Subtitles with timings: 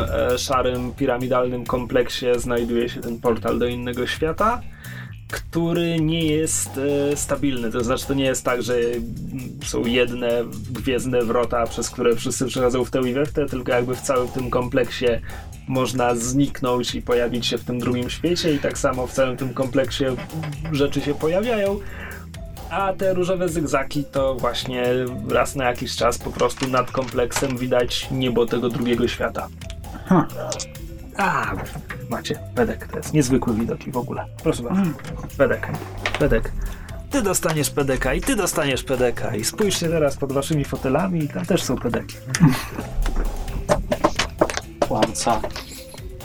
[0.00, 4.60] e, szarym, piramidalnym kompleksie znajduje się ten portal do innego świata,
[5.30, 6.70] który nie jest
[7.12, 7.70] e, stabilny.
[7.70, 8.74] To znaczy, to nie jest tak, że
[9.64, 13.72] są jedne gwiezdne wrota, przez które wszyscy przechodzą w tę i we w tę, tylko
[13.72, 15.06] jakby w całym tym kompleksie
[15.68, 19.54] można zniknąć i pojawić się w tym drugim świecie i tak samo w całym tym
[19.54, 20.04] kompleksie
[20.72, 21.78] rzeczy się pojawiają.
[22.70, 24.84] A te różowe zygzaki to właśnie
[25.28, 29.48] raz na jakiś czas po prostu nad kompleksem widać niebo tego drugiego świata.
[30.06, 30.26] Ha.
[31.16, 31.52] A,
[32.10, 34.26] macie, Pedek, to jest niezwykły widok i w ogóle.
[34.42, 34.82] Proszę bardzo.
[35.38, 35.68] Pedek,
[36.18, 36.52] Pedek.
[37.10, 41.46] Ty dostaniesz pedeka i ty dostaniesz pedeka i spójrzcie teraz pod waszymi fotelami i tam
[41.46, 42.16] też są pedeki.
[44.88, 45.40] Kłamca.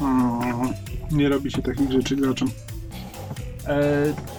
[0.01, 0.73] Mm,
[1.11, 2.47] Nie robi się takich rzeczy graczom.
[3.67, 3.77] E,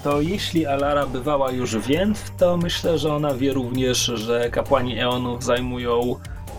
[0.04, 4.98] to jeśli Alara bywała już w Więt, to myślę, że ona wie również, że kapłani
[5.00, 6.14] Eonów zajmują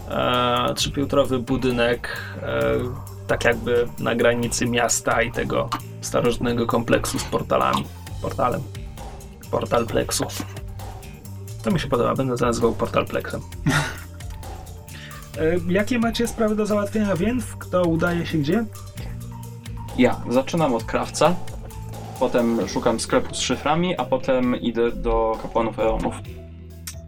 [0.10, 2.74] e, trzypiętrowy budynek e,
[3.28, 5.70] tak jakby na granicy miasta i tego
[6.02, 7.86] starożytnego kompleksu z portalami.
[8.22, 8.62] Portalem.
[9.52, 10.26] Portal Plexu.
[11.64, 13.42] To mi się podoba, będę nazywał Portal Plexem.
[15.38, 17.46] E, jakie macie sprawy do załatwienia Więt?
[17.60, 18.66] Kto udaje się gdzie?
[19.98, 21.36] Ja zaczynam od krawca,
[22.20, 26.16] potem szukam sklepu z szyframi, a potem idę do kapłanów Eonów.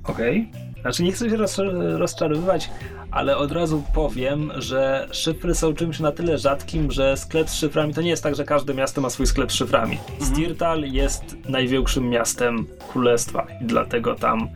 [0.04, 0.52] Okej.
[0.86, 1.62] Znaczy nie chcę się roz,
[1.96, 2.70] rozczarowywać,
[3.12, 7.94] ale od razu powiem, że szyfry są czymś na tyle rzadkim, że sklep z szyframi
[7.94, 9.98] to nie jest tak, że każde miasto ma swój sklep z szyframi.
[10.22, 14.50] Stirtal jest największym miastem królestwa i dlatego tam,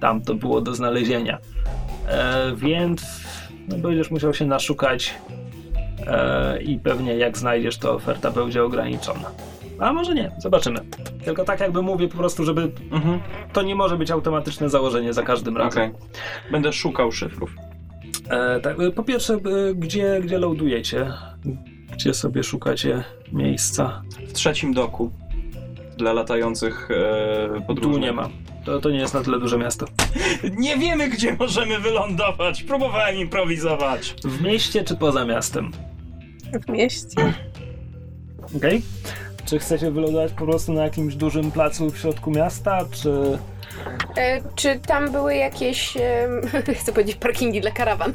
[0.00, 1.38] tam to było do znalezienia.
[2.08, 3.20] E, więc
[3.68, 5.14] no, będziesz musiał się naszukać
[6.06, 9.30] e, i pewnie jak znajdziesz, to oferta będzie ograniczona.
[9.78, 10.80] A może nie, zobaczymy.
[11.24, 13.20] Tylko tak jakby mówię po prostu, żeby Mhm,
[13.52, 15.82] to nie może być automatyczne założenie za każdym razem.
[15.90, 16.00] okej.
[16.52, 17.56] Będę szukał szyfrów.
[18.30, 19.38] E, tak, e, po pierwsze, e,
[19.74, 21.12] gdzie, gdzie loadujecie?
[21.92, 24.02] Gdzie sobie szukacie miejsca?
[24.28, 25.10] W trzecim doku
[25.98, 26.88] dla latających
[27.68, 28.28] e, Tu nie ma.
[28.64, 29.86] To, to nie jest na tyle duże miasto.
[30.58, 32.62] Nie wiemy, gdzie możemy wylądować.
[32.62, 34.14] Próbowałem improwizować.
[34.24, 35.70] W mieście czy poza miastem?
[36.66, 37.32] W mieście.
[38.56, 38.82] Okej.
[39.44, 43.38] Czy chcecie wylądować po prostu na jakimś dużym placu w środku miasta, czy...
[44.16, 46.02] E, czy tam były jakieś, em,
[46.80, 48.12] chcę powiedzieć, parkingi dla karawan?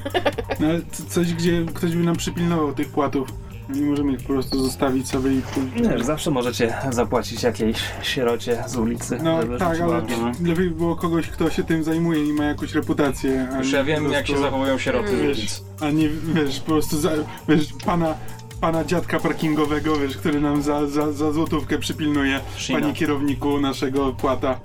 [0.59, 0.67] No,
[1.09, 3.29] coś, gdzie ktoś by nam przypilnował tych płatów.
[3.69, 6.05] Nie możemy ich po prostu zostawić sobie i pójść.
[6.05, 10.19] Zawsze możecie zapłacić jakiejś sierocie z ulicy, No żeby tak, ale ogień.
[10.25, 13.47] lepiej by było kogoś, kto się tym zajmuje i ma jakąś reputację.
[13.57, 15.25] Już ja wiem, po jak się prostu- zachowują sieroty z Mm.
[15.25, 15.63] ulic.
[15.81, 17.09] A nie, wiesz, po prostu za,
[17.49, 18.15] wiesz, pana,
[18.61, 22.79] pana dziadka parkingowego, wiesz, który nam za, za, za złotówkę przypilnuje, Shina.
[22.79, 24.59] panie kierowniku naszego płata.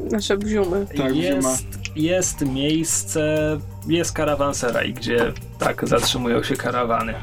[0.00, 0.86] Nasze bziumy.
[0.96, 1.66] Tak, jest,
[1.96, 7.14] jest miejsce, jest karawanseraj, gdzie tak zatrzymują się karawany.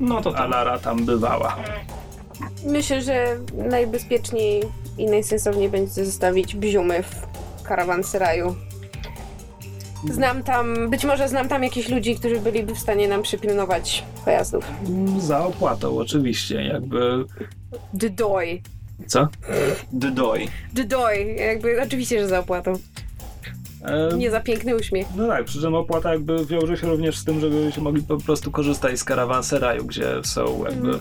[0.00, 0.50] No to A tak.
[0.50, 1.56] Lara tam bywała.
[2.64, 4.62] Myślę, że najbezpieczniej
[4.98, 7.26] i najsensowniej będzie zostawić bziumy w
[7.62, 8.54] karawanseraju.
[10.10, 14.64] Znam tam, być może znam tam jakichś ludzi, którzy byliby w stanie nam przypilnować pojazdów.
[15.18, 17.24] Za opłatą, oczywiście, jakby.
[17.94, 18.62] Ddoy.
[19.06, 19.28] Co?
[19.92, 20.46] Ddoy.
[20.72, 21.24] Ddoy.
[21.38, 22.72] Jakby, oczywiście, że za opłatą.
[23.84, 25.06] E, Nie za piękny uśmiech.
[25.16, 28.50] No tak, przy czym opłata jakby wiąże się również z tym, żebyście mogli po prostu
[28.50, 31.00] korzystać z karawanseraju, gdzie są jakby Mhm.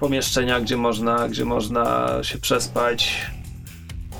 [0.00, 3.26] pomieszczenia, gdzie można, gdzie można się przespać.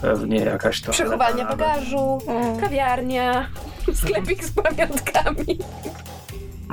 [0.03, 0.93] Pewnie jakaś to.
[0.93, 2.19] Przechowanie bagażu,
[2.61, 3.49] kawiarnia,
[4.03, 5.59] sklepik z pamiątkami.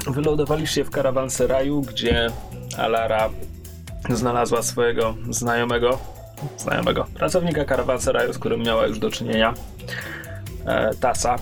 [0.07, 2.27] Wylądowaliście w karawanseraju, gdzie
[2.77, 3.29] Alara
[4.09, 5.97] znalazła swojego znajomego,
[6.57, 9.53] znajomego pracownika karawanseraju, z którym miała już do czynienia,
[10.65, 11.35] e, Tasa.
[11.35, 11.39] E,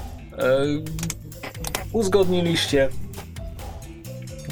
[1.92, 2.90] uzgodniliście,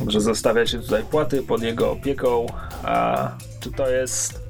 [0.07, 2.45] że zostawiacie tutaj płaty pod jego opieką,
[2.83, 4.40] a czy to jest...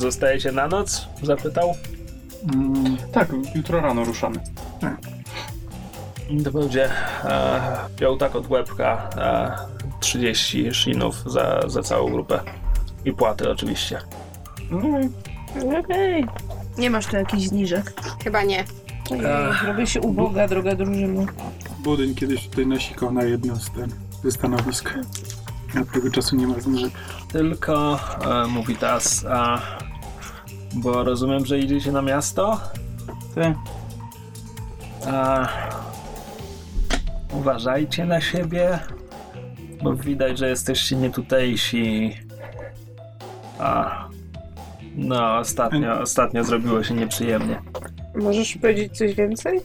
[0.00, 1.08] Zostajecie na noc?
[1.22, 1.74] Zapytał.
[2.54, 4.36] Mm, Tak, jutro rano ruszamy.
[6.44, 6.88] To będzie
[7.24, 7.60] e,
[7.96, 9.56] piątak od łebka, e,
[10.00, 12.40] 30 shinów za, za całą grupę.
[13.04, 13.98] I płaty oczywiście.
[15.78, 16.26] Okej.
[16.78, 17.92] Nie masz tu jakichś zniżek.
[18.24, 18.64] Chyba nie.
[19.50, 19.64] Ach.
[19.66, 21.26] robię się uboga, droga drużyno.
[21.78, 23.90] Budyń kiedyś tutaj nasikał na jedno z, ten,
[24.24, 24.94] ze stanowisk.
[25.82, 26.92] Od tego czasu nie ma zniżek.
[27.32, 27.98] Tylko,
[28.44, 29.60] e, mówi Tas, a,
[30.74, 32.60] bo rozumiem, że idziecie na miasto?
[33.34, 33.54] Ty?
[35.06, 35.48] A,
[37.32, 38.78] uważajcie na siebie,
[39.82, 42.16] bo widać, że jesteście nietutejsi.
[43.58, 44.04] A,
[44.96, 47.62] no, ostatnio, ostatnio zrobiło się nieprzyjemnie.
[48.14, 49.60] Możesz powiedzieć coś więcej?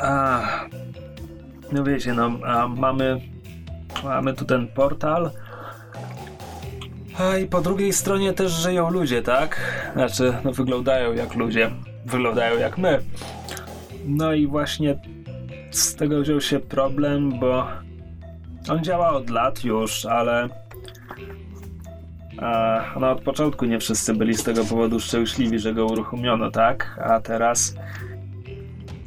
[0.00, 0.42] A,
[1.72, 3.20] no wiecie, no, a mamy,
[4.04, 5.30] mamy tu ten portal.
[7.18, 9.60] A i po drugiej stronie też żyją ludzie, tak?
[9.92, 11.70] Znaczy, no wyglądają jak ludzie.
[12.06, 13.02] Wyglądają jak my.
[14.06, 14.98] No i właśnie
[15.70, 17.66] z tego wziął się problem, bo
[18.68, 20.48] on działa od lat już, ale
[22.38, 27.00] a, no od początku nie wszyscy byli z tego powodu szczęśliwi, że go uruchomiono, tak?
[27.04, 27.74] A teraz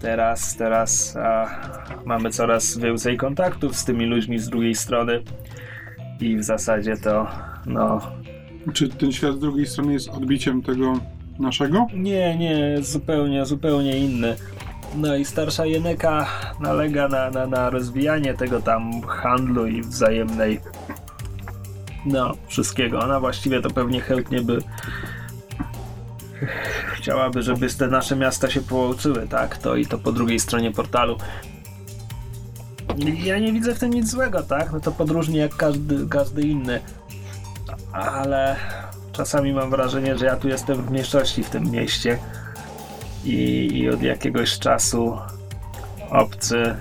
[0.01, 1.49] teraz, teraz a,
[2.05, 5.23] mamy coraz więcej kontaktów z tymi ludźmi z drugiej strony
[6.19, 7.27] i w zasadzie to
[7.65, 8.01] no
[8.73, 10.93] Czy ten świat z drugiej strony jest odbiciem tego
[11.39, 11.87] naszego?
[11.93, 14.35] nie, nie, zupełnie, zupełnie inny.
[14.95, 16.27] No i starsza Jeneka
[16.59, 20.59] nalega na, na, na rozwijanie tego tam handlu i wzajemnej
[22.05, 22.99] no, wszystkiego.
[22.99, 24.59] Ona właściwie to pewnie chętnie by
[26.93, 29.57] chciałaby, żeby te nasze miasta się połączyły, tak?
[29.57, 31.17] To i to po drugiej stronie portalu.
[33.23, 34.71] Ja nie widzę w tym nic złego, tak?
[34.73, 36.79] No to podróżnie jak każdy, każdy inny.
[37.93, 38.55] Ale
[39.11, 42.19] czasami mam wrażenie, że ja tu jestem w mniejszości w tym mieście
[43.25, 45.17] i, i od jakiegoś czasu
[46.09, 46.75] obcy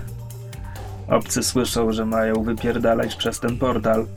[1.07, 4.07] obcy słyszą, że mają wypierdalać przez ten portal.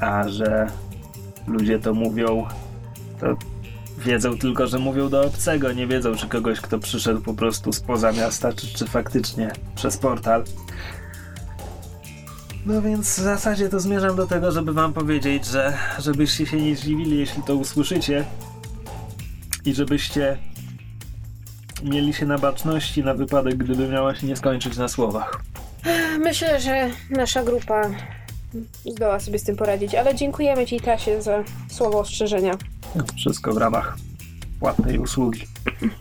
[0.00, 0.66] A że
[1.46, 2.46] ludzie to mówią
[3.20, 3.26] to
[3.98, 5.72] wiedzą tylko, że mówią do obcego.
[5.72, 10.44] Nie wiedzą, czy kogoś, kto przyszedł po prostu spoza miasta, czy, czy faktycznie przez portal
[12.66, 16.76] no więc w zasadzie to zmierzam do tego, żeby wam powiedzieć, że żebyście się nie
[16.76, 18.24] zdziwili, jeśli to usłyszycie
[19.64, 20.38] i żebyście
[21.82, 25.42] mieli się na baczności na wypadek, gdyby miała się nie skończyć na słowach.
[26.18, 27.90] Myślę, że nasza grupa
[28.84, 32.52] zdoła sobie z tym poradzić, ale dziękujemy Ci, Tasie, za słowo ostrzeżenia.
[33.16, 33.96] Wszystko w ramach
[34.60, 35.40] płatnej usługi.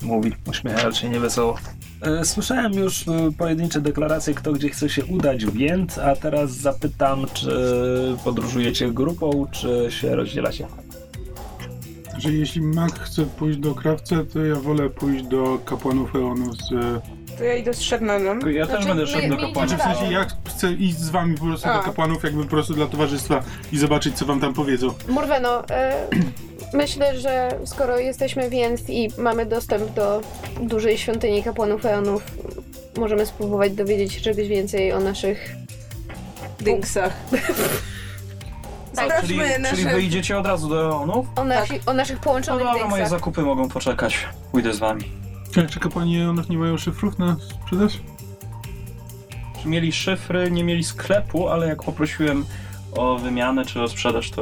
[0.02, 1.58] Mówi, uśmiechając się niewesoło.
[2.02, 6.52] E, Słyszałem już e, pojedyncze deklaracje, kto gdzie chce się udać w Gent, a teraz
[6.52, 7.52] zapytam, czy
[8.24, 10.68] podróżujecie grupą, czy się rozdzielacie.
[12.18, 16.70] Że jeśli Mac chce pójść do krawca, to ja wolę pójść do kapłanów Eonu z...
[17.38, 18.40] To ja idę z Shermanem.
[18.52, 19.68] Ja też Znaczy, będę my- szedł do my kapłana.
[19.68, 21.78] Znaczy w sensie ja chcę iść z wami po prostu A.
[21.78, 24.94] do kapłanów, jakby po prostu dla towarzystwa i zobaczyć, co wam tam powiedzą.
[25.08, 26.08] Morweno, e,
[26.74, 30.22] myślę, że skoro jesteśmy więc i mamy dostęp do
[30.62, 32.24] dużej świątyni kapłanów Eonów,
[32.98, 35.50] możemy spróbować dowiedzieć się czegoś więcej o naszych...
[36.60, 37.14] Dynksach.
[38.96, 39.96] Tak, Czyli, Sprawdźmy czyli nasze...
[39.96, 41.26] wyjdziecie od razu do Eonów?
[41.36, 44.28] o, nasi, o naszych No połączonych dobra, moje zakupy mogą poczekać.
[44.52, 45.12] Pójdę z wami.
[45.56, 48.00] Tak, czy kapłani Eonów nie mają szyfrów na sprzedaż?
[49.62, 52.46] Czy mieli szyfry, nie mieli sklepu, ale jak poprosiłem
[52.96, 54.42] o wymianę czy o sprzedaż, to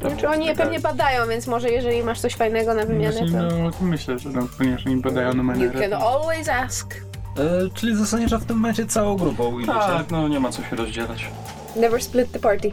[0.00, 3.38] tam Znaczy oni je pewnie badają, więc może jeżeli masz coś fajnego na wymianę, Właśnie,
[3.38, 3.56] to...
[3.56, 6.94] no, myślę, że no, ponieważ oni badają na You can always ask.
[7.38, 9.78] E, czyli zostaniesz w tym momencie całą grupą idziecie.
[9.78, 11.30] Tak, no nie ma co się rozdzielać.
[11.76, 12.72] Never split the party.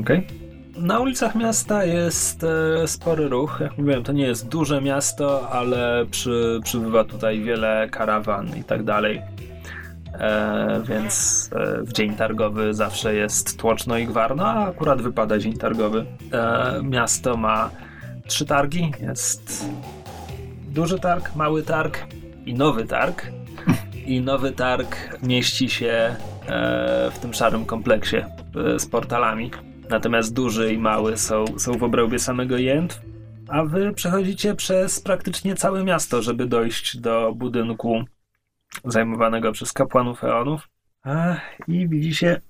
[0.00, 0.45] Okej.
[0.78, 3.58] Na ulicach miasta jest e, spory ruch.
[3.60, 8.84] Jak mówiłem, to nie jest duże miasto, ale przy, przybywa tutaj wiele karawan i tak
[8.84, 9.22] dalej.
[10.18, 15.52] E, więc e, w dzień targowy zawsze jest tłoczno i gwarno, a akurat wypada dzień
[15.52, 16.06] targowy.
[16.32, 17.70] E, miasto ma
[18.26, 18.92] trzy targi.
[19.00, 19.66] Jest
[20.68, 21.98] duży targ, mały targ
[22.46, 23.26] i nowy targ.
[24.06, 26.16] I nowy targ mieści się
[26.48, 28.16] e, w tym szarym kompleksie
[28.78, 29.50] z portalami.
[29.90, 33.00] Natomiast duży i mały są, są w obrębie samego Jęt,
[33.48, 38.04] a wy przechodzicie przez praktycznie całe miasto, żeby dojść do budynku
[38.84, 40.68] zajmowanego przez kapłanów Eonów.
[41.68, 42.40] I widzicie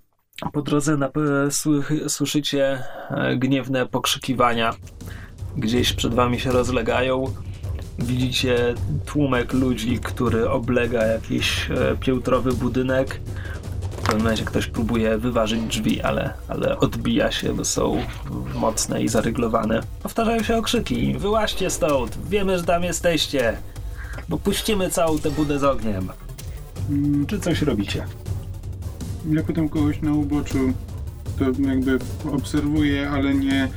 [0.52, 1.09] po drodze na,
[1.49, 4.75] sły- słyszycie e, gniewne pokrzykiwania.
[5.57, 7.25] Gdzieś przed wami się rozlegają.
[7.99, 8.75] Widzicie
[9.07, 13.21] tłumek ludzi, który oblega jakiś e, piętrowy budynek.
[14.07, 18.03] W pewnym momencie ktoś próbuje wyważyć drzwi, ale, ale odbija się, bo są
[18.55, 19.81] mocne i zaryglowane.
[20.03, 21.15] Powtarzają się okrzyki.
[21.19, 22.19] Wyłaźcie stąd!
[22.29, 23.57] Wiemy, że tam jesteście!
[24.29, 26.09] Bo puścimy całą tę budę z ogniem.
[26.91, 28.07] Mm, Czy coś robicie?
[29.31, 30.73] Ja pytam kogoś na uboczu,
[31.39, 31.99] to jakby
[32.33, 33.69] obserwuje, ale nie,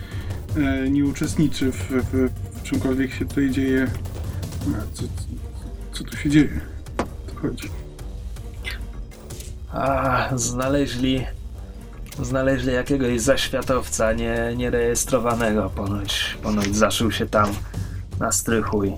[0.57, 3.88] e, nie uczestniczy w, w, w czymkolwiek się tutaj dzieje.
[4.93, 5.07] Co, co,
[5.93, 6.59] co tu się dzieje?
[6.98, 7.69] O co chodzi?
[9.73, 11.25] A, znaleźli.
[12.21, 15.69] Znaleźli jakiegoś zaświatowca nie, nierejestrowanego.
[15.69, 17.49] Ponoć, ponoć zaszył się tam
[18.19, 18.97] na strychu i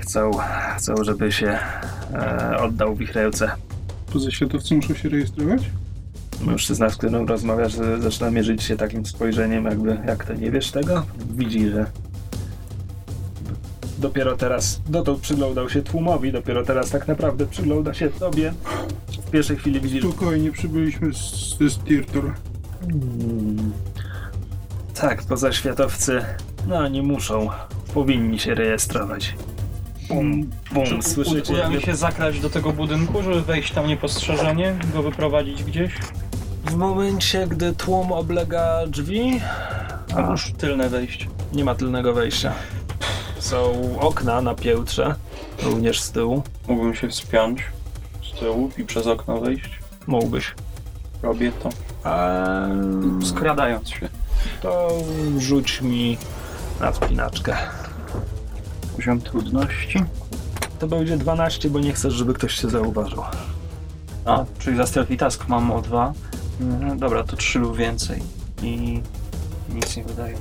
[0.00, 0.30] chcą,
[0.76, 1.58] chcą żeby się
[2.14, 3.50] e, oddał w ich ręce.
[4.12, 5.62] Poza światowcy muszą się rejestrować?
[6.40, 11.06] Mężczyzna, z którym rozmawiasz, zaczyna mierzyć się takim spojrzeniem, jakby jak to nie wiesz tego?
[11.30, 11.86] Widzi, że
[13.98, 18.52] dopiero teraz, dotąd przyglądał się tłumowi, dopiero teraz tak naprawdę przygląda się tobie.
[19.28, 20.04] W pierwszej chwili widzisz...
[20.04, 22.34] Spokojnie, przybyliśmy z, ze Stirtor.
[22.82, 23.72] Mm.
[25.00, 26.24] Tak, pozaświatowcy,
[26.66, 27.48] no nie muszą.
[27.94, 29.34] Powinni się rejestrować.
[30.08, 31.52] Bum, bum, Czy słyszycie?
[31.52, 35.92] uda mi się zakraść do tego budynku, żeby wejść tam niepostrzeżenie, go wyprowadzić gdzieś?
[36.64, 39.40] W momencie, gdy tłum oblega drzwi,
[40.16, 41.26] A już tylne wejście.
[41.52, 42.52] nie ma tylnego wejścia.
[43.38, 45.14] Są okna na piętrze,
[45.62, 46.42] również z tyłu.
[46.68, 47.60] Mógłbym się wspiąć
[48.40, 49.70] tyłu i przez okno wejść.
[50.06, 50.54] Mógłbyś.
[51.22, 51.68] Robię to.
[52.04, 54.08] Eee, Skradając się.
[54.62, 54.88] to
[55.38, 56.18] rzuć mi
[56.80, 57.56] na wspinaczkę.
[58.96, 60.02] Poziom trudności.
[60.78, 63.22] To będzie 12, bo nie chcesz, żeby ktoś się zauważył.
[64.24, 66.12] A, czyli za stealthy task mam o dwa.
[66.60, 68.22] Mhm, dobra, to trzy lub więcej.
[68.62, 69.02] I
[69.74, 70.36] nic nie wydaje.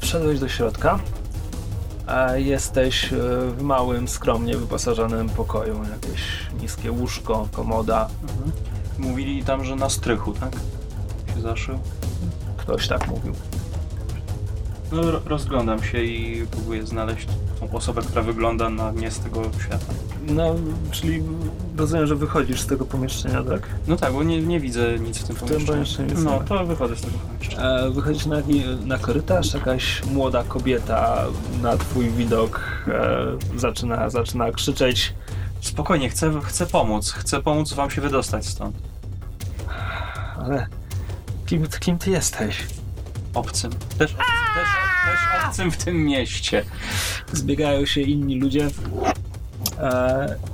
[0.00, 0.98] Wszedłeś do środka.
[2.08, 3.16] A jesteś e,
[3.56, 5.80] w małym, skromnie wyposażonym pokoju.
[5.90, 6.22] Jakieś
[6.60, 8.08] niskie łóżko, komoda.
[8.98, 10.52] Mówili tam, że na strychu, tak?
[11.34, 11.78] Się zaszył.
[12.56, 13.32] Ktoś tak mówił.
[14.92, 17.28] No, ro- rozglądam się i próbuję znaleźć
[17.60, 19.86] tą osobę, która wygląda na mnie z tego świata.
[20.28, 20.54] No,
[20.90, 21.22] czyli
[21.76, 23.68] rozumiem, że wychodzisz z tego pomieszczenia, tak?
[23.86, 25.66] No tak, bo nie, nie widzę nic w tym tym pomieszczeniu.
[25.72, 26.44] pomieszczeniu nic nie No, ma.
[26.44, 27.68] to wychodzę z tego pomieszczenia.
[27.68, 28.36] E, wychodzisz na,
[28.86, 31.24] na korytarz, jakaś młoda kobieta
[31.62, 35.14] na twój widok e, zaczyna, zaczyna krzyczeć.
[35.60, 37.10] Spokojnie, chcę, chcę pomóc.
[37.12, 38.76] Chcę pomóc wam się wydostać stąd.
[40.38, 40.66] Ale
[41.46, 42.66] kim, kim ty jesteś?
[43.34, 43.70] Obcym.
[43.72, 44.16] Też, obcym,
[44.54, 44.68] też,
[45.04, 46.64] też obcym w tym mieście.
[47.32, 48.68] Zbiegają się inni ludzie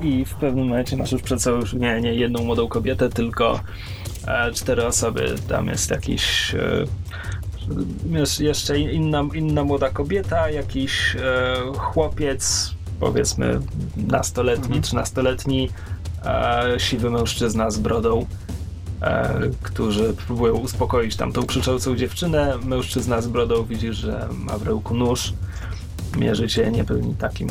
[0.00, 3.60] i w pewnym momencie masz już przed sobą już nie, nie jedną młodą kobietę, tylko
[4.26, 5.34] e, cztery osoby.
[5.48, 13.60] Tam jest jakiś e, jeszcze inna, inna młoda kobieta, jakiś e, chłopiec, powiedzmy
[13.96, 14.82] nastoletni, Mhm.
[14.82, 15.70] trzynastoletni,
[16.24, 18.26] e, siwy mężczyzna z brodą.
[19.02, 22.58] E, którzy próbują uspokoić tam tą krzyczącą dziewczynę.
[22.64, 25.32] Mężczyzna z brodą widzi, że ma w ręku nóż
[26.16, 27.48] mierzy cię niepełni takim.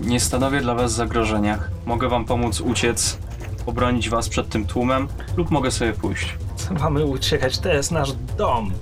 [0.00, 1.58] Nie stanowię dla was zagrożenia.
[1.86, 3.18] Mogę wam pomóc uciec,
[3.66, 6.36] obronić was przed tym tłumem, lub mogę sobie pójść.
[6.56, 7.58] Co mamy uciekać?
[7.58, 8.72] To jest nasz dom.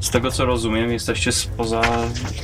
[0.00, 1.82] Z tego co rozumiem, jesteście spoza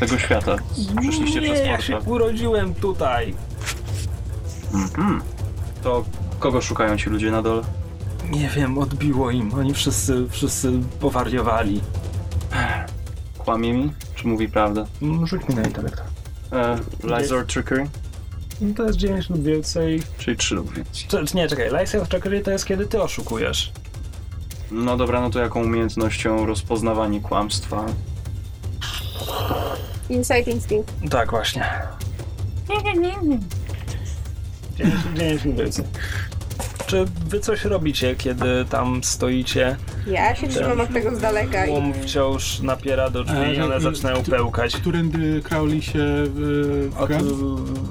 [0.00, 0.56] tego świata.
[1.00, 2.12] Przyszliście Nie, przez ja się portal.
[2.12, 3.34] urodziłem tutaj.
[4.74, 5.22] Mhm.
[5.82, 6.04] To
[6.38, 7.62] kogo szukają ci ludzie na dole?
[8.30, 9.54] Nie wiem, odbiło im.
[9.54, 11.80] Oni wszyscy, wszyscy powariowali.
[13.38, 13.92] Kłamie mi?
[14.14, 14.86] Czy mówi prawdę?
[15.02, 16.02] Mm, Rzuć mi na intelekt.
[16.52, 17.88] E, lies or trickery?
[18.60, 20.02] No To jest 9 lub więcej.
[20.18, 21.26] Czyli 3 lub więcej.
[21.26, 21.70] Czy nie, czekaj.
[21.70, 23.72] Lies of Trickery to jest kiedy ty oszukujesz.
[24.70, 27.86] No dobra, no to jaką umiejętnością rozpoznawanie kłamstwa?
[30.08, 30.92] Insight Instinct.
[31.10, 31.64] Tak, właśnie.
[35.14, 35.84] 9 lub więcej.
[36.88, 39.76] Czy wy coś robicie, kiedy tam stoicie?
[40.06, 43.64] Ja się trzymam od tego z daleka i Tłum wciąż napiera do drzwi i E,
[43.64, 44.76] one e, zaczynają tu- pełkać.
[44.76, 47.10] Którędy Crowley się y, Od,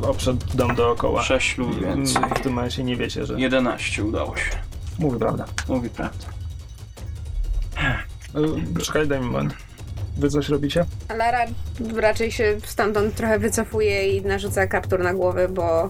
[0.09, 1.23] obszedł dom dookoła.
[1.23, 2.23] 6 lub więcej.
[2.35, 3.33] W tym momencie nie wiecie, że...
[3.39, 4.51] 11 udało się.
[4.99, 5.45] Mówi prawda.
[5.67, 6.25] Mówi prawdę.
[8.77, 9.53] E, Czekaj, daj mi moment.
[10.17, 10.85] Wy coś robicie?
[11.17, 11.39] Lara
[11.95, 15.89] raczej się stamtąd trochę wycofuje i narzuca kaptur na głowę, bo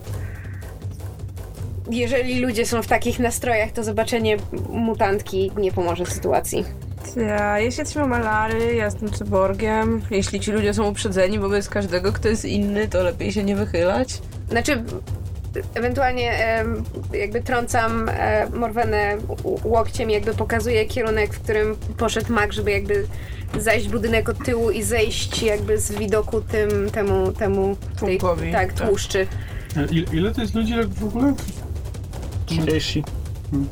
[1.92, 4.38] jeżeli ludzie są w takich nastrojach, to zobaczenie
[4.70, 6.66] mutantki nie pomoże sytuacji.
[7.16, 10.02] Ja, ja się trzymam Alary, ja jestem cyborgiem.
[10.12, 14.22] Jeśli ci ludzie są uprzedzeni wobec każdego, kto jest inny, to lepiej się nie wychylać.
[14.50, 14.84] Znaczy,
[15.74, 19.18] ewentualnie em, jakby trącam e, Morwenę
[19.64, 23.08] łokciem, jakby pokazuję kierunek, w którym poszedł Mag, żeby jakby
[23.60, 28.20] zajść budynek od tyłu i zejść jakby z widoku tym, temu, temu tej,
[28.52, 29.28] tak, tłuszczy.
[29.78, 31.34] E, Ile, ile to jest ludzi tak w ogóle?
[32.48, 33.04] 30.
[33.52, 33.68] Hmm.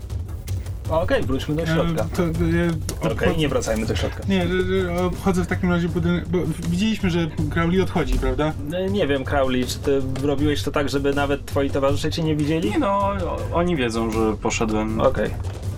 [0.90, 2.04] Okej, wróćmy do E, środka.
[2.16, 4.24] To, Okej, obchodzę, nie wracajmy do środka.
[4.30, 6.38] nie, że- że obchodzę w takim razie budynek, bo
[6.70, 8.54] widzieliśmy, że Crowley odchodzi, prawda?
[8.74, 12.36] E, Nie wiem, Crowley, czy ty robiłeś to tak, żeby nawet twoi towarzysze cię nie
[12.36, 12.70] widzieli?
[12.70, 13.10] Nie no,
[13.54, 15.02] oni wiedzą, że poszedłem.
[15.02, 15.30] Okej.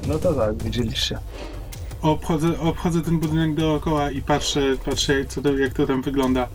[0.08, 1.18] No to tak, widzieliście.
[2.02, 6.48] Obchodzę, obchodzę ten budynek dookoła i patrzę, patrzę co to, jak to tam wygląda.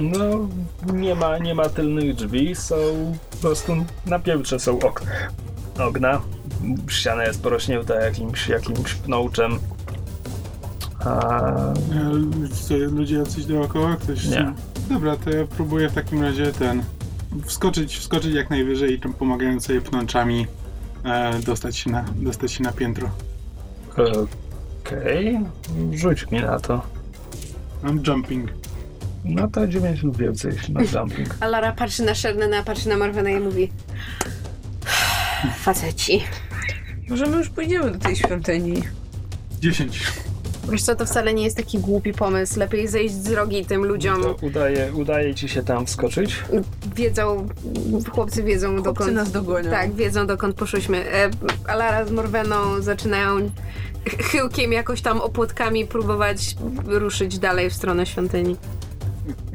[0.00, 0.48] No,
[0.92, 2.74] nie ma, nie ma tylnych drzwi, są
[3.30, 3.76] po prostu
[4.06, 5.02] na piętrze są ok
[5.78, 6.20] ogna.
[6.88, 9.58] Ściana jest porośnięta jakimś, jakimś pnączem.
[11.04, 11.52] A,
[12.90, 13.96] ludzie jacyś dookoła?
[13.96, 14.24] Ktoś...
[14.24, 14.52] Nie.
[14.88, 16.82] Dobra, to ja próbuję w takim razie ten...
[17.44, 20.46] Wskoczyć, wskoczyć jak najwyżej i pomagając sobie pnączami
[21.04, 23.10] e, dostać, się na, dostać się na piętro.
[24.80, 25.40] Okej,
[25.92, 26.82] rzuć mi na to.
[27.82, 28.50] Mam jumping.
[29.24, 31.28] No to 9 lub więcej na jumping.
[31.40, 33.72] A Lara patrzy na Shernena, patrzy na Morwenę i mówi
[35.58, 36.24] faceci.
[37.08, 38.82] Może my już pójdziemy do tej świątyni.
[39.60, 40.02] 10.
[40.70, 42.58] Wiesz co, to wcale nie jest taki głupi pomysł.
[42.58, 44.22] Lepiej zejść z drogi tym ludziom.
[44.22, 46.36] To udaje, udaje ci się tam wskoczyć?
[46.96, 47.48] Wiedzą,
[48.10, 49.12] chłopcy wiedzą Chłopcy dokąd...
[49.12, 49.70] nas dogonią.
[49.70, 51.12] Tak, wiedzą dokąd poszłyśmy.
[51.12, 51.30] E,
[51.66, 53.50] Alara z Morweną zaczynają
[54.20, 56.56] chyłkiem jakoś tam opłotkami próbować
[56.86, 58.56] ruszyć dalej w stronę świątyni.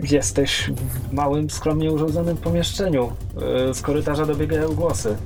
[0.03, 0.72] Jesteś
[1.10, 3.12] w małym, skromnie urządzonym pomieszczeniu.
[3.70, 5.18] E, Z korytarza dobiegają głosy.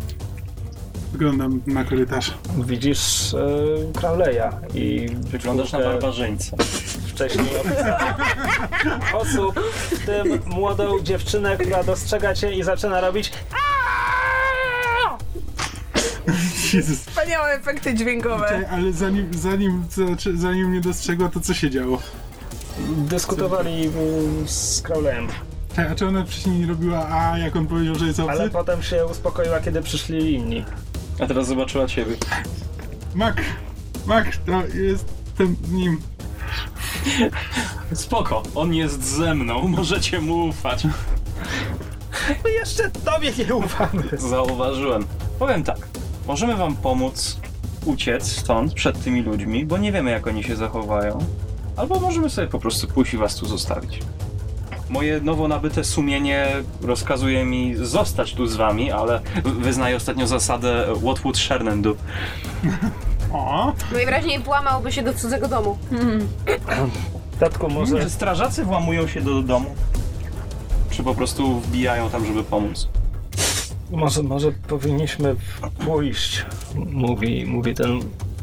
[1.11, 2.33] Wyglądam na korytarz.
[2.65, 3.37] Widzisz e,
[3.93, 6.57] Crowley'a i Wyglądasz na czwórkę barbarzyńcę.
[7.07, 7.45] wcześniej
[9.13, 9.59] osób,
[9.91, 13.31] w tym młodą dziewczynę, która dostrzega cię i zaczyna robić
[16.73, 16.99] Jezus.
[16.99, 18.45] Wspaniałe efekty dźwiękowe.
[18.49, 19.83] Czekaj, Ale zanim, zanim,
[20.35, 22.01] zanim mnie dostrzegła, to co się działo?
[22.97, 23.89] Dyskutowali
[24.45, 25.27] z Crowley'em,
[25.69, 28.31] Czekaj, A czy ona wcześniej nie robiła A, jak on powiedział, że jest obcy?
[28.31, 30.65] ale potem się uspokoiła, kiedy przyszli inni.
[31.19, 32.15] A teraz zobaczyła ciebie.
[33.15, 33.41] Mak!
[34.05, 36.01] Mak, to jestem nim.
[37.93, 40.83] Spoko, on jest ze mną, możecie mu ufać.
[42.43, 44.03] My jeszcze tobie nie ufamy.
[44.17, 45.05] Zauważyłem.
[45.39, 45.77] Powiem tak,
[46.27, 47.39] możemy wam pomóc
[47.85, 51.19] uciec stąd przed tymi ludźmi, bo nie wiemy jak oni się zachowają.
[51.77, 53.99] Albo możemy sobie po prostu pójść i was tu zostawić.
[54.89, 56.47] Moje nowo nabyte sumienie
[56.81, 61.95] rozkazuje mi zostać tu z wami, ale wyznaję ostatnio zasadę what would Shernan do.
[63.33, 63.73] O!
[63.93, 65.77] Najwyraźniej włamałby się do cudzego domu.
[67.39, 69.75] Tatku, może Czy strażacy włamują się do domu?
[70.89, 72.87] Czy po prostu wbijają tam, żeby pomóc?
[73.91, 75.35] Może, może powinniśmy
[75.85, 77.99] pójść, mówi, mówi ten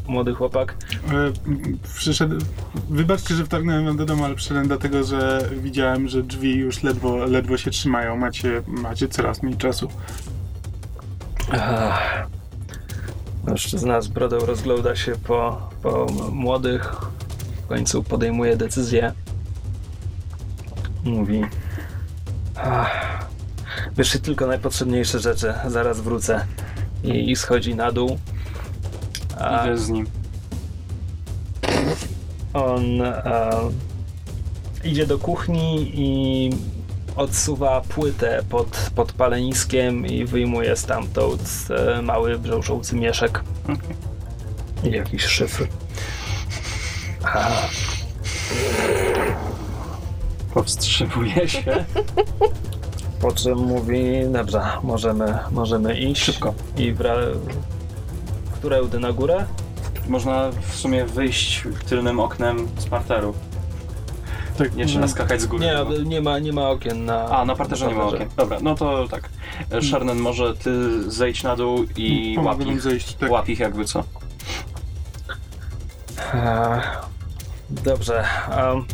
[0.08, 0.76] młody chłopak.
[1.08, 1.32] E,
[1.94, 2.36] przyszedł...
[2.90, 7.16] Wybaczcie, że wtargnąłem wam do domu, ale przyszedłem dlatego, że widziałem, że drzwi już ledwo,
[7.16, 8.16] ledwo się trzymają.
[8.16, 9.88] Macie, macie coraz mniej czasu.
[11.52, 12.26] Ach.
[13.44, 16.94] Mężczyzna z brodą rozgląda się po, po młodych,
[17.64, 19.12] w końcu podejmuje decyzję.
[21.04, 21.44] Mówi:
[22.56, 23.14] Ach,
[23.96, 26.46] Wyszli tylko najpotrzebniejsze rzeczy, zaraz wrócę.
[27.04, 28.18] I, i schodzi na dół.
[29.40, 30.06] A Idę z nim.
[32.54, 33.50] on e,
[34.84, 36.50] idzie do kuchni i
[37.16, 41.42] odsuwa płytę pod, pod paleniskiem i wyjmuje stamtąd
[41.98, 43.42] e, mały brzęczący mieszek.
[44.84, 45.66] I jakiś szyfr.
[47.24, 47.50] A,
[50.54, 51.84] Powstrzymuje się.
[53.20, 56.22] po czym mówi, dobrze, możemy, możemy iść.
[56.22, 56.54] Szybko.
[56.76, 57.36] I wra-
[58.64, 59.46] którędy na górę?
[60.08, 63.34] Można w sumie wyjść tylnym oknem z parteru.
[64.58, 65.64] Tak, Nie trzeba skakać z góry.
[65.66, 65.98] Nie, no.
[66.04, 68.16] nie ma, nie ma okien na A, na parterze nie ma parterze.
[68.24, 68.36] okien.
[68.36, 69.28] Dobra, no to tak.
[69.70, 70.72] E, Shernan, może ty
[71.12, 72.80] zejdź na dół i łap Pomogę wam ich.
[72.80, 73.30] zejść, tak.
[73.30, 74.04] Łap ich jakby co.
[76.34, 76.80] E,
[77.70, 78.24] Dobrze.
[78.72, 78.84] Um,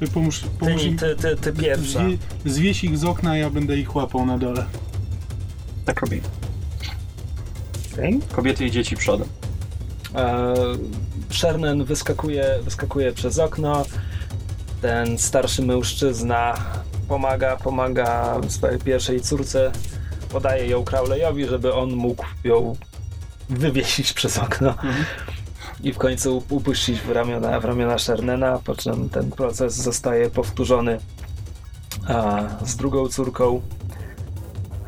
[0.00, 1.98] Ty pomóż, pomóż ty, ty, ty, ty pierwsza.
[2.00, 4.64] Zwie, zwieś ich z okna, ja będę ich łapał na dole.
[5.84, 6.20] Tak robi.
[7.92, 8.20] Okej.
[8.32, 9.28] Kobiety i dzieci przodem.
[10.14, 10.54] E,
[11.30, 13.84] Shernen wyskakuje, wyskakuje przez okno.
[14.82, 16.54] Ten starszy mężczyzna
[17.08, 19.72] pomaga, pomaga swojej pierwszej córce.
[20.28, 22.76] Podaje ją Crowleyowi, żeby on mógł ją
[23.48, 24.74] wywiesić przez okno.
[25.82, 30.98] I w końcu upuścić w ramiona, w ramiona Shernena, po czym ten proces zostaje powtórzony
[32.08, 33.60] a, z drugą córką.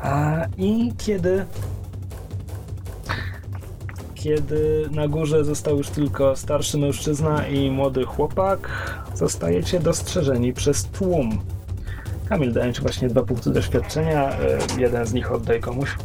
[0.01, 1.45] A, I kiedy
[4.23, 8.69] kiedy na górze został już tylko starszy mężczyzna i młody chłopak,
[9.15, 11.41] zostajecie dostrzeżeni przez tłum.
[12.29, 15.95] Kamil, daję ci właśnie dwa punkty doświadczenia, e, jeden z nich oddaj komuś.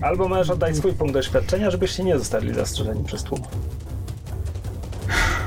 [0.00, 3.40] Albo możesz oddać swój punkt doświadczenia, żebyście nie zostali dostrzeżeni przez tłum.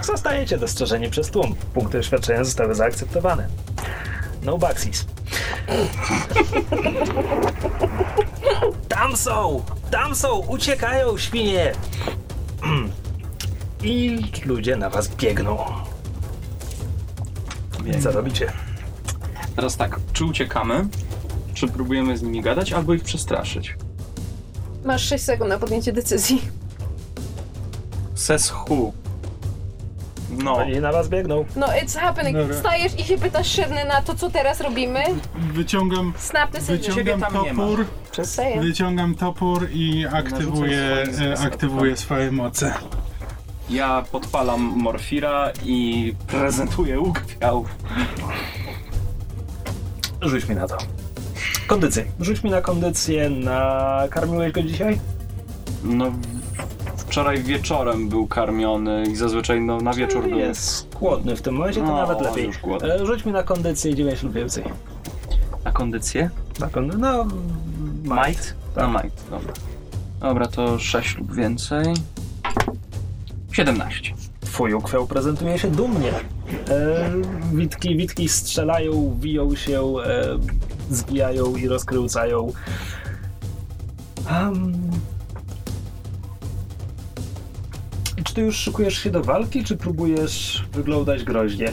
[0.01, 1.55] Zostajecie dostrzeżeni przez tłum.
[1.73, 3.47] Punkty doświadczenia zostały zaakceptowane.
[4.43, 5.05] No backsies.
[8.89, 9.63] Tam są!
[9.91, 10.38] Tam są!
[10.39, 11.71] Uciekają, świnie!
[13.83, 15.57] I ludzie na was biegną.
[18.03, 18.51] Co robicie?
[19.55, 20.88] Teraz tak, czy uciekamy,
[21.53, 23.75] czy próbujemy z nimi gadać, albo ich przestraszyć?
[24.83, 26.41] Masz 6 sekund na podjęcie decyzji.
[28.15, 28.91] Ses who?
[30.43, 31.45] No, Oni na was biegną.
[31.56, 32.38] No, it's happening.
[32.38, 32.56] Dobra.
[32.58, 35.04] Stajesz i się pytasz Szydny na to, co teraz robimy?
[35.54, 37.63] Wyciągam, Snap the wyciągam tam nie ma.
[37.63, 37.86] topór,
[38.23, 38.62] Saying.
[38.63, 42.73] wyciągam topór i aktywuję, swoje e, aktywuję swoje moce.
[43.69, 47.76] ja podpalam morfira i prezentuję łuk kwiałów.
[50.21, 50.78] Rzuć mi na to.
[51.67, 52.06] Kondycję.
[52.19, 54.04] Rzuć mi na kondycję na...
[54.10, 55.00] Karmiłeś go dzisiaj?
[55.84, 56.12] No,
[57.07, 60.39] wczoraj wieczorem był karmiony i zazwyczaj no, na wieczór był.
[60.39, 62.45] Jest głodny w tym momencie, to No, nawet lepiej.
[62.45, 62.93] już głodny.
[62.93, 64.63] E, Rzuć mi na kondycję 9 lub więcej.
[65.65, 66.29] Na kondycję?
[66.59, 67.25] Na kondycję, no...
[68.03, 68.55] Might?
[68.75, 69.53] Na might, dobra.
[70.19, 71.93] Dobra, to 6 lub więcej.
[73.51, 74.13] 17.
[74.39, 76.11] Twój ukweł prezentuje się dumnie.
[76.69, 77.11] E,
[77.53, 80.39] witki, witki strzelają, wiją się, e,
[80.91, 82.53] zbijają i rozkręcają.
[84.31, 84.73] Um,
[88.27, 91.67] czy ty już szykujesz się do walki, czy próbujesz wyglądać groźnie?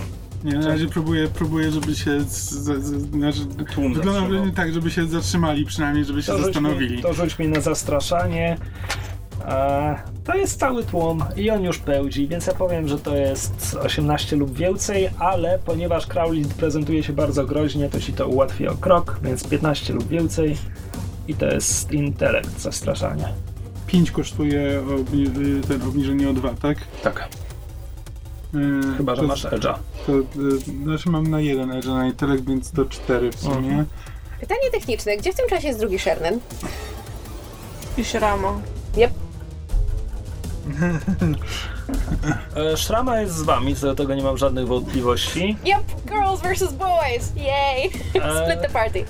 [0.45, 2.21] Nie, na razie próbuję, próbuję żeby się.
[2.21, 3.41] Z, z, z, znaczy,
[3.95, 6.97] wygląda że tak, żeby się zatrzymali, przynajmniej, żeby się To zastanowili.
[6.97, 8.57] mi, to rzuć mi na zastraszanie.
[9.45, 13.77] E, to jest cały tłum i on już pełdzi, więc ja powiem, że to jest
[13.83, 18.75] 18 lub więcej, ale ponieważ Crowley prezentuje się bardzo groźnie, to ci to ułatwi o
[18.75, 20.57] krok, więc 15 lub więcej
[21.29, 23.29] i to jest intelekt zastraszania.
[23.95, 26.79] 5 kosztuje obni- y, ten obniżenie o 2, tak?
[27.03, 27.29] Tak.
[28.55, 29.75] Y, Chyba, że to, masz edge'a.
[30.07, 30.25] To, y,
[30.85, 33.57] znaczy mam na jeden edge na intelekt, więc to 4 w sumie.
[33.57, 33.87] Mhm.
[34.41, 35.17] Pytanie techniczne.
[35.17, 36.41] Gdzie w tym czasie jest drugi Shernen?
[37.99, 38.61] I Ramo.
[38.97, 39.11] Yep.
[42.57, 45.57] E, Szrama jest z wami, co do tego nie mam żadnych wątpliwości.
[45.65, 47.33] Yep, girls versus boys!
[47.37, 47.91] Yay!
[48.45, 49.05] Split the party.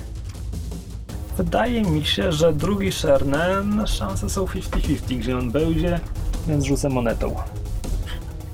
[1.37, 6.01] Wydaje mi się, że drugi Shernen, szanse są 50-50, gdzie on będzie,
[6.49, 7.35] więc rzucę monetą.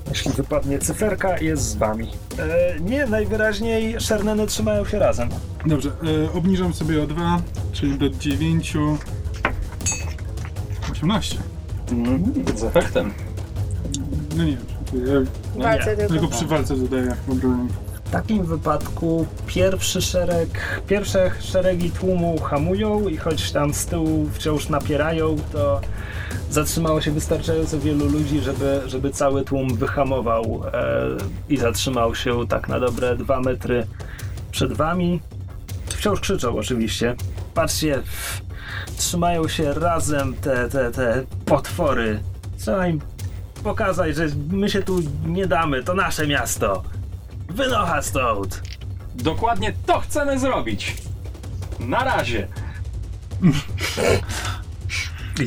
[0.09, 2.07] Jeśli wypadnie cyferka, jest z wami.
[2.39, 5.29] E, nie, najwyraźniej Sherneny trzymają się razem.
[5.65, 7.41] Dobrze, y, obniżam sobie o 2,
[7.71, 8.73] czyli do 9.
[10.91, 11.37] 18.
[11.91, 13.13] Mm, z efektem.
[14.37, 14.57] No nie
[14.93, 15.13] ja
[15.55, 16.13] No Walce tylko.
[16.13, 17.69] tylko przy walce dodaję obrony.
[18.11, 24.69] W takim wypadku pierwszy szereg, pierwsze szeregi tłumu hamują i choć tam z tyłu wciąż
[24.69, 25.81] napierają, to
[26.49, 31.07] zatrzymało się wystarczająco wielu ludzi, żeby, żeby cały tłum wyhamował e,
[31.49, 33.87] i zatrzymał się tak na dobre dwa metry
[34.51, 35.19] przed wami.
[35.85, 37.15] Wciąż krzyczą oczywiście.
[37.53, 38.01] Patrzcie,
[38.97, 42.19] trzymają się razem te, te, te potwory.
[42.57, 43.01] Trzeba im
[43.63, 46.83] pokazać, że my się tu nie damy, to nasze miasto.
[47.51, 48.61] Wynocha stąd!
[49.15, 50.95] Dokładnie to chcemy zrobić.
[51.79, 52.47] Na razie.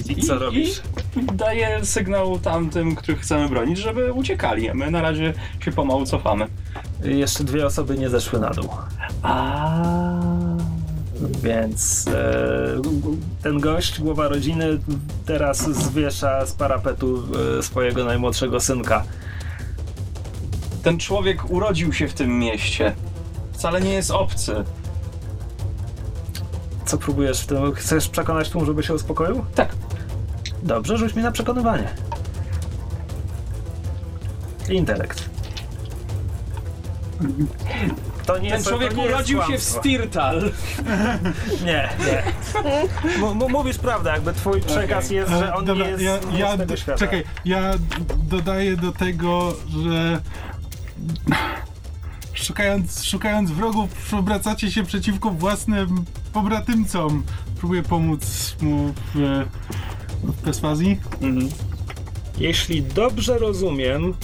[0.09, 0.83] I co robisz?
[1.17, 4.69] I daję sygnał tamtym, których chcemy bronić, żeby uciekali.
[4.69, 6.47] A my na razie się pomału cofamy.
[7.05, 8.69] Jeszcze dwie osoby nie zeszły na dół.
[9.23, 9.83] A.
[11.43, 12.83] Więc e,
[13.43, 14.79] ten gość, głowa rodziny,
[15.27, 17.23] teraz zwiesza z parapetu
[17.59, 19.05] e, swojego najmłodszego synka.
[20.85, 22.95] Ten człowiek urodził się w tym mieście.
[23.53, 24.65] Wcale nie jest obcy.
[26.87, 27.75] Co próbujesz w tym?
[27.75, 29.45] Chcesz przekonać tłum, żeby się uspokoił?
[29.55, 29.69] Tak.
[30.63, 31.89] Dobrze, rzuć mi na przekonywanie.
[34.69, 35.29] Intelekt.
[38.27, 39.81] To nie Ten jest, człowiek to nie jest urodził się w kłamstwo.
[39.81, 40.51] Stirtal.
[41.67, 42.23] Nie, nie.
[43.29, 46.19] M- m- mówisz prawdę, jakby twój przekaz jest, że E, on Dobra, nie jest, ja,
[46.33, 46.99] nie ja jest z tego świata.
[46.99, 47.71] czekaj, ja
[48.17, 49.53] dodaję do tego,
[49.85, 50.21] że
[52.33, 57.23] szukając, szukając wrogów, obracacie się przeciwko własnym pobratymcom.
[57.59, 59.45] Próbuję pomóc mu w,
[60.23, 61.01] w perswazji.
[61.21, 61.49] Mhm.
[62.39, 64.15] Jeśli dobrze rozumiem,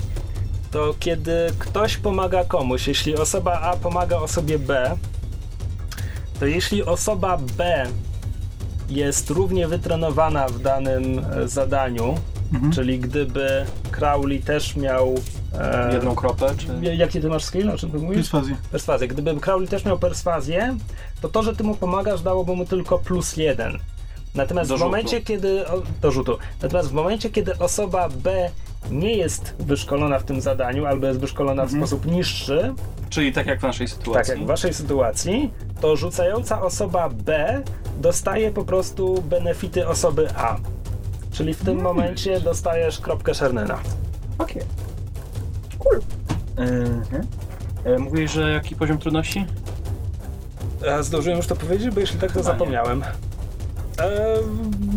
[0.70, 4.96] to kiedy ktoś pomaga komuś, jeśli osoba A pomaga osobie B,
[6.40, 7.86] to jeśli osoba B
[8.88, 12.14] jest równie wytrenowana w danym e, zadaniu,
[12.52, 12.72] Mhm.
[12.72, 15.14] czyli gdyby Crowley też miał.
[15.58, 16.96] E, Jedną kropę, czy...
[16.96, 17.70] Jaki ty masz skill?
[17.70, 18.16] O czym ty mówisz?
[18.16, 18.56] Perswazję.
[18.72, 19.08] Perswazję.
[19.08, 20.76] Gdyby Crowley też miał perswazję,
[21.20, 23.78] to to, że ty mu pomagasz, dałoby mu tylko plus jeden.
[24.34, 24.90] Natomiast Do w rzutu.
[24.90, 25.66] momencie, kiedy.
[25.68, 26.38] O, do rzutu.
[26.62, 28.50] Natomiast w momencie, kiedy osoba B
[28.90, 32.74] nie jest wyszkolona w tym zadaniu, albo jest wyszkolona w sposób niższy,
[33.10, 34.30] Czyli tak jak w naszej tak sytuacji.
[34.34, 37.62] jak w waszej sytuacji, to rzucająca osoba B
[38.00, 40.56] dostaje po prostu benefity osoby A.
[41.32, 43.78] Czyli w tym momencie dostajesz kropkę Shernena.
[44.38, 44.62] Okej.
[45.80, 46.00] Cool.
[46.56, 47.26] Mhm.
[47.84, 49.46] E, mówiłeś, że jaki poziom trudności?
[50.92, 52.58] A zdążyłem już to powiedzieć, bo jeśli tak, to Chyba nie.
[52.58, 53.02] zapomniałem.
[53.02, 54.36] E,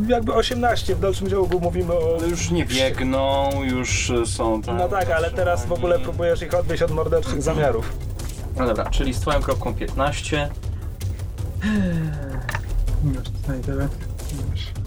[0.07, 2.17] jakby 18 w dalszym ciągu mówimy o.
[2.21, 4.77] No już nie biegną, już e, są tam...
[4.77, 7.93] No tak, ale teraz w ogóle próbujesz ich odwieźć od morderczych zamiarów.
[8.57, 10.49] No dobra, czyli z twoją kropką 15.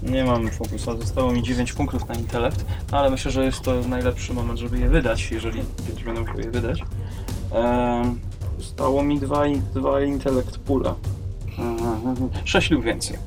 [0.03, 3.81] Nie mam fokusa, zostało mi 9 punktów na intelekt, no ale myślę, że jest to
[3.89, 6.83] najlepszy moment, żeby je wydać, jeżeli kiedyś będę musiał je wydać.
[7.55, 8.19] Ehm,
[8.59, 10.95] zostało mi 2 dwa, dwa intelekt pula.
[11.59, 12.31] Mhm.
[12.45, 13.19] Sześć lub więcej.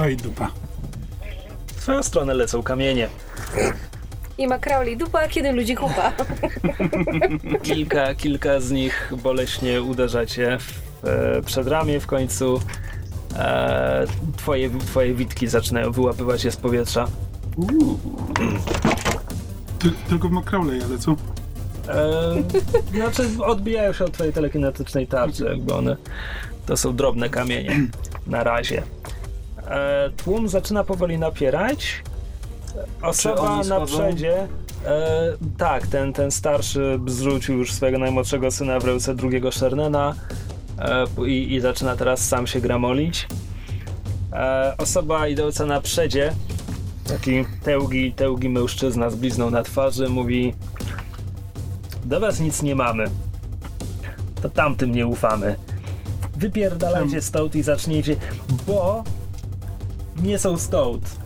[0.00, 0.50] Oj, dupa.
[1.66, 3.08] W twoją stronę lecą kamienie.
[4.38, 6.12] I ma Crowley dupa, kiedy ludzi kupa.
[7.62, 12.60] Kilka, kilka z nich boleśnie uderzacie w e, przedramię w końcu.
[13.36, 17.06] E, twoje, twoje witki zaczynają wyłapywać je z powietrza.
[19.78, 21.16] Ty, tylko w Macrowley, ale co?
[21.88, 22.34] E,
[22.94, 25.96] znaczy odbijają się od twojej telekinetycznej tarczy, jakby one
[26.66, 27.80] to są drobne kamienie
[28.26, 28.82] na razie.
[29.66, 32.02] E, tłum zaczyna powoli napierać.
[33.02, 34.48] Osoba na przedzie.
[34.86, 40.57] E, tak, ten, ten starszy zrzucił już swojego najmłodszego syna w ręce drugiego Shernena e,
[41.26, 43.28] i, i zaczyna teraz sam się gramolić.
[44.32, 46.32] E, osoba idąca na przedzie,
[47.08, 50.54] taki tełgi, tełgi mężczyzna z blizną na twarzy, mówi
[52.04, 53.04] do was nic nie mamy.
[54.42, 55.56] To tamtym nie ufamy.
[56.36, 58.16] Wypierdalajcie stąd i zacznijcie,
[58.66, 59.04] bo
[60.22, 61.16] nie są stąd.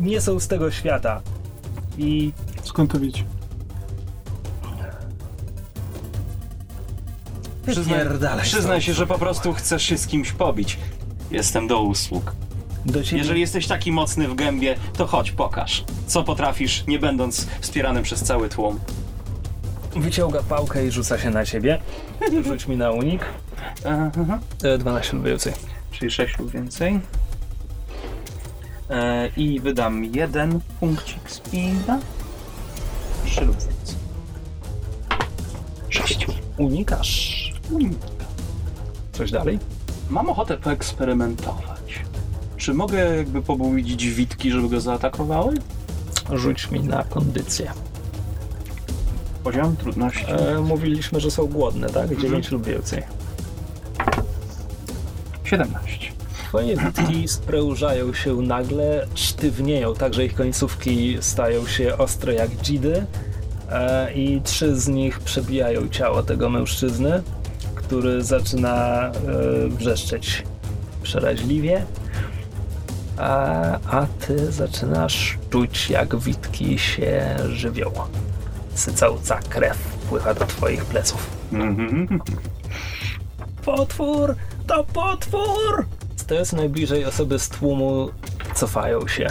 [0.00, 1.20] Nie są z tego świata.
[1.98, 2.32] I
[2.66, 3.24] Skąd to wiecie?
[7.66, 8.06] Przyznaj,
[8.42, 10.78] przyznaj się, że po prostu chcesz się z kimś pobić.
[11.30, 12.32] Jestem do usług.
[12.86, 15.84] Do Jeżeli jesteś taki mocny w gębie, to chodź, pokaż.
[16.06, 18.80] Co potrafisz, nie będąc wspieranym przez cały tłum.
[19.96, 21.78] wyciąga pałkę i rzuca się na ciebie.
[22.46, 23.24] Rzuć mi na unik.
[24.64, 25.52] E, 12 lub więcej.
[25.90, 27.00] Czyli 6 lub więcej.
[28.90, 31.98] E, I wydam jeden punkcik speeda.
[33.24, 33.96] 3 lub więcej.
[35.88, 36.26] 6.
[36.58, 37.45] Unikasz.
[39.12, 39.58] Coś dalej?
[40.10, 42.04] Mam ochotę poeksperymentować.
[42.56, 45.54] Czy mogę jakby pobudzić witki, żeby go zaatakowały?
[46.32, 47.72] Rzuć mi na kondycję.
[49.44, 50.26] Poziom trudności.
[50.28, 52.16] E, mówiliśmy, że są głodne, tak?
[52.16, 53.02] 9 lub więcej.
[55.44, 56.12] 17.
[56.48, 63.06] Twoje witki sprężają się nagle, sztywnieją, tak że ich końcówki stają się ostre jak dzidy
[63.70, 67.22] e, i trzy z nich przebijają ciało tego mężczyzny,
[67.86, 69.12] który zaczyna e,
[69.68, 70.42] wrzeszczeć
[71.02, 71.84] przeraźliwie,
[73.18, 77.90] a, a ty zaczynasz czuć jak witki się żywią.
[78.74, 81.30] Sycąca krew pływa do twoich pleców.
[81.52, 82.20] Mhm.
[83.64, 84.34] Potwór!
[84.66, 85.86] To potwór!
[86.16, 88.10] Stojąc najbliżej osoby z tłumu
[88.54, 89.26] cofają się.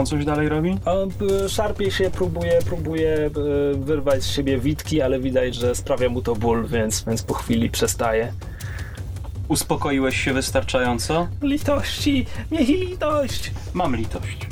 [0.00, 0.76] On coś dalej robi?
[0.84, 1.10] On
[1.48, 3.30] szarpie się, próbuje, próbuje y,
[3.76, 7.70] wyrwać z siebie witki, ale widać, że sprawia mu to ból, więc, więc po chwili
[7.70, 8.32] przestaje.
[9.48, 11.28] Uspokoiłeś się wystarczająco?
[11.42, 12.26] Litości!
[12.50, 13.52] Niech litość!
[13.74, 14.46] Mam litość.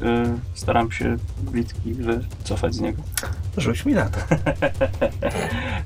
[0.00, 1.16] Yy, staram się
[1.52, 3.02] witki wycofać z niego.
[3.56, 4.18] Rzuć mi na to.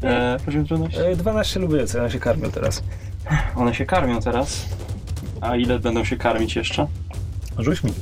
[0.02, 1.00] E, poziom trudności?
[1.00, 2.82] Y, 12 lub więcej, on się karmił teraz.
[3.56, 4.66] One się karmią teraz.
[5.40, 6.86] A ile będą się karmić jeszcze?
[7.58, 7.92] Rzuć mi.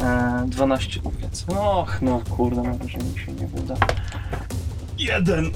[0.00, 1.56] E, 12 lub więcej.
[1.56, 3.74] Och, no kurde, mam że mi się nie uda.
[4.98, 5.50] Jeden!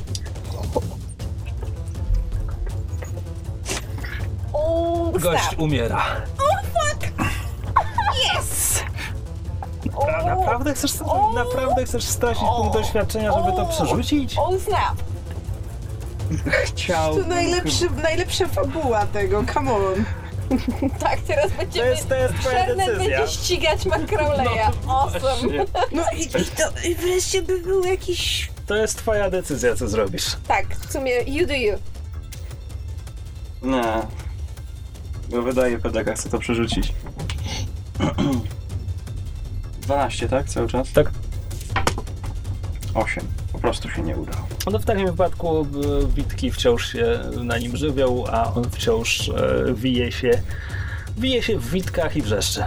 [4.52, 6.02] O, Gość umiera.
[8.38, 8.82] Yes!
[10.06, 10.92] Na, naprawdę, chcesz,
[11.34, 14.38] naprawdę chcesz stracić punkt doświadczenia, żeby to przerzucić?
[14.38, 15.02] O, snap!
[16.64, 17.16] Chciał.
[17.16, 20.04] To najlepszy, najlepsza fabuła tego, come on.
[21.00, 21.88] Tak, teraz To będziemy...
[21.90, 23.18] jest, to jest twoja Shernet decyzja.
[23.18, 24.70] będzie ścigać McCrowleya.
[24.88, 25.64] awesome.
[25.92, 28.50] No i, i to i wreszcie by był jakiś...
[28.66, 30.36] To jest twoja decyzja, co zrobisz.
[30.48, 31.78] Tak, w sumie you do you.
[33.62, 33.82] Nie.
[35.30, 36.92] Bo wydaje pedeka, chce to przerzucić.
[39.80, 40.48] 12, tak?
[40.48, 40.92] Cały czas?
[40.92, 41.10] Tak.
[42.94, 43.24] 8.
[43.62, 44.46] Po prostu się nie udało.
[44.72, 45.66] No w takim wypadku e,
[46.14, 50.31] witki wciąż się na nim żywią, a on wciąż e, wije się,
[51.18, 52.66] wije się w witkach i wrzeszcze.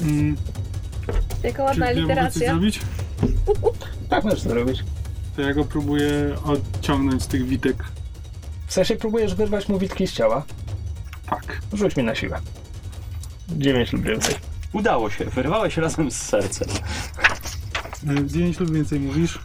[0.00, 0.36] Mm,
[1.42, 2.50] Jaka czy ładna ja mogę coś literacja.
[2.52, 2.80] zrobić?
[4.08, 4.84] Tak możesz to zrobić.
[5.36, 6.10] To ja go próbuję
[6.44, 7.84] odciągnąć z tych witek.
[8.66, 10.44] W sensie próbujesz wyrwać mu witki z ciała.
[11.26, 11.60] Tak.
[11.72, 12.40] Rzuć mi na siłę.
[13.48, 14.34] 9 lub więcej.
[14.72, 16.68] Udało się, wyrwałeś razem z sercem.
[18.18, 19.38] E, 9 lub więcej mówisz?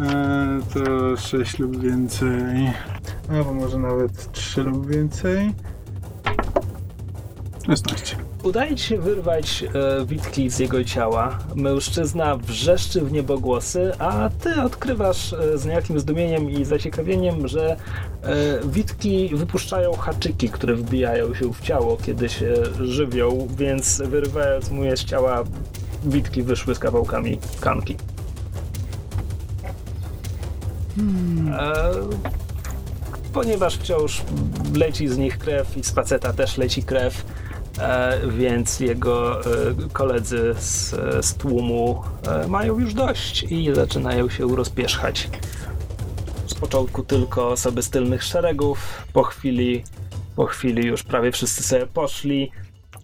[0.00, 2.72] E, to 6 lub więcej.
[3.30, 5.54] Albo może nawet 3 lub więcej.
[7.66, 8.16] 16.
[8.42, 11.38] Udaje ci się wyrwać e, witki z jego ciała.
[11.54, 17.76] Mężczyzna wrzeszczy w niebogłosy, a ty odkrywasz e, z niejakim zdumieniem i zaciekawieniem, że
[18.22, 24.84] e, witki wypuszczają haczyki, które wbijają się w ciało, kiedy się żywią, więc wyrywając mu
[24.84, 25.44] je z ciała,
[26.04, 27.96] witki wyszły z kawałkami tkanki.
[31.52, 31.92] E,
[33.32, 34.22] ponieważ wciąż
[34.74, 37.24] leci z nich krew i z faceta też leci krew,
[37.78, 39.44] e, więc jego e,
[39.92, 40.90] koledzy z,
[41.26, 42.02] z tłumu
[42.48, 45.30] mają już dość i zaczynają się rozpierzchać.
[46.46, 49.84] Z początku tylko osoby z tylnych szeregów, po chwili,
[50.36, 52.50] po chwili już prawie wszyscy sobie poszli.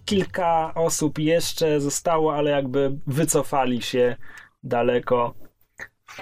[0.05, 4.15] Kilka osób jeszcze zostało, ale jakby wycofali się
[4.63, 5.33] daleko.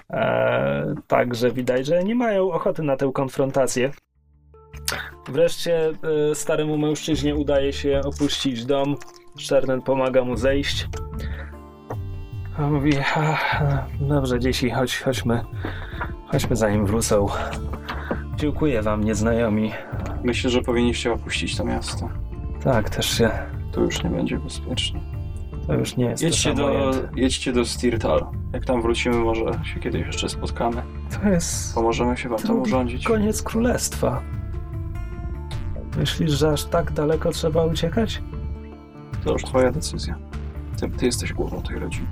[0.10, 3.92] E, także widać, że nie mają ochoty na tę konfrontację.
[5.28, 5.94] Wreszcie
[6.32, 8.96] e, staremu mężczyźnie udaje się opuścić dom.
[9.38, 10.88] Szernen pomaga mu zejść.
[12.58, 12.92] A mówi,
[14.02, 15.42] dobrze dzieci, chodź, chodźmy,
[16.28, 17.28] chodźmy zanim wrócą.
[18.36, 19.72] Dziękuję wam, nieznajomi.
[20.24, 22.10] Myślę, że powinniście opuścić to miasto.
[22.64, 23.30] Tak, też się,
[23.72, 25.19] Tu już nie będzie bezpiecznie.
[25.70, 28.26] To już nie jest Jedźcie to do, jedźcie do Stirtal.
[28.54, 30.82] Jak tam wrócimy, może się kiedyś jeszcze spotkamy.
[31.22, 33.04] To jest Pomożemy się wam tam urządzić.
[33.06, 34.22] koniec królestwa.
[35.98, 38.22] Myślisz, że aż tak daleko trzeba uciekać?
[39.24, 40.16] To już twoja decyzja.
[40.80, 42.08] Ty, ty jesteś głową tej rodziny.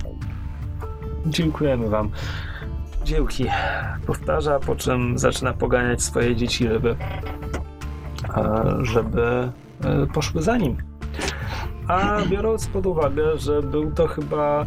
[1.26, 2.10] Dziękujemy wam.
[3.04, 3.46] Dziełki.
[4.06, 6.96] Powtarza, po czym zaczyna poganiać swoje dzieci, żeby,
[8.36, 9.52] e, żeby
[9.84, 10.76] e, poszły za nim.
[11.88, 14.66] A biorąc pod uwagę, że był to chyba e,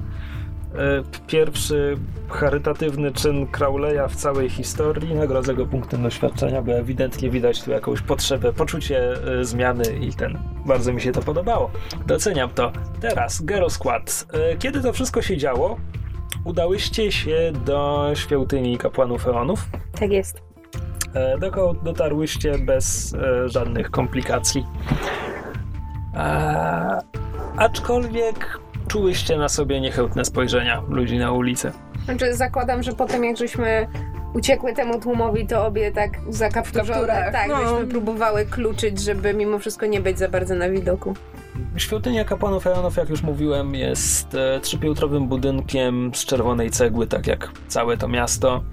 [1.27, 1.97] pierwszy
[2.29, 8.01] charytatywny czyn Crowleya w całej historii, nagrodzę go punktem doświadczenia, bo ewidentnie widać tu jakąś
[8.01, 10.37] potrzebę, poczucie e, zmiany i ten.
[10.65, 11.71] Bardzo mi się to podobało.
[12.07, 12.71] Doceniam to.
[13.01, 14.25] Teraz, Gero Skład.
[14.33, 15.77] E, Kiedy to wszystko się działo,
[16.45, 19.65] udałyście się do świątyni kapłanów Eonów,
[19.99, 20.41] Tak jest.
[21.39, 24.65] dokąd dotarłyście bez żadnych komplikacji.
[26.15, 26.99] A,
[27.57, 31.71] aczkolwiek czułyście na sobie niechętne spojrzenia ludzi na ulicy.
[32.05, 33.87] Znaczy zakładam, że potem jak żeśmy
[34.33, 36.89] uciekły temu tłumowi, to obie tak zakapturzone.
[36.89, 37.57] kapturach, Tak, no.
[37.57, 41.13] żeśmy próbowały kluczyć, żeby mimo wszystko nie być za bardzo na widoku.
[41.77, 47.51] Świątynia kapłanów Eonów, jak już mówiłem, jest e, trzypiętrowym budynkiem z czerwonej cegły, tak jak
[47.67, 48.63] całe to miasto.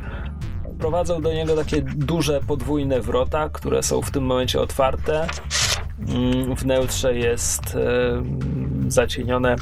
[0.79, 5.27] Prowadzą do niego takie duże podwójne wrota, które są w tym momencie otwarte.
[6.09, 8.23] Mm, Wnętrze jest e,
[8.89, 9.57] zacienione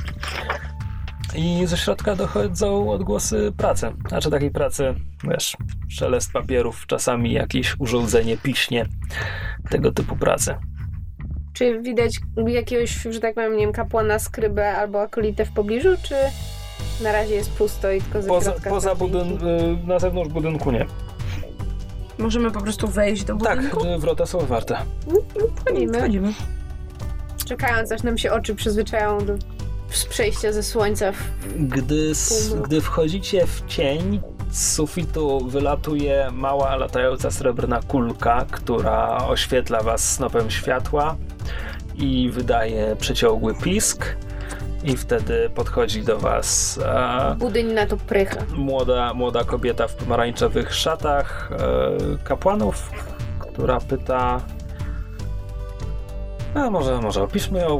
[1.35, 3.93] i ze środka dochodzą odgłosy pracy.
[4.09, 4.95] Znaczy takiej pracy,
[5.25, 5.57] wiesz,
[5.89, 8.87] szelest papierów, czasami jakieś urządzenie piśnie,
[9.71, 10.55] tego typu pracy.
[11.53, 16.15] Czy widać jakiegoś, że tak powiem, nie wiem, kapłana, skrybę albo akolitę w pobliżu, czy
[17.03, 19.47] na razie jest pusto i tylko ze Poza, poza budyn-
[19.83, 20.87] y, na zewnątrz budynku nie.
[22.19, 23.87] Możemy po prostu wejść do Tak, budynku?
[23.87, 24.79] y, wrota są otwarte.
[25.57, 25.99] Wchodzimy.
[25.99, 26.33] Wchodzimy.
[27.47, 29.35] Czekając, aż nam się oczy przyzwyczają do
[29.91, 31.17] z przejścia ze słońca w
[31.59, 32.13] Gdy,
[32.49, 32.67] Półmrok.
[32.69, 40.51] gdy wchodzicie w cień, z sufitu wylatuje mała latająca srebrna kulka, która oświetla was snopem
[40.51, 41.17] światła
[41.97, 44.17] i wydaje przeciągły pisk.
[44.87, 48.41] I wtedy podchodzi do was e, budyń na to prycha.
[48.57, 52.91] młoda, młoda kobieta w pomarańczowych szatach e, kapłanów,
[53.39, 54.41] która pyta.
[56.55, 57.79] A może, może opiszmy ją.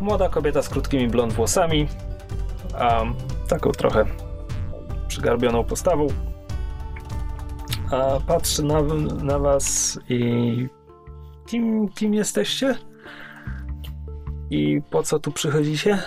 [0.00, 1.88] Młoda kobieta z krótkimi blond włosami,
[2.78, 3.02] a,
[3.48, 4.04] taką trochę
[5.08, 6.06] przygarbioną postawą.
[7.90, 8.82] A patrzy na,
[9.22, 10.68] na was i.
[11.46, 12.74] Kim, kim jesteście?
[14.50, 15.98] I po co tu przychodzicie?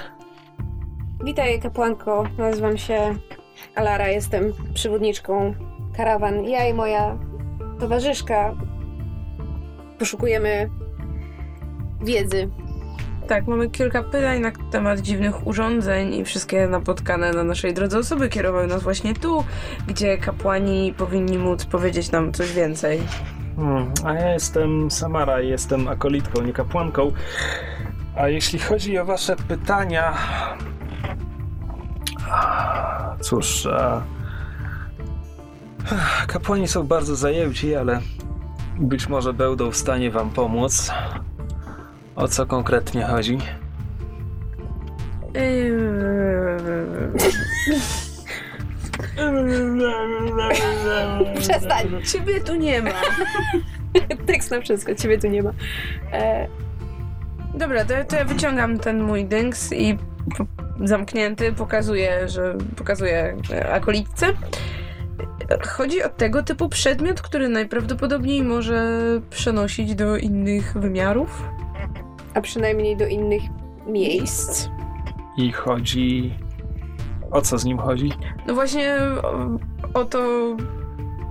[1.24, 2.24] Witaj, kapłanko.
[2.38, 3.16] Nazywam się
[3.76, 5.54] Alara, jestem przewodniczką
[5.98, 6.44] karawan.
[6.44, 7.18] Ja i moja
[7.80, 8.56] towarzyszka
[10.00, 10.70] poszukujemy
[12.02, 12.50] wiedzy.
[13.28, 18.30] Tak, mamy kilka pytań na temat dziwnych urządzeń i wszystkie napotkane na naszej drodze osoby
[18.30, 19.44] kierowały nas właśnie tu,
[19.88, 23.02] gdzie kapłani powinni móc powiedzieć nam coś więcej.
[23.56, 27.12] Hmm, a ja jestem Samara, jestem akolitką, nie kapłanką.
[28.16, 30.14] A jeśli chodzi o wasze pytania...
[33.22, 34.02] Cóż, a...
[36.28, 38.02] kapłani są bardzo zajęci, ale
[38.80, 40.92] być może będą w stanie wam pomóc.
[42.16, 43.38] O co konkretnie chodzi?
[51.40, 51.88] Przestań!
[52.06, 52.90] Ciebie tu nie ma.
[54.28, 55.52] Tekst na wszystko, ciebie tu nie ma.
[56.12, 56.48] E,
[57.54, 59.98] Dobra, to, to ja wyciągam ten mój dynks i
[60.38, 60.46] po,
[60.84, 64.26] zamknięty pokazuję, że pokazuję e, akolitce.
[65.68, 69.00] Chodzi o tego typu przedmiot, który najprawdopodobniej może
[69.30, 71.44] przenosić do innych wymiarów.
[72.34, 73.42] a przynajmniej do innych
[73.88, 74.68] miejsc.
[75.38, 76.34] I chodzi...
[77.32, 78.12] O co z nim chodzi?
[78.48, 80.20] No właśnie o, o to,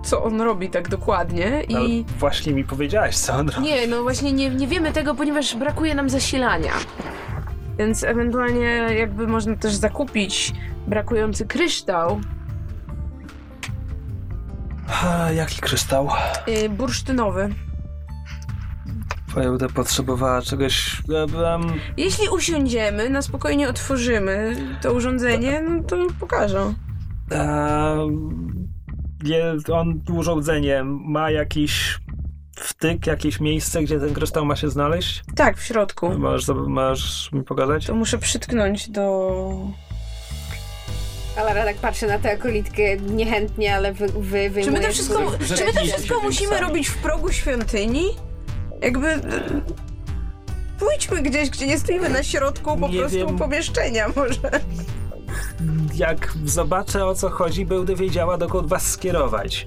[0.05, 2.05] co on robi tak dokładnie Ale i...
[2.19, 3.67] właśnie mi powiedziałaś, co on robi.
[3.67, 6.73] Nie, no właśnie nie, nie wiemy tego, ponieważ brakuje nam zasilania.
[7.79, 8.65] Więc ewentualnie
[8.99, 10.53] jakby można też zakupić
[10.87, 12.21] brakujący kryształ
[15.05, 16.09] A, jaki kryształ?
[16.47, 17.49] yy, bursztynowy.
[19.35, 21.03] Będę potrzebowała czegoś...
[21.09, 21.63] Um,
[21.97, 26.75] Jeśli usiądziemy, na spokojnie otworzymy to urządzenie, no to pokażę.
[29.25, 31.99] je, on urządzenie ma jakiś
[32.61, 35.23] wtyk, jakieś miejsce, gdzie ten kryształ ma się znaleźć?
[35.37, 36.19] Tak, w środku.
[36.19, 37.87] Masz, masz mi pokazać?
[37.87, 39.51] To muszę przytknąć do...
[41.37, 44.65] Alara tak patrzy na tę akolitkę niechętnie, ale wy, wy, wyjmuje...
[44.65, 45.19] Czy my to wszystko,
[45.57, 48.05] czy my to wszystko tym musimy robić w progu świątyni?
[48.81, 49.21] Jakby...
[50.79, 53.39] Pójdźmy gdzieś, gdzie nie stoimy na środku po Nie prostu wiem.
[53.39, 54.61] pomieszczenia może.
[55.95, 59.67] Jak zobaczę o co chodzi, będę wiedziała dokąd was skierować.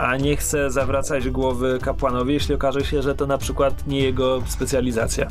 [0.00, 4.42] A nie chcę zawracać głowy kapłanowi, jeśli okaże się, że to na przykład nie jego
[4.46, 5.28] specjalizacja.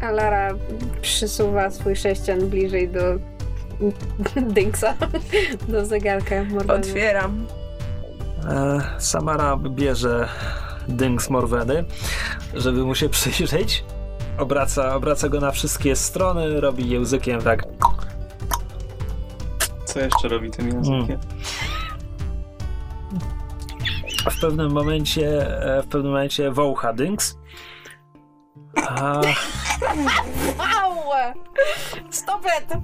[0.00, 0.54] Alara
[1.02, 3.00] przysuwa swój sześcian bliżej do
[4.54, 4.94] Dinksa,
[5.68, 6.80] do zegarka Morgana.
[6.80, 7.46] Otwieram.
[8.48, 10.28] E, Samara bierze
[10.88, 11.84] dynk z Morweny,
[12.54, 13.84] żeby mu się przyjrzeć.
[14.38, 17.64] Obraca, obraca go na wszystkie strony, robi językiem tak.
[19.84, 21.18] Co jeszcze robi tym językiem?
[21.20, 21.79] A
[24.30, 27.38] w pewnym momencie, e, w pewnym momencie wołcha dynks.
[28.86, 29.20] A!
[32.10, 32.74] Stop it!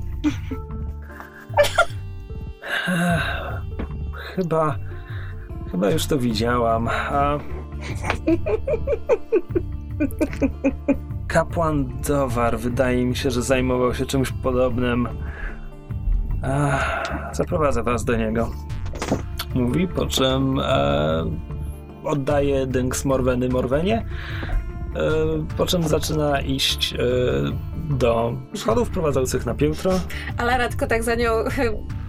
[4.35, 4.77] chyba,
[5.71, 6.89] chyba już to widziałam.
[6.89, 7.39] A...
[11.29, 15.09] Kapłan Dowar wydaje mi się, że zajmował się czymś podobnym.
[17.33, 18.51] Zaprowadzę was do niego.
[19.57, 21.25] Mówi, po czym e,
[22.05, 24.07] oddaje dynk z Morweny Morwenie.
[24.97, 26.97] E, po czym zaczyna iść e,
[27.91, 29.93] do schodów prowadzących na piętro.
[30.37, 31.31] Alara tylko tak za nią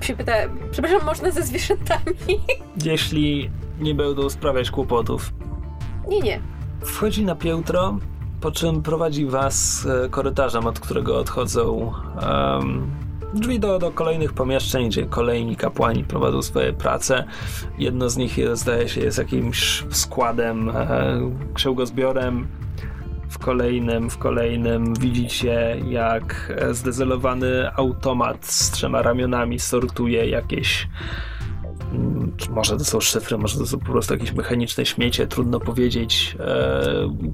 [0.02, 0.34] się pyta,
[0.72, 2.14] przepraszam, można ze zwierzętami?
[2.84, 5.34] Jeśli nie będą sprawiać kłopotów.
[6.08, 6.40] Nie, nie.
[6.82, 7.98] Wchodzi na piętro,
[8.42, 12.92] po czym prowadzi was e, korytarzem, od którego odchodzą em,
[13.40, 17.24] drzwi do, do kolejnych pomieszczeń, gdzie kolejni kapłani prowadzą swoje prace.
[17.78, 21.20] Jedno z nich jest, zdaje się jest jakimś składem, e,
[21.54, 22.48] księgozbiorem.
[23.30, 30.88] W kolejnym, w kolejnym widzicie, jak zdezelowany automat z trzema ramionami sortuje jakieś
[32.50, 36.38] może to są szyfry, może to są po prostu jakieś mechaniczne śmiecie, trudno powiedzieć.
[36.40, 36.84] E,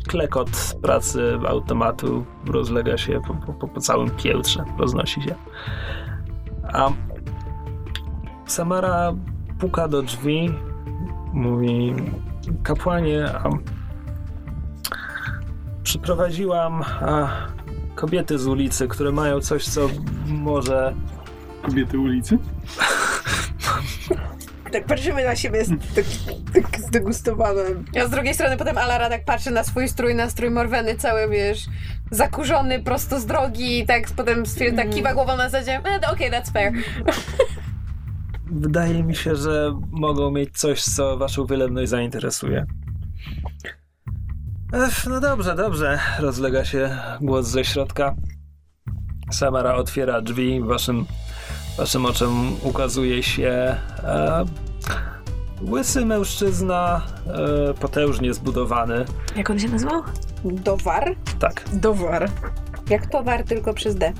[0.08, 0.50] klekot
[0.82, 5.36] pracy automatu rozlega się po, po, po całym piętrze, roznosi się.
[6.74, 6.90] A
[8.46, 9.14] Samara
[9.60, 10.54] puka do drzwi,
[11.34, 11.94] mówi
[12.64, 13.50] kapłanie, a
[15.84, 17.30] przyprowadziłam a,
[17.96, 19.90] kobiety z ulicy, które mają coś, co
[20.28, 20.94] może
[21.64, 22.38] Kobiety ulicy?
[24.74, 25.64] Tak patrzymy na siebie
[25.96, 26.06] tak,
[26.54, 27.62] tak zdegustowane.
[28.04, 31.30] A z drugiej strony potem Alara tak patrzy na swój strój, na strój Morweny, cały,
[31.30, 31.66] wiesz,
[32.12, 36.32] zakurzony prosto z drogi i tak potem stwierdza, tak kiwa głową na zasadzie, e, okej,
[36.32, 36.74] that's fair.
[38.52, 42.66] Wydaje mi się, że mogą mieć coś, co waszą wylewność zainteresuje.
[44.74, 46.00] Ech, no dobrze, dobrze.
[46.20, 48.16] Rozlega się głos ze środka.
[49.32, 50.62] Samara otwiera drzwi.
[50.62, 51.06] Waszym,
[51.78, 54.46] waszym oczom ukazuje się e,
[55.62, 57.02] łysy mężczyzna,
[57.70, 59.06] e, potężnie zbudowany.
[59.36, 60.04] Jak on się nazywał?
[60.44, 61.16] Dowar?
[61.40, 61.64] Tak.
[61.74, 62.30] Dowar.
[62.90, 64.14] Jak towar, tylko przez D.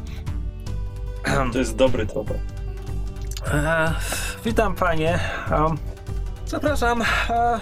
[1.54, 2.38] To jest dobry towar.
[3.54, 3.94] E,
[4.46, 5.20] witam panie.
[5.52, 5.78] Um,
[6.46, 7.02] zapraszam.
[7.30, 7.60] E,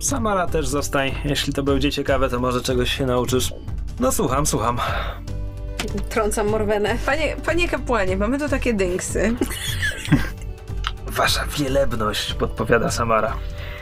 [0.00, 1.10] Samara też zostań.
[1.24, 3.54] Jeśli to będzie ciekawe, to może czegoś się nauczysz.
[4.00, 4.78] No słucham, słucham.
[6.08, 6.96] Trącam Morwenę.
[7.06, 9.34] Panie, panie kapłanie, mamy tu takie dynksy.
[11.06, 13.36] Wasza wielebność, podpowiada Samara.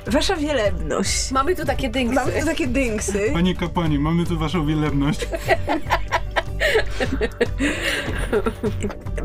[0.07, 1.30] Wasza wielebność.
[1.30, 2.14] Mamy tu takie dynksy.
[2.14, 3.30] Mamy tu takie dynksy.
[3.32, 5.26] Panie kapłanie, mamy tu waszą wielebność.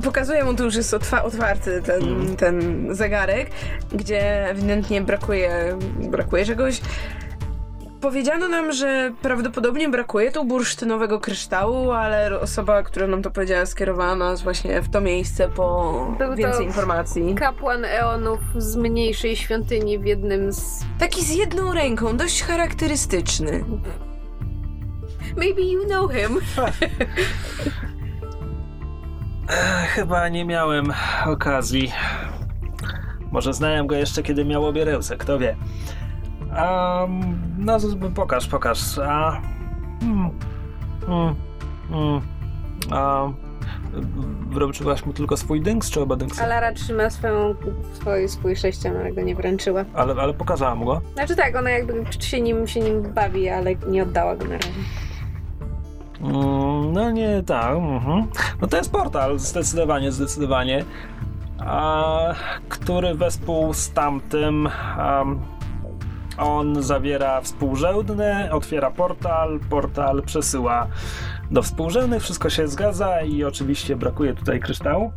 [0.03, 2.35] Pokazuję mu, tu już jest otwa- otwarty ten, Mhm.
[2.37, 3.49] ten zegarek,
[3.91, 5.77] gdzie ewidentnie brakuje,
[6.11, 6.81] brakuje czegoś.
[8.01, 14.15] Powiedziano nam, że prawdopodobnie brakuje tu bursztynowego kryształu, ale osoba, która nam to powiedziała, skierowała
[14.15, 17.35] nas właśnie w to miejsce po Był to- więcej informacji.
[17.35, 20.85] Kapłan Eonów z mniejszej świątyni w jednym z...
[20.99, 23.63] Taki z jedną ręką, dość charakterystyczny.
[25.37, 26.39] Maybe you know him.
[29.95, 30.93] Chyba nie miałem
[31.25, 31.91] okazji.
[33.31, 35.55] Może znałem go jeszcze, kiedy miał obie ręce, kto wie.
[36.57, 37.07] A,
[37.57, 37.77] no,
[38.15, 38.97] pokaż, pokaż.
[38.97, 39.41] A,
[40.01, 40.29] mm,
[41.07, 41.35] mm,
[41.91, 42.21] mm,
[42.91, 43.27] a,
[44.49, 46.43] wręczyłaś mu tylko swój dynks, czy oba dynksy?
[46.43, 47.55] Ale, Alara trzyma swoją,
[47.93, 49.85] swój, swój sześcian, ale go nie wręczyła.
[49.93, 51.01] ale, pokazałam go.
[51.13, 54.69] Znaczy tak, ona jakby się nim, się nim bawi, ale nie oddała go na razie.
[56.21, 57.75] Mm, no nie, tak.
[57.75, 58.27] mhm.
[58.61, 60.85] No to jest portal, zdecydowanie, zdecydowanie.
[61.59, 62.33] A,
[62.69, 65.39] który wespół z tamtym am,
[66.37, 70.87] on zawiera współrzędne, otwiera portal, portal przesyła
[71.51, 75.11] do współrzędnych, wszystko się zgadza i oczywiście brakuje tutaj kryształu.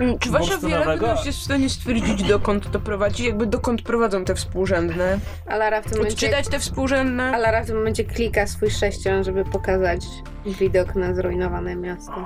[0.00, 3.24] Mm, Czy wasza wiarygodność jest w stanie stwierdzić, dokąd to prowadzi?
[3.26, 5.18] Jakby dokąd prowadzą te współrzędne?
[5.46, 6.14] Alara w tym momencie...
[6.14, 7.32] Odczytać te współrzędne?
[7.34, 10.04] Alara w tym momencie klika swój sześcian, żeby pokazać
[10.46, 12.24] widok na zrujnowane miasto.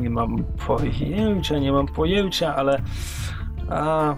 [0.00, 2.80] Nie mam pojęcia, nie mam pojęcia, ale
[3.70, 4.14] a,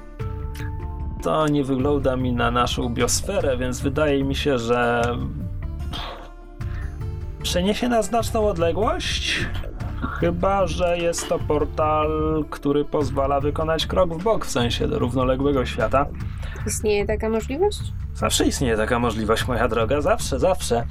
[1.23, 5.03] to nie wygląda mi na naszą biosferę, więc wydaje mi się, że
[7.43, 9.47] przeniesie na znaczną odległość.
[10.21, 12.09] Chyba, że jest to portal,
[12.51, 16.07] który pozwala wykonać krok w bok, w sensie do równoległego świata.
[16.67, 17.81] Istnieje taka możliwość?
[18.15, 20.87] Zawsze istnieje taka możliwość, moja droga, zawsze, zawsze.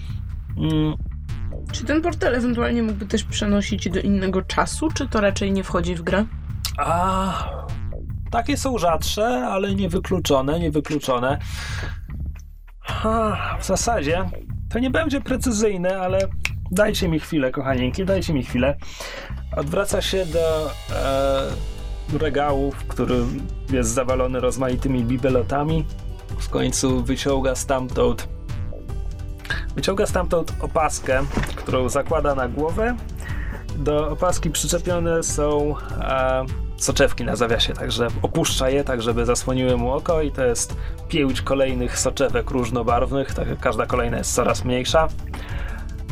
[0.57, 0.93] Mm,
[1.71, 5.95] Czy ten portal ewentualnie mógłby też przenosić do innego czasu, czy to raczej nie wchodzi
[5.95, 6.26] w grę?
[6.78, 7.34] A
[8.32, 11.39] takie są rzadsze, ale niewykluczone, niewykluczone.
[13.59, 14.30] W zasadzie
[14.69, 16.19] to nie będzie precyzyjne, ale
[16.71, 18.78] dajcie mi chwilę, kochanieńki, dajcie mi chwilę.
[19.57, 20.71] Odwraca się do
[22.11, 22.73] e, regału,
[23.71, 25.86] jest zawalony rozmaitymi bibelotami.
[26.39, 28.28] W końcu wyciąga stamtąd
[29.76, 31.21] wyciąga stamtąd opaskę,
[31.55, 32.95] którą zakłada na głowę.
[33.76, 36.45] Do opaski przyczepione są e,
[36.78, 40.76] soczewki na zawiasie, także opuszcza je, tak żeby zasłoniły mu oko i to jest
[41.07, 45.07] pięć kolejnych soczewek różnobarwnych, tak, każda kolejna jest coraz mniejsza.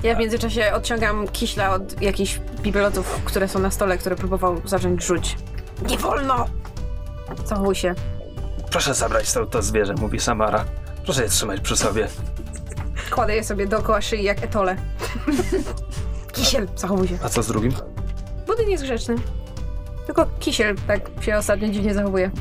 [0.03, 5.03] Ja w międzyczasie odciągam kiśla od jakichś bibelotów, które są na stole, które próbował zacząć
[5.03, 5.37] rzuć.
[5.89, 6.45] Nie wolno!
[7.45, 7.95] Zachowuj się.
[8.71, 10.65] Proszę zabrać to, to zwierzę, mówi Samara.
[11.05, 12.07] Proszę je trzymać przy sobie.
[13.11, 14.75] Kładę je sobie dookoła szyi jak etole.
[16.33, 17.17] Kisiel, zachowuj się.
[17.23, 17.73] A co z drugim?
[18.47, 19.15] Budyń jest grzeczny.
[20.05, 22.31] Tylko kisiel tak się ostatnio dziwnie zachowuje.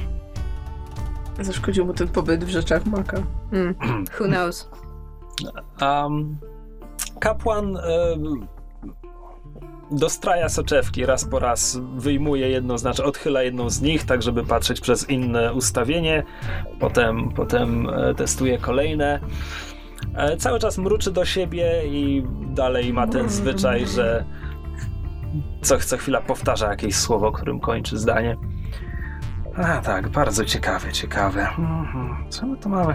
[1.41, 3.23] Zaszkodził mu ten pobyt w rzeczach maka.
[3.51, 3.75] Hmm.
[4.21, 4.71] Who knows?
[5.81, 6.37] Um,
[7.21, 8.47] kapłan em,
[9.91, 14.81] dostraja soczewki raz po raz, wyjmuje jedną, znaczy odchyla jedną z nich, tak żeby patrzeć
[14.81, 16.23] przez inne ustawienie,
[16.81, 19.21] potem, potem e, testuje kolejne.
[20.15, 22.23] E, cały czas mruczy do siebie i
[22.55, 24.25] dalej ma ten zwyczaj, że
[25.63, 28.37] co, co chwila powtarza jakieś słowo, którym kończy zdanie.
[29.57, 31.49] A tak, bardzo ciekawe, ciekawe.
[31.59, 32.17] Mhm.
[32.31, 32.95] Co my tu mamy?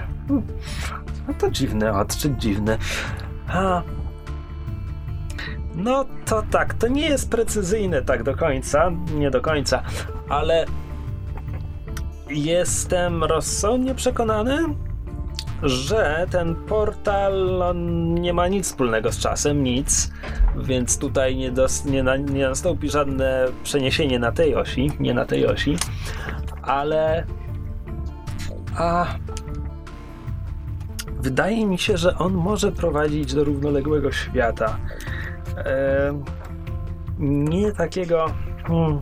[1.27, 2.77] No to dziwny odczyt, dziwny.
[3.47, 3.81] A.
[5.75, 9.83] No to tak, to nie jest precyzyjne tak do końca, nie do końca,
[10.29, 10.65] ale
[12.29, 14.57] jestem rozsądnie przekonany,
[15.63, 17.63] że ten portal
[18.13, 20.11] nie ma nic wspólnego z czasem, nic,
[20.57, 25.25] więc tutaj nie, dos, nie, na, nie nastąpi żadne przeniesienie na tej osi, nie na
[25.25, 25.77] tej osi,
[26.61, 27.25] ale
[28.77, 29.05] a
[31.19, 34.77] wydaje mi się, że on może prowadzić do równoległego świata.
[37.19, 38.25] Nie takiego,
[38.63, 39.01] hmm,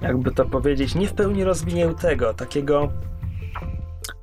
[0.00, 2.88] jakby to powiedzieć, nie w pełni rozwiniętego, takiego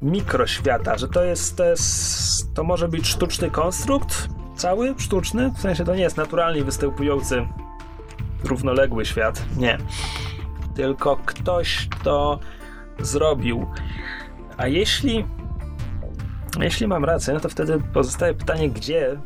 [0.02, 5.86] mikroświata, że to jest, to jest, to może być sztuczny konstrukt, cały sztuczny, w sensie
[5.86, 7.48] to nie jest naturalnie występujący
[8.44, 9.78] równoległy świat, nie.
[10.76, 12.40] Tylko ktoś to
[13.00, 13.68] zrobił.
[14.58, 15.26] A jeśli
[16.60, 19.20] jeśli mam rację, no to wtedy pozostaje pytanie, gdzie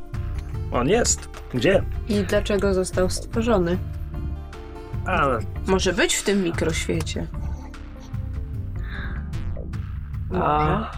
[0.71, 1.29] on jest?
[1.53, 1.83] Gdzie?
[2.09, 3.77] I dlaczego został stworzony?
[5.05, 5.27] A,
[5.67, 7.27] Może być w tym mikroświecie.
[10.31, 10.91] A...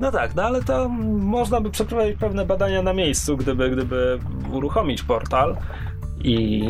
[0.00, 0.88] No tak, no ale to
[1.18, 4.18] można by przeprowadzić pewne badania na miejscu, gdyby, gdyby
[4.52, 5.56] uruchomić portal
[6.24, 6.64] i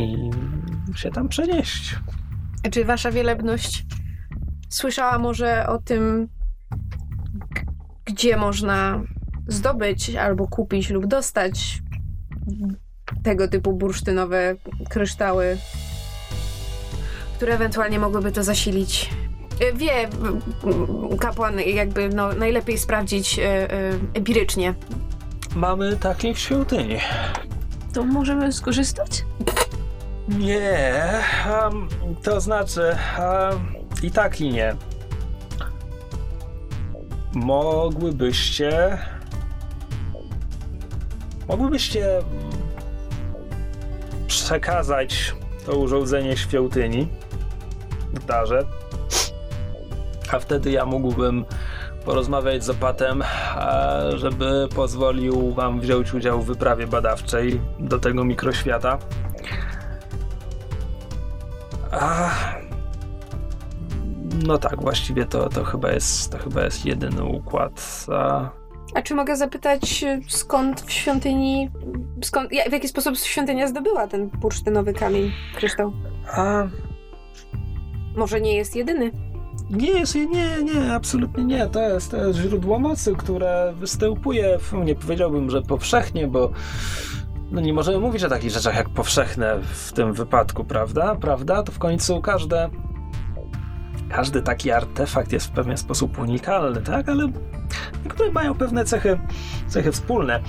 [0.95, 1.95] się tam przenieść.
[2.71, 3.85] Czy wasza wielebność
[4.69, 6.27] słyszała może o tym,
[8.05, 9.01] gdzie można
[9.47, 11.81] zdobyć albo kupić lub dostać
[13.23, 14.55] tego typu bursztynowe
[14.89, 15.57] kryształy,
[17.35, 19.09] które ewentualnie mogłyby to zasilić?
[19.61, 24.73] E, Wie m, m, kapłan jakby no, najlepiej sprawdzić e, e, empirycznie.
[25.55, 26.97] Mamy takiej w świątyni.
[27.93, 29.25] To możemy skorzystać?
[30.27, 30.93] Nie,
[31.63, 31.87] em,
[32.23, 34.75] to znaczy em, i tak i nie.
[37.33, 38.97] Mogłybyście.
[41.47, 42.21] Mogłybyście
[44.27, 45.35] przekazać
[45.65, 47.07] to urządzenie świątyni
[48.13, 48.65] w darze,
[50.31, 51.45] a wtedy ja mógłbym
[52.05, 58.97] porozmawiać z opatem, e, żeby pozwolił wam wziąć udział w wyprawie badawczej do tego mikroświata.
[61.91, 62.29] A...
[64.45, 68.05] No tak, właściwie to, to, chyba jest, to chyba jest jedyny układ.
[68.13, 68.49] A...
[68.95, 71.69] A czy mogę zapytać, skąd w świątyni,
[72.23, 75.93] skąd, w jaki sposób świątynia zdobyła ten bursztynowy kamień, kryształ?
[76.31, 76.67] A...
[78.15, 79.11] Może nie jest jedyny.
[79.71, 81.67] Nie jest, nie, nie, absolutnie nie.
[81.67, 86.51] To jest, to jest źródło mocy, które występuje, nie powiedziałbym, że powszechnie, bo
[87.51, 91.15] no nie możemy mówić o takich rzeczach jak powszechne w tym wypadku, prawda?
[91.15, 91.63] Prawda?
[91.63, 92.69] To w końcu każde
[94.09, 97.09] każdy taki artefakt jest w pewien sposób unikalny, tak?
[97.09, 97.27] Ale
[98.03, 99.19] niektóre mają pewne cechy,
[99.67, 100.39] cechy wspólne.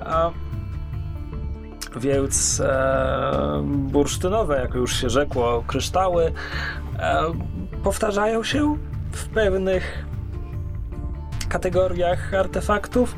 [0.00, 0.30] A
[1.96, 6.32] więc e, bursztynowe, jak już się rzekło, kryształy
[6.98, 7.22] e,
[7.82, 8.76] powtarzają się
[9.12, 10.04] w pewnych
[11.48, 13.16] kategoriach artefaktów.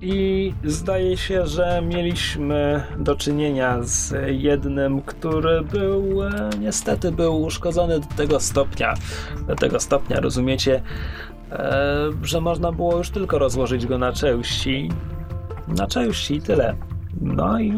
[0.00, 8.00] I zdaje się, że mieliśmy do czynienia z jednym, który był e, niestety był uszkodzony
[8.00, 8.94] do tego stopnia.
[9.46, 10.82] Do tego stopnia, rozumiecie,
[11.52, 11.84] e,
[12.22, 14.90] że można było już tylko rozłożyć go na części.
[15.68, 16.74] Na części i tyle.
[17.20, 17.72] No i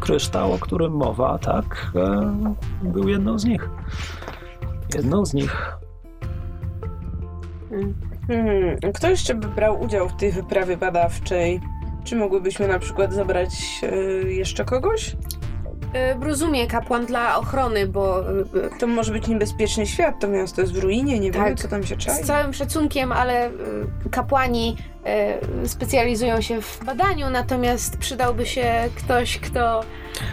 [0.00, 2.34] kryształ, o którym mowa, tak, e,
[2.82, 3.68] był jedną z nich.
[4.94, 5.72] Jedną z nich.
[8.26, 8.76] Hmm.
[8.94, 11.60] Kto jeszcze by brał udział w tej wyprawie badawczej?
[12.04, 13.96] Czy mogłybyśmy na przykład zabrać e,
[14.32, 15.16] jeszcze kogoś?
[16.20, 18.44] Y, Rozumie kapłan dla ochrony, bo y,
[18.80, 21.42] To może być niebezpieczny świat, to miasto jest w ruinie, nie Tak.
[21.44, 22.14] wiemy co tam się czai.
[22.14, 23.50] z całym szacunkiem, ale
[24.10, 24.76] kapłani
[25.66, 29.80] specjalizują się w badaniu, natomiast przydałby się ktoś, kto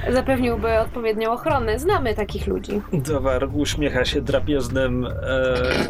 [0.09, 1.80] zapewniłby odpowiednią ochronę.
[1.80, 2.82] Znamy takich ludzi.
[2.93, 5.11] Dowar uśmiecha się drapieżnym e,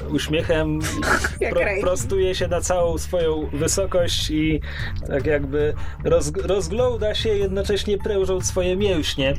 [0.09, 0.79] uśmiechem,
[1.51, 4.61] pro, prostuje się na całą swoją wysokość i
[5.07, 5.73] tak jakby
[6.03, 9.33] roz, rozgląda się, jednocześnie prężąc swoje mięśnie.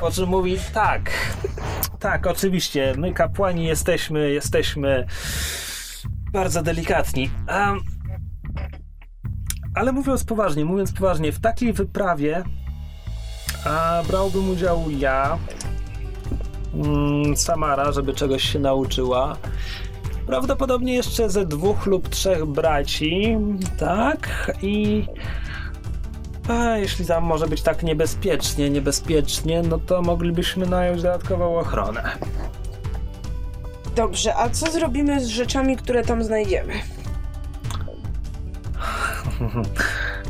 [0.00, 1.10] Po czym mówi, tak,
[2.00, 5.06] tak, oczywiście, my kapłani jesteśmy, jesteśmy
[6.32, 7.30] bardzo delikatni.
[7.46, 7.80] Em,
[9.74, 12.44] ale mówiąc poważnie, mówiąc poważnie, w takiej wyprawie
[13.64, 15.38] a brałbym udział ja,
[16.74, 19.36] mm, Samara, żeby czegoś się nauczyła.
[20.26, 23.36] Prawdopodobnie jeszcze ze dwóch lub trzech braci,
[23.78, 24.52] tak?
[24.62, 25.04] I
[26.48, 32.02] a, jeśli tam może być tak niebezpiecznie, niebezpiecznie, no to moglibyśmy nająć dodatkową ochronę.
[33.96, 36.72] Dobrze, a co zrobimy z rzeczami, które tam znajdziemy?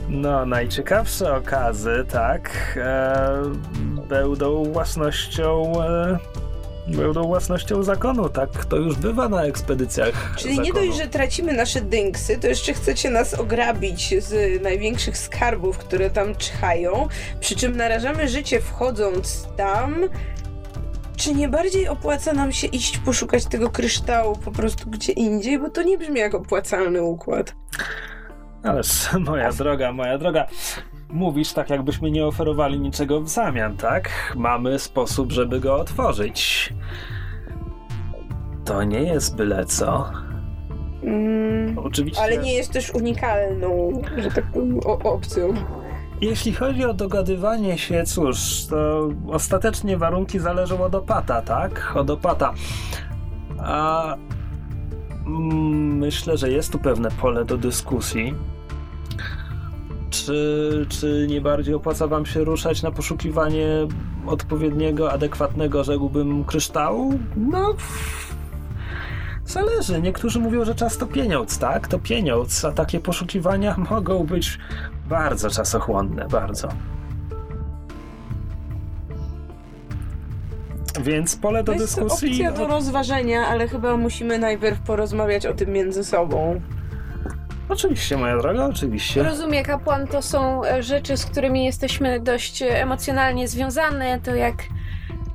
[0.08, 3.42] No, najciekawsze okazy, tak, e,
[4.08, 5.72] będą własnością.
[5.84, 6.18] E,
[6.88, 10.34] będą własnością zakonu, tak to już bywa na ekspedycjach.
[10.38, 10.86] Czyli nie zakonu.
[10.86, 16.34] dość, że tracimy nasze dynksy, to jeszcze chcecie nas ograbić z największych skarbów, które tam
[16.34, 17.08] czyhają,
[17.40, 20.08] przy czym narażamy życie wchodząc tam.
[21.16, 25.58] Czy nie bardziej opłaca nam się iść poszukać tego kryształu po prostu gdzie indziej?
[25.58, 27.54] Bo to nie brzmi jak opłacalny układ.
[28.62, 30.46] Ależ, moja droga, moja droga,
[31.08, 34.32] mówisz tak, jakbyśmy nie oferowali niczego w zamian, tak?
[34.36, 36.72] Mamy sposób, żeby go otworzyć.
[38.64, 40.10] To nie jest byle co.
[41.02, 42.22] Mm, Oczywiście.
[42.22, 45.54] ale nie jest też unikalną, że tak powiem, opcją.
[46.20, 51.92] Jeśli chodzi o dogadywanie się, cóż, to ostatecznie warunki zależą od opata, tak?
[51.94, 52.54] Od opata.
[53.58, 54.16] A
[55.26, 58.34] mm, myślę, że jest tu pewne pole do dyskusji.
[60.12, 63.66] Czy, czy nie bardziej opłaca wam się ruszać na poszukiwanie
[64.26, 67.18] odpowiedniego, adekwatnego, rzekłbym, kryształu?
[67.36, 67.74] No,
[69.46, 70.00] zależy.
[70.02, 71.88] Niektórzy mówią, że czas to pieniądz, tak?
[71.88, 74.58] To pieniądz, a takie poszukiwania mogą być
[75.08, 76.68] bardzo czasochłonne, bardzo.
[81.02, 82.30] Więc pole do To jest dyskusji.
[82.30, 86.60] opcja do rozważenia, ale chyba musimy najpierw porozmawiać o tym między sobą.
[87.72, 89.22] Oczywiście, moja droga, oczywiście.
[89.22, 94.20] Rozumie kapłan, to są e, rzeczy, z którymi jesteśmy dość e, emocjonalnie związane.
[94.20, 94.54] To jak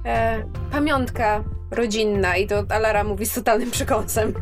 [0.06, 4.34] e, pamiątka rodzinna i to Alara mówi z totalnym przekąsem.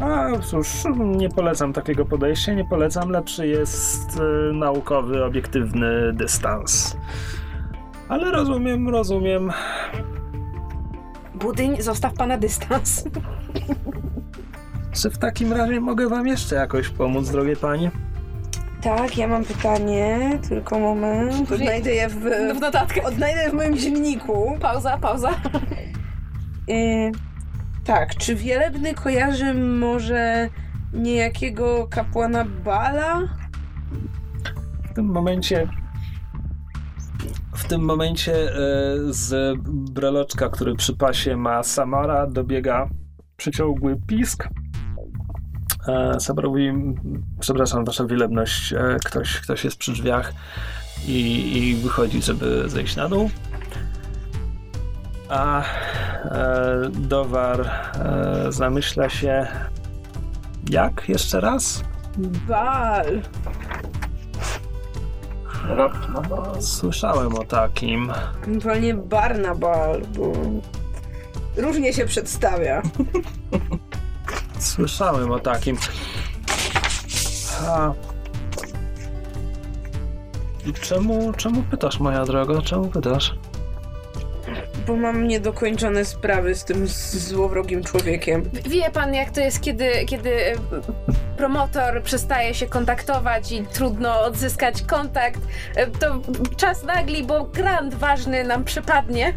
[0.00, 0.68] A cóż,
[0.98, 3.10] nie polecam takiego podejścia, nie polecam.
[3.10, 6.96] Lepszy jest e, naukowy, obiektywny dystans.
[8.08, 9.52] Ale rozumiem, rozumiem.
[11.34, 13.04] Budyń, zostaw pana dystans.
[14.96, 17.90] Czy w takim razie mogę wam jeszcze jakoś pomóc, drogie panie?
[18.82, 21.52] Tak, ja mam pytanie, tylko moment.
[21.52, 22.14] Odnajdę je w,
[22.58, 23.02] W notatkę.
[23.02, 24.58] odnajdę je w moim dzienniku.
[24.60, 25.30] Pauza, pauza.
[26.70, 27.12] Y,
[27.84, 30.48] tak, czy Wielebny kojarzy może
[30.92, 33.22] niejakiego kapłana Bala?
[34.90, 35.68] W tym momencie.
[37.54, 38.52] W tym momencie e,
[39.08, 42.88] z breloczka, który przy pasie ma Samara, dobiega
[43.36, 44.48] przeciągły pisk.
[45.88, 46.72] E, mówi,
[47.40, 50.32] przepraszam, wasza wielebność, e, ktoś, ktoś jest przy drzwiach
[51.06, 53.30] i, i wychodzi, żeby zejść na dół.
[55.28, 59.46] A e, Dowar e, zamyśla się,
[60.70, 61.84] jak jeszcze raz?
[62.18, 63.22] Bal.
[66.60, 68.12] Słyszałem o takim.
[68.42, 70.32] Ewentualnie Barnabal, bo
[71.56, 72.82] różnie się przedstawia.
[74.58, 75.76] Słyszałem o takim.
[77.66, 77.92] A...
[80.66, 82.62] I czemu, czemu pytasz, moja droga?
[82.62, 83.34] Czemu pytasz?
[84.86, 88.50] Bo mam niedokończone sprawy z tym złowrogim człowiekiem.
[88.68, 90.54] Wie pan, jak to jest, kiedy, kiedy e,
[91.36, 95.40] promotor przestaje się kontaktować i trudno odzyskać kontakt,
[95.76, 96.20] e, to
[96.56, 99.34] czas nagli, bo grant ważny nam przypadnie.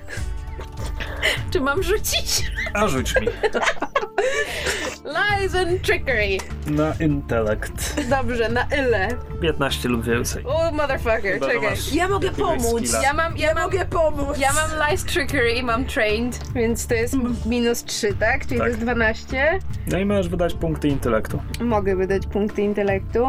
[1.52, 2.52] Czy mam rzucić?
[2.74, 3.28] A rzuć mi.
[5.06, 6.38] Lies and trickery.
[6.68, 7.96] Na intelekt.
[8.10, 9.08] Dobrze, na ile?
[9.42, 10.44] 15 lub więcej.
[10.46, 11.76] O, motherfucker, Chyba, czekaj.
[11.94, 12.88] Ja mogę pomóc.
[12.88, 13.02] skilla.
[13.04, 14.38] Ja mam, ja mam, Mogę pomóc.
[14.38, 18.42] ja mam lies trickery mam trained, więc to jest minus 3, tak?
[18.46, 18.60] Czyli Tak.
[18.60, 19.60] to jest 12.
[19.88, 21.42] No i możesz wydać punkty intelektu.
[21.62, 23.28] Mogę wydać punkty intelektu.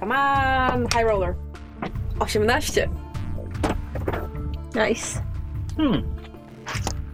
[0.00, 0.14] Come
[0.74, 1.34] on, high roller.
[2.18, 2.88] 18.
[4.74, 5.20] Nice.
[5.76, 6.02] Hmm.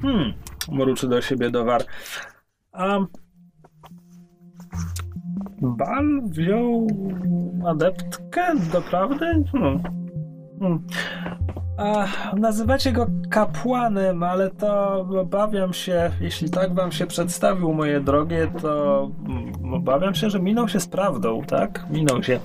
[0.03, 0.33] Hmm.
[0.69, 1.83] Mruczy do siebie Dowar.
[2.73, 2.99] A...
[5.61, 6.87] Bal wziął
[7.67, 8.43] adeptkę,
[8.73, 9.27] doprawdy?
[9.53, 9.83] Hmm.
[10.61, 10.87] Hmm.
[11.79, 12.07] A,
[12.37, 19.11] nazywacie go kapłanem, ale to obawiam się, jeśli tak wam się przedstawił, moje drogie, to
[19.29, 21.87] mm, obawiam się, że minął się z prawdą, tak?
[21.91, 22.41] Minął się.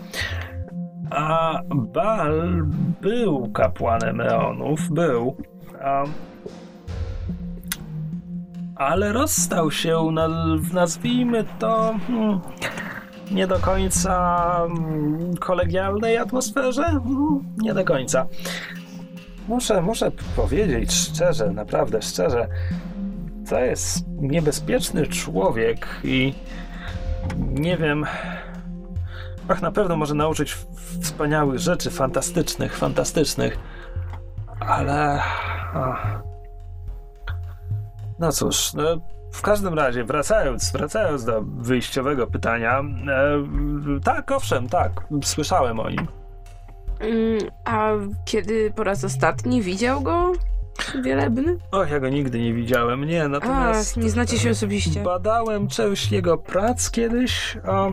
[1.10, 2.66] A Bal
[3.02, 5.38] był kapłanem Eonów, był.
[5.84, 6.04] A,
[8.76, 10.28] ale rozstał się, na,
[10.74, 12.40] nazwijmy to, hmm,
[13.32, 16.84] nie do końca mm, kolegialnej atmosferze.
[16.84, 18.26] Hmm, Nie do końca.
[19.48, 22.48] Muszę, muszę powiedzieć szczerze, naprawdę szczerze,
[23.50, 26.34] to jest niebezpieczny człowiek i
[27.38, 28.06] nie wiem.
[29.48, 30.58] Ach, na pewno może nauczyć
[31.02, 33.60] wspaniałych rzeczy, fantastycznych, fantastycznych,
[34.60, 35.22] ale.
[35.74, 36.22] Ach.
[38.20, 38.84] No cóż, no,
[39.36, 43.44] w każdym razie, wracając, wracając do wyjściowego pytania, e,
[44.04, 44.92] tak, owszem, tak,
[45.24, 46.08] słyszałem o nim.
[47.00, 47.92] Mm, a
[48.26, 50.34] kiedy po raz ostatni widział go
[51.04, 51.58] Wielebny?
[51.72, 53.98] Och, ja go nigdy nie widziałem, nie, A, natomiast...
[53.98, 55.04] nie znacie się osobiście.
[55.04, 57.88] Badałem część jego prac kiedyś, a...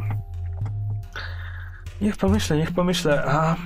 [2.00, 3.56] Niech pomyślę, niech pomyślę, a...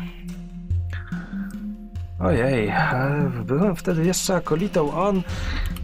[2.19, 4.95] Ojej, e, byłem wtedy jeszcze akolitą.
[4.95, 5.23] On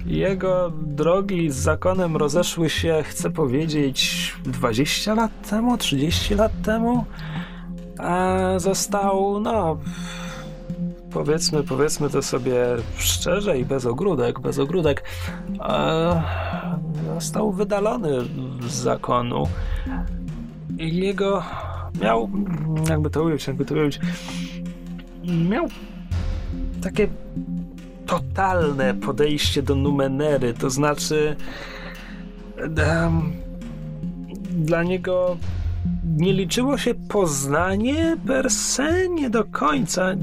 [0.07, 7.05] jego drogi z zakonem rozeszły się, chcę powiedzieć, 20 lat temu, 30 lat temu.
[7.99, 9.79] A został, no,
[11.11, 12.57] powiedzmy, powiedzmy to sobie
[12.97, 15.05] szczerze i bez ogródek, bez ogródek,
[15.61, 16.23] e,
[17.15, 18.11] został wydalony
[18.69, 19.45] z zakonu.
[20.79, 21.43] I jego
[22.03, 22.31] miał,
[22.89, 24.01] jakby to ująć, jakby to ująć,
[25.25, 25.69] miał
[26.83, 27.09] takie
[28.07, 31.37] totalne podejście do numenery, to znaczy
[32.57, 33.33] em,
[34.51, 35.37] dla niego
[36.17, 40.15] nie liczyło się poznanie per se, nie do końca.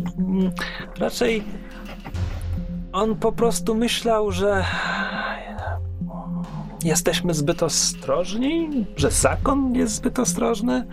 [1.00, 1.44] Raczej
[2.92, 4.66] on po prostu myślał, że
[6.84, 10.86] jesteśmy zbyt ostrożni, że zakon jest zbyt ostrożny,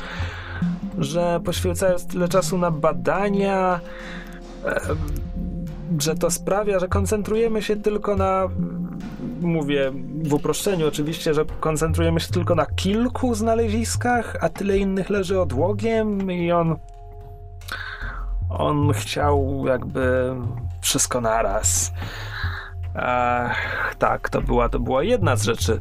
[0.98, 3.80] że poświęcając tyle czasu na badania,
[5.98, 8.48] że to sprawia, że koncentrujemy się tylko na.
[9.40, 9.92] Mówię
[10.24, 16.30] w uproszczeniu oczywiście, że koncentrujemy się tylko na kilku znaleziskach, a tyle innych leży odłogiem
[16.32, 16.76] i on.
[18.50, 20.34] On chciał jakby
[20.80, 21.92] wszystko naraz.
[22.94, 25.80] Ech, tak, to była, to była jedna z rzeczy,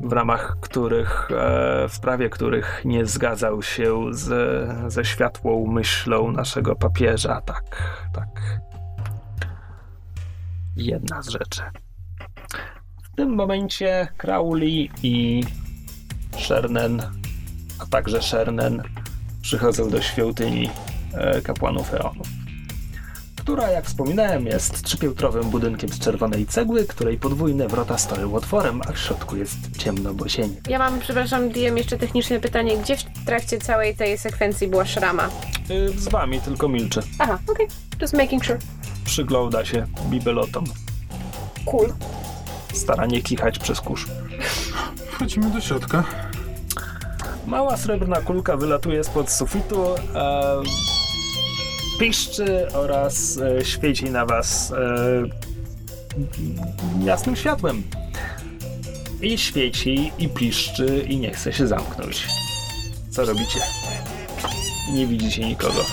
[0.00, 4.28] w ramach których, e, w sprawie których nie zgadzał się z,
[4.92, 7.40] ze światłą myślą naszego papieża.
[7.40, 7.64] Tak,
[8.12, 8.60] tak.
[10.76, 11.62] Jedna z rzeczy.
[13.02, 15.44] W tym momencie Crowley i
[16.38, 17.02] Shernen,
[17.78, 18.82] a także Shernen
[19.42, 20.70] przychodzą do świątyni
[21.14, 22.45] e, kapłanów Eonów
[23.46, 28.92] która, jak wspominałem, jest trzypiętrowym budynkiem z czerwonej cegły, której podwójne wrota stoją otworem, a
[28.92, 30.56] w środku jest ciemno, bo sień.
[30.68, 32.78] Ja mam, przepraszam, DM, jeszcze techniczne pytanie.
[32.78, 35.28] Gdzie w trakcie całej tej sekwencji była szrama?
[35.70, 37.00] Y, z wami tylko milczy.
[37.18, 37.66] Aha, okej.
[38.00, 38.58] Just making sure.
[39.04, 40.64] Przygląda się bibelotom.
[41.66, 41.92] Cool.
[42.74, 44.06] Stara nie kichać przez kurz.
[45.10, 46.04] Wchodzimy do środka.
[47.46, 49.84] Mała srebrna kulka wylatuje spod sufitu,
[50.14, 50.62] e,
[51.98, 55.22] piszczy oraz e, świeci na was e,
[57.04, 57.82] jasnym światłem.
[59.22, 62.26] I świeci, i piszczy, i nie chce się zamknąć.
[63.10, 63.60] Co robicie?
[64.92, 65.84] Nie widzicie nikogo.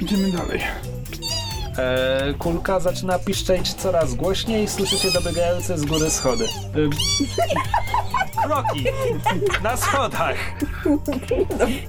[0.00, 0.60] Idziemy dalej.
[1.78, 6.44] E, kulka zaczyna piszczeć coraz głośniej, słyszycie dobiegające z góry schody.
[6.44, 6.48] E,
[8.42, 8.86] kroki
[9.62, 10.36] na schodach.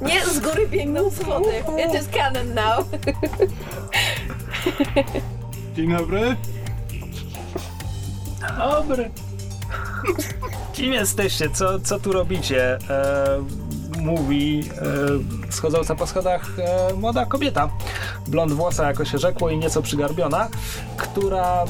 [0.01, 1.64] Nie, z góry biegną schody.
[1.88, 2.86] It is canon now.
[5.76, 6.36] Dzień dobry.
[8.58, 9.12] Dobry.
[10.74, 11.49] Kim jesteście?
[11.49, 12.78] Co, co tu robicie?
[12.89, 13.43] E,
[13.97, 14.70] mówi
[15.49, 17.70] e, schodząca po schodach e, młoda kobieta.
[18.28, 20.47] Blond włosa, jako się rzekło, i nieco przygarbiona,
[20.97, 21.68] która e,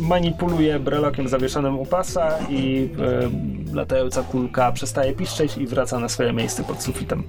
[0.00, 6.32] manipuluje brelokiem zawieszonym u pasa i e, latająca kulka przestaje piszczeć i wraca na swoje
[6.32, 7.22] miejsce pod sufitem.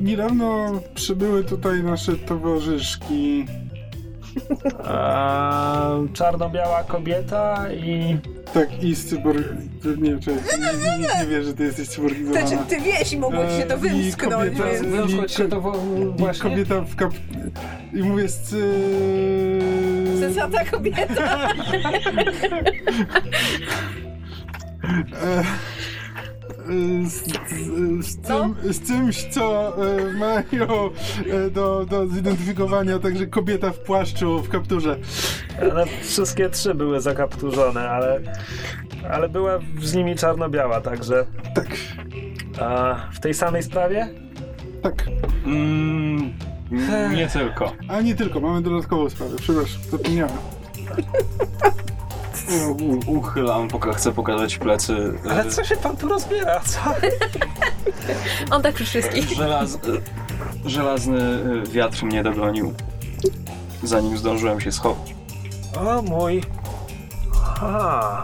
[0.00, 3.46] Niedawno przybyły tutaj nasze towarzyszki.
[4.84, 8.16] A, czarno-biała kobieta i
[8.54, 9.38] Tak, i z cyborg...
[9.98, 12.46] Nie, czekaj, nikt nie, nie wie, że ty jesteś cyborgizowana.
[12.46, 15.30] Ty, ty wieś i mogłeś się to E, i wymsknąć, kobieta- więc...
[15.30, 16.50] ci się to wo- I właśnie?
[16.50, 17.12] kobieta w kap...
[17.92, 18.38] I mówię z...
[18.42, 18.62] Cy...
[20.20, 21.48] Sensata kobieta.
[27.04, 28.54] Z, z, z, No.
[28.62, 30.90] tym, z czymś, co e, mają
[31.46, 34.96] e, do, do zidentyfikowania, także kobieta w płaszczu, w kapturze.
[35.72, 38.20] One wszystkie trzy były zakapturzone, ale,
[39.10, 41.66] ale była z nimi czarno-biała, także Tak,
[42.60, 44.08] a, w tej samej sprawie?
[44.82, 45.06] tak.
[45.46, 46.32] Mm,
[47.16, 47.72] nie tylko.
[47.88, 50.36] A nie tylko, mamy dodatkową sprawę, przepraszam, zapomniałem.
[52.52, 55.12] U- Uchylam, poka- chcę pokazać plecy.
[55.26, 56.80] e, Ale co się pan tu rozbiera, co?
[58.56, 59.28] On tak przy wszystkich.
[59.28, 59.74] Żelaz...
[59.74, 59.78] e,
[60.68, 62.72] Żelazny e, wiatr mnie dogonił.
[63.82, 65.14] Zanim zdążyłem się schować.
[65.80, 66.42] O mój...
[67.54, 68.22] Aha.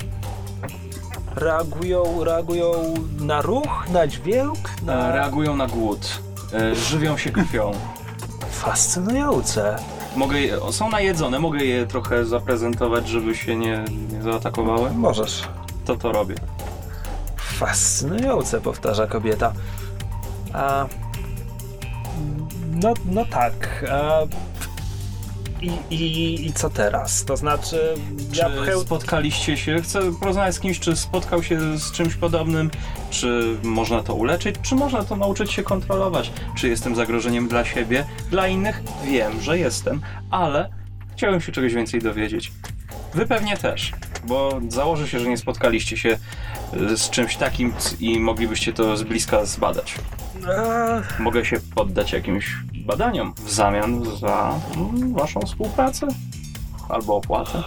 [1.36, 2.72] Reagują, reagują
[3.20, 5.12] na ruch, na dźwięk, na...
[5.12, 6.22] Reagują na głód.
[6.72, 7.72] Żywią się krwią.
[8.50, 9.76] Fascynujące.
[10.16, 14.90] Mogę je, są najedzone, mogę je trochę zaprezentować, żeby się nie, nie zaatakowały?
[14.90, 15.42] Możesz.
[15.84, 16.34] To to robię.
[17.36, 19.52] Fascynujące, powtarza kobieta.
[20.52, 20.86] A...
[22.82, 23.84] No, no tak.
[23.90, 24.20] A...
[25.64, 27.24] I, i, I co teraz?
[27.24, 27.94] To znaczy,
[28.34, 28.80] ja Czy pcheł...
[28.80, 29.82] spotkaliście się?
[29.82, 32.70] Chcę porozmawiać z kimś, czy spotkał się z czymś podobnym,
[33.10, 36.32] czy można to uleczyć, czy można to nauczyć się kontrolować?
[36.56, 38.82] Czy jestem zagrożeniem dla siebie, dla innych?
[39.04, 40.00] Wiem, że jestem,
[40.30, 40.68] ale
[41.16, 42.52] chciałem się czegoś więcej dowiedzieć.
[43.14, 43.92] Wy pewnie też,
[44.24, 46.18] bo założę się, że nie spotkaliście się
[46.92, 49.94] y, z czymś takim i moglibyście to z bliska zbadać.
[51.18, 56.06] Mogę się poddać jakimś badaniom w zamian za mm, waszą współpracę
[56.88, 57.62] albo opłatę.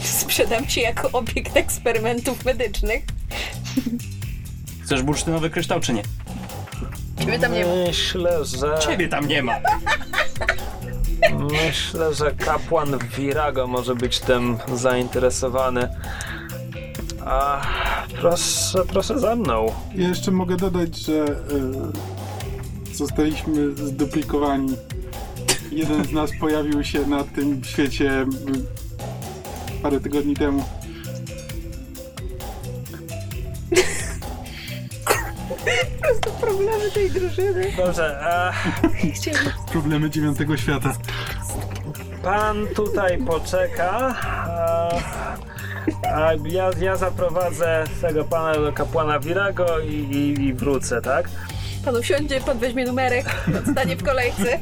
[0.00, 3.04] Sprzedam ci jako obiekt eksperymentów medycznych.
[4.84, 6.02] Chcesz bursztynowy kryształ, czy nie?
[7.18, 7.72] Ciebie tam nie ma.
[7.86, 8.78] Myślę, że...
[8.78, 9.54] Ciebie tam nie ma.
[11.38, 15.88] Myślę, że kapłan Virago może być tym zainteresowany.
[17.26, 17.60] A
[18.22, 19.72] proszę, proszę za mną.
[19.94, 24.76] Ja jeszcze mogę dodać, że e, zostaliśmy zduplikowani.
[25.72, 28.26] Jeden z nas pojawił się na tym świecie
[29.82, 30.64] parę tygodni temu.
[36.40, 37.72] Problemy tej drużyny.
[37.76, 38.52] Dobrze, a
[39.72, 40.92] Problemy dziewiątego świata.
[42.22, 44.14] pan tutaj poczeka.
[44.26, 44.88] A,
[46.14, 51.28] a ja, ja zaprowadzę tego pana do kapłana Virago i, i, i wrócę, tak?
[51.84, 53.26] Pan usiądzie, pan weźmie numerek,
[53.72, 54.60] stanie w kolejce.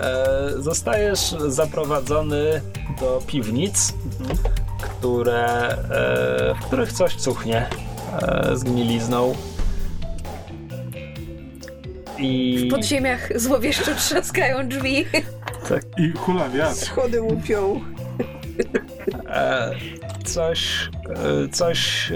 [0.00, 2.60] E, zostajesz zaprowadzony
[3.00, 3.94] do piwnic,
[4.82, 7.66] które, e, w których coś cuchnie
[8.22, 9.34] e, zgnilizną.
[12.18, 15.06] I W podziemiach złowieszczo trzaskają drzwi.
[15.98, 16.76] I hula wiatr.
[16.76, 17.80] Schody łupią.
[19.28, 19.70] E,
[20.24, 20.90] coś,
[21.44, 22.10] e, coś.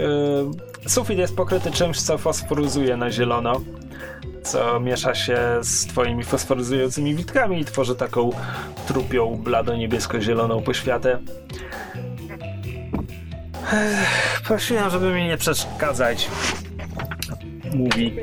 [0.85, 3.61] E, sufit jest pokryty czymś, co fosforyzuje na zielono.
[4.43, 8.31] Co miesza się z twoimi fosforyzującymi witkami i tworzy taką
[8.87, 11.19] trupią, blado-niebiesko-zieloną poświatę.
[14.45, 16.31] Prosiłem, żeby mi nie przeszkadzać.
[17.75, 18.17] Mówi.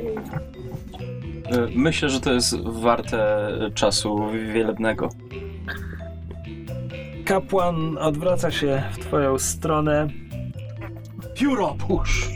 [1.75, 5.09] Myślę, że to jest warte czasu wielebnego.
[7.25, 10.07] Kapłan odwraca się w twoją stronę.
[11.33, 12.29] Pióro, push!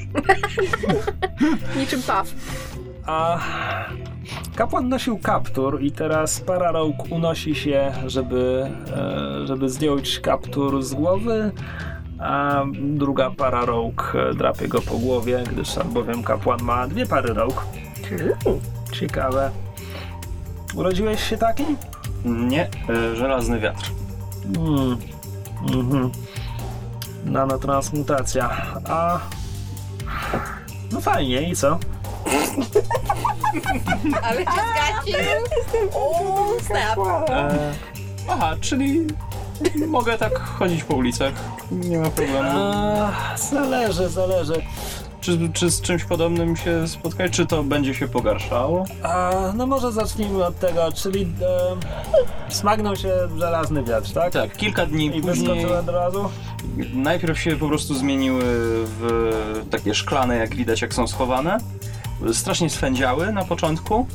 [1.79, 2.27] Niczym paw.
[3.05, 3.39] A
[4.55, 11.51] kapłan nosił kaptur i teraz Pararok unosi się, żeby, e, żeby zdjąć kaptur z głowy,
[12.19, 17.65] a druga Pararok e, drapie go po głowie, gdyż albowiem kapłan ma dwie pary rąk.
[18.91, 19.51] Ciekawe.
[20.75, 21.63] Urodziłeś się taki?
[22.25, 23.91] Nie, y, żelazny wiatr.
[24.55, 24.97] Hmm.
[25.73, 26.11] Mhm.
[27.25, 28.49] Nanotransmutacja.
[28.89, 29.19] A...
[30.91, 31.79] No fajnie, i co?
[34.23, 35.41] Ale cię.
[35.93, 37.29] O, snap.
[37.29, 37.73] E,
[38.29, 39.07] aha, czyli
[39.87, 41.33] mogę tak chodzić po ulicach.
[41.71, 42.49] Nie ma problemu.
[42.53, 44.61] A, zależy, zależy.
[45.21, 48.85] Czy, czy z czymś podobnym się spotkać, czy to będzie się pogarszało?
[49.03, 51.21] A, no może zacznijmy od tego, czyli
[52.49, 54.33] e, smagnął się żelazny wiatr, tak?
[54.33, 56.29] Tak, kilka dni I później wyskoczył od razu?
[56.93, 58.41] najpierw się po prostu zmieniły
[58.85, 59.31] w
[59.71, 61.57] takie szklane, jak widać, jak są schowane.
[62.33, 64.07] Strasznie swędziały na początku,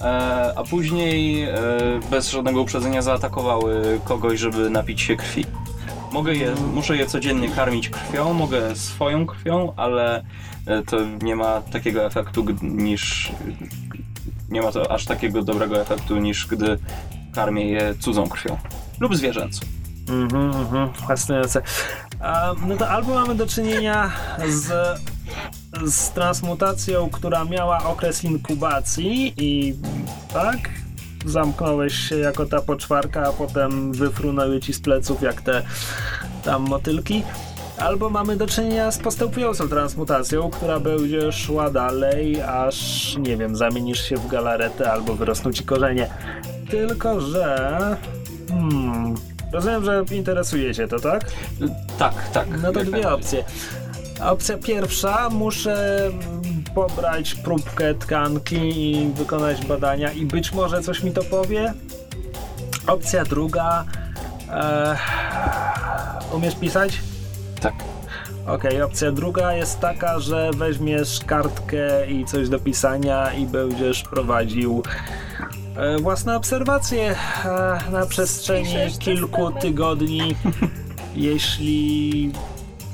[0.00, 1.56] e, a później e,
[2.10, 5.44] bez żadnego uprzedzenia zaatakowały kogoś, żeby napić się krwi.
[6.12, 10.24] Mogę je, muszę je codziennie karmić krwią, mogę swoją krwią, ale
[10.66, 13.32] e, to nie ma takiego efektu niż.
[14.48, 16.78] Nie ma to aż takiego dobrego efektu niż gdy
[17.34, 18.58] karmię je cudzą krwią.
[19.00, 19.60] Lub zwierzęcą.
[20.08, 21.62] Mhm, mhm, fascynujące.
[22.20, 24.10] A, no to albo mamy do czynienia
[24.48, 24.98] z,
[25.86, 29.74] z transmutacją, która miała okres inkubacji i
[30.32, 30.58] tak,
[31.26, 35.62] zamknąłeś się jako ta poczwarka, a potem wyfrunęły ci z pleców jak te
[36.44, 37.22] tam motylki.
[37.78, 44.08] Albo mamy do czynienia z postępującą transmutacją, która będzie szła dalej, aż nie wiem, zamienisz
[44.08, 46.10] się w galaretę albo wyrosną ci korzenie.
[46.70, 47.96] Tylko, że.
[48.48, 49.14] Hmm.
[49.52, 51.30] Rozumiem, że interesuje cię to, tak?
[51.98, 52.48] Tak, tak.
[52.62, 53.44] No to dwie opcje.
[54.22, 56.10] Opcja pierwsza, muszę
[56.74, 61.74] pobrać próbkę tkanki i wykonać badania i być może coś mi to powie.
[62.86, 63.84] Opcja druga,
[64.48, 64.96] e,
[66.32, 66.98] umiesz pisać?
[67.60, 67.74] Tak.
[68.46, 74.82] Okej, opcja druga jest taka, że weźmiesz kartkę i coś do pisania i będziesz prowadził
[75.76, 77.10] e, własne obserwacje
[77.44, 80.36] e, na przestrzeni kilku tygodni,
[81.14, 82.32] jeśli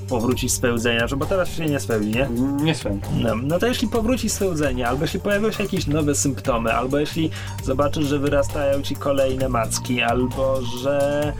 [0.08, 2.28] powróci spełdzenia, że bo teraz się nie spełdzi, nie?
[2.64, 3.06] Nie swędzi.
[3.22, 7.30] No, no to jeśli powróci spełdzenie, albo jeśli pojawią się jakieś nowe symptomy, albo jeśli
[7.62, 11.32] zobaczysz, że wyrastają ci kolejne macki, albo że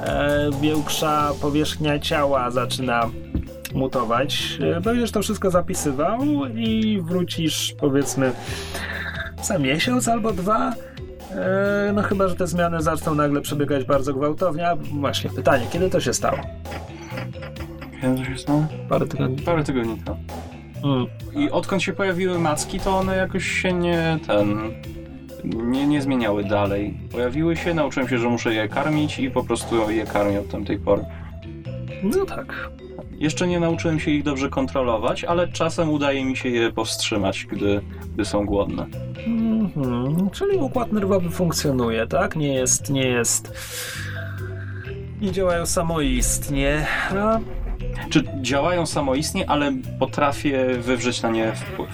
[0.00, 3.10] e, większa powierzchnia ciała zaczyna
[3.74, 6.20] mutować, e, będziesz to wszystko zapisywał
[6.56, 8.32] i wrócisz powiedzmy
[9.42, 10.72] za miesiąc albo dwa.
[11.30, 14.68] E, no chyba, że te zmiany zaczną nagle przebiegać bardzo gwałtownie.
[14.68, 16.38] A właśnie pytanie, kiedy to się stało?
[18.02, 18.66] To się stało?
[18.88, 19.42] Parę tygodni.
[19.42, 20.18] Parę tygodni temu.
[20.84, 21.06] Mm.
[21.34, 24.58] I odkąd się pojawiły macki, to one jakoś się nie ten.
[25.44, 26.98] Nie, nie zmieniały dalej.
[27.12, 30.78] Pojawiły się, nauczyłem się, że muszę je karmić i po prostu je karmię od tamtej
[30.78, 31.04] pory.
[32.02, 32.70] No tak.
[33.18, 37.80] Jeszcze nie nauczyłem się ich dobrze kontrolować, ale czasem udaje mi się je powstrzymać, gdy,
[38.14, 38.86] gdy są głodne.
[39.26, 42.36] Mhm, czyli układ nerwowy funkcjonuje, tak?
[42.36, 43.52] Nie jest, nie jest.
[45.20, 46.86] Nie działają samoistnie.
[47.10, 47.40] A,
[48.10, 51.90] Czy działają samoistnie, ale potrafię wywrzeć na nie wpływ.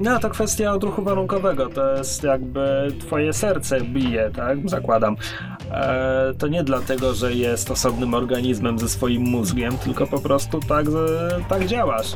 [0.00, 1.68] no to kwestia odruchu warunkowego.
[1.68, 4.70] To jest jakby twoje serce bije, tak?
[4.70, 5.16] Zakładam.
[5.72, 10.86] E, to nie dlatego, że jest osobnym organizmem ze swoim mózgiem, tylko po prostu tak,
[11.48, 12.12] tak działasz.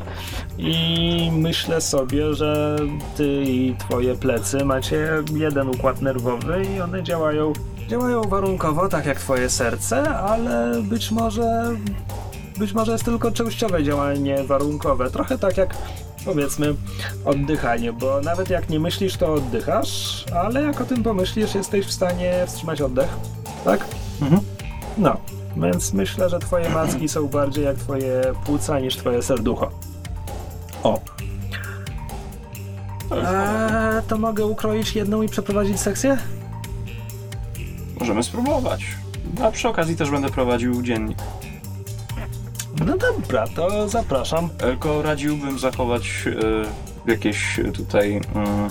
[0.59, 2.77] I myślę sobie, że
[3.17, 7.53] ty i twoje plecy macie jeden układ nerwowy i one działają,
[7.89, 11.71] działają warunkowo, tak jak twoje serce, ale być może,
[12.59, 15.11] być może jest tylko częściowe działanie warunkowe.
[15.11, 15.75] Trochę tak jak
[16.25, 16.75] powiedzmy
[17.25, 21.93] oddychanie, bo nawet jak nie myślisz, to oddychasz, ale jak o tym pomyślisz, jesteś w
[21.93, 23.09] stanie wstrzymać oddech,
[23.65, 23.85] tak?
[24.23, 24.43] Mhm.
[24.99, 25.17] No,
[25.57, 29.71] więc myślę, że twoje macki są bardziej jak twoje płuca niż twoje serducho.
[30.83, 31.01] O.
[33.11, 36.19] Eee, to mogę ukroić jedną i przeprowadzić sekcję?
[38.01, 38.87] Możemy spróbować.
[39.45, 41.19] A przy okazji też będę prowadził dziennik.
[42.85, 44.49] No dobra, to zapraszam.
[44.51, 46.25] Tylko radziłbym zachować
[47.07, 48.71] e, jakieś tutaj mm,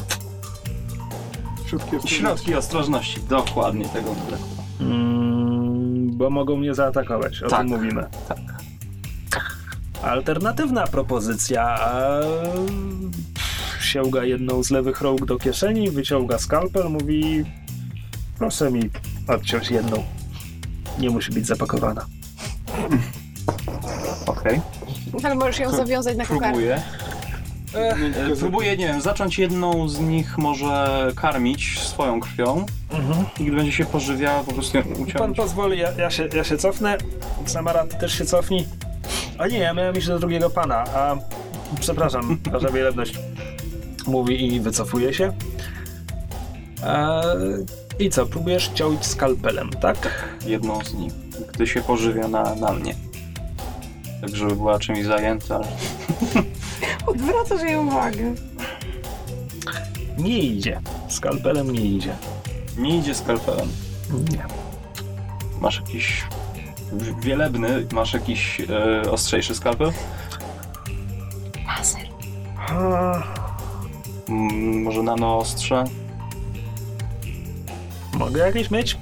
[1.66, 2.16] Środki ostrożności.
[2.16, 3.20] środki ostrożności.
[3.30, 4.48] Dokładnie tego brakło.
[4.82, 7.60] Mm, bo mogą mnie zaatakować, o Tak.
[7.60, 8.06] tym mówimy.
[8.30, 8.38] Tak.
[10.04, 11.78] Alternatywna propozycja.
[11.94, 13.12] eee,
[13.82, 17.44] Sięga jedną z lewych rąk do kieszeni, wyciąga skalpel, mówi
[18.38, 18.90] proszę mi
[19.28, 20.04] odciąć jedną.
[21.00, 22.06] Nie musi być zapakowana.
[24.26, 24.62] Okej.
[25.24, 26.50] Ale możesz ją zawiązać na kokardkę.
[26.52, 26.82] Próbuję.
[27.76, 32.66] E, Próbuję, nie wiem, zacząć jedną z nich może karmić swoją krwią
[33.40, 35.38] i gdy będzie się pożywiała, po prostu ją Pan uciąć.
[35.38, 36.98] pozwoli, ja, ja, się, ja się cofnę.
[37.46, 38.68] Samara, ty też się cofnij.
[39.38, 41.16] A nie, ja miałem iść do drugiego pana, a
[41.80, 43.20] przepraszam, wasza wielebność.
[44.08, 45.34] Mówi i wycofuje się.
[46.84, 47.22] E,
[48.00, 49.98] I co, próbujesz ciąć skalpelem, tak?
[50.46, 51.14] Jedną z nich,
[51.54, 52.96] gdy się pożywia na, na mnie.
[54.22, 55.60] Tak, żeby była czymś zajęta.
[57.08, 58.34] Odwracasz jej uwagę.
[60.18, 60.82] Nie idzie.
[61.10, 62.16] Skalpelem nie idzie.
[62.78, 63.68] Nie idzie skalpelem.
[64.32, 64.46] Nie.
[65.62, 66.24] Masz jakiś
[67.22, 69.92] wielebny, masz jakiś e, ostrzejszy skalpel?
[72.70, 73.24] A,
[74.30, 75.84] Mm, może nano ostrze?
[78.14, 78.98] mogę jakieś mieć?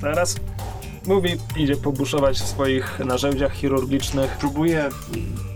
[0.00, 0.36] Zaraz.
[1.08, 4.36] Mówi, idzie pobuszować w swoich narzędziach chirurgicznych.
[4.40, 4.88] Próbuję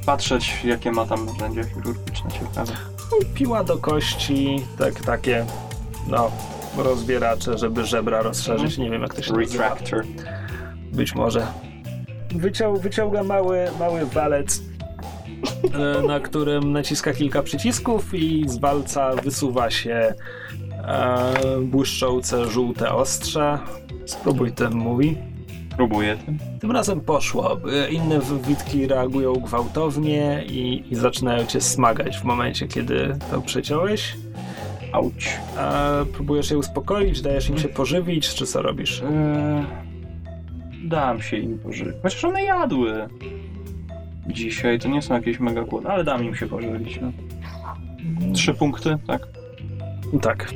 [0.07, 2.73] patrzeć, jakie ma tam narzędzia chirurgiczne, ciekawe.
[3.35, 5.47] Piła do kości, tak, takie,
[6.09, 6.31] no,
[6.77, 8.79] rozbieracze, żeby żebra rozszerzyć.
[8.79, 9.69] Nie wiem, jak to się nazywa.
[9.69, 10.05] Retractor.
[10.93, 11.47] Być może.
[12.35, 14.63] Wyciął, wyciąga mały, mały walec,
[15.75, 20.15] e, na którym naciska kilka przycisków i z walca wysuwa się
[20.85, 23.59] e, błyszczące żółte ostrze.
[24.07, 25.32] Spróbuj tym, mówi.
[25.77, 26.39] Próbuję tym.
[26.61, 27.61] Tym razem poszło.
[27.91, 34.17] Inne witki reagują gwałtownie i, i zaczynają cię smagać w momencie, kiedy to przeciąłeś.
[34.93, 35.39] Auć.
[35.59, 39.03] E, próbujesz je uspokoić, dajesz im się pożywić, czy co robisz?
[39.03, 39.65] Eee,
[40.89, 41.95] dam się im pożywić.
[42.03, 43.09] Chociaż one jadły.
[44.27, 47.01] Dzisiaj to nie są jakieś mega głodne, ale dam im się pożywić.
[47.01, 47.13] No.
[48.35, 49.27] Trzy punkty, tak?
[50.23, 50.55] Tak.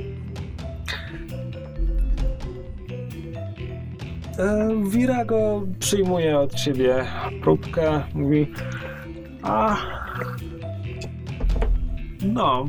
[4.39, 7.05] E, Virago przyjmuje od ciebie
[7.43, 8.53] próbkę, mówi
[9.43, 9.77] a
[12.23, 12.67] no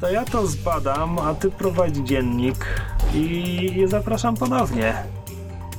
[0.00, 2.66] to ja to zbadam, a ty prowadź dziennik
[3.14, 4.94] i zapraszam ponownie.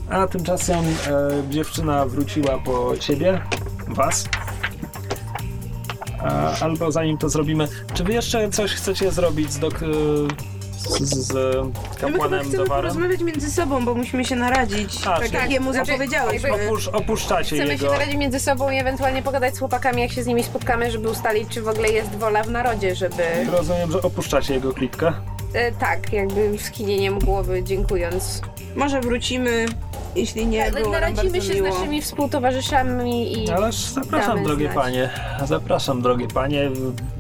[0.09, 3.41] A tymczasem e, dziewczyna wróciła po ciebie,
[3.88, 4.29] was.
[6.19, 9.85] A, albo zanim to zrobimy, czy wy jeszcze coś chcecie zrobić z, dok-
[10.89, 12.83] z, z, My chyba kapłanem chcemy Dowarem?
[12.83, 15.01] porozmawiać między sobą, bo musimy się naradzić.
[15.01, 16.43] A, tak czyli- jak jemu Znaczy, zapowiedziałeś.
[16.43, 17.85] jakby- Opusz, opuszczacie Chcemy jego...
[17.85, 21.09] się naradzić między sobą i ewentualnie pogadać z chłopakami, jak się z nimi spotkamy, żeby
[21.09, 23.23] ustalić, czy w ogóle jest wola w narodzie, żeby...
[23.51, 25.13] Rozumiem, że opuszczacie jego klitkę.
[25.54, 28.41] E, tak, jakby skinieniem głowy, dziękując.
[28.76, 29.66] Może wrócimy,
[30.16, 31.72] jeśli nie, było nam Naradzimy bardzo się miło.
[31.72, 33.49] z naszymi współtowarzyszami i...
[33.52, 34.76] Ależ zapraszam, Damy drogie znać.
[34.76, 35.10] panie.
[35.45, 36.69] Zapraszam, drogie panie.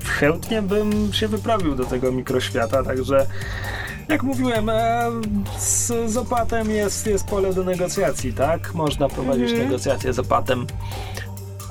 [0.05, 3.25] Chętnie bym się wyprawił do tego mikroświata, także
[4.07, 5.11] jak mówiłem, e,
[5.57, 8.73] z, z opatem jest, jest pole do negocjacji, tak?
[8.73, 9.63] Można prowadzić Mhm.
[9.69, 10.67] negocjacje z opatem.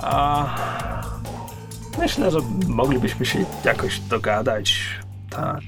[0.03, 0.47] A
[1.99, 4.83] myślę, że moglibyśmy się jakoś dogadać.
[5.31, 5.62] Tak,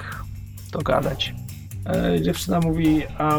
[0.70, 1.34] dogadać.
[1.86, 3.38] E, dziewczyna mówi, a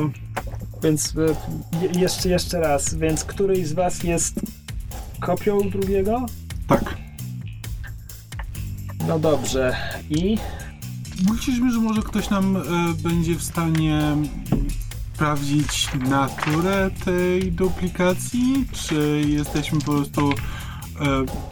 [0.84, 4.40] więc e, je, jeszcze, jeszcze raz, więc któryś z was jest
[5.20, 6.26] kopią drugiego?
[6.68, 6.98] Tak.
[9.08, 9.76] No dobrze.
[10.10, 10.38] I
[11.32, 12.62] Myśleliśmy, że może ktoś nam e,
[13.04, 14.02] będzie w stanie
[15.14, 18.68] sprawdzić naturę tej duplikacji?
[18.72, 20.34] Czy jesteśmy po prostu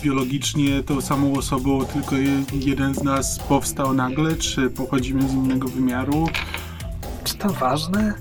[0.03, 4.35] biologicznie tą samą osobą, tylko je, jeden z nas powstał nagle?
[4.35, 6.27] Czy pochodzimy z innego wymiaru?
[7.27, 8.13] czy to ważne?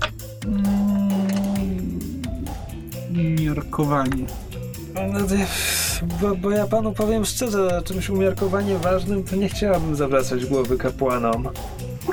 [0.45, 1.09] Mm,
[3.41, 4.25] Miarkowanie.
[4.93, 5.19] No,
[6.21, 11.49] bo, bo ja panu powiem szczerze, czymś umiarkowanie ważnym, to nie chciałabym zawracać głowy kapłanom.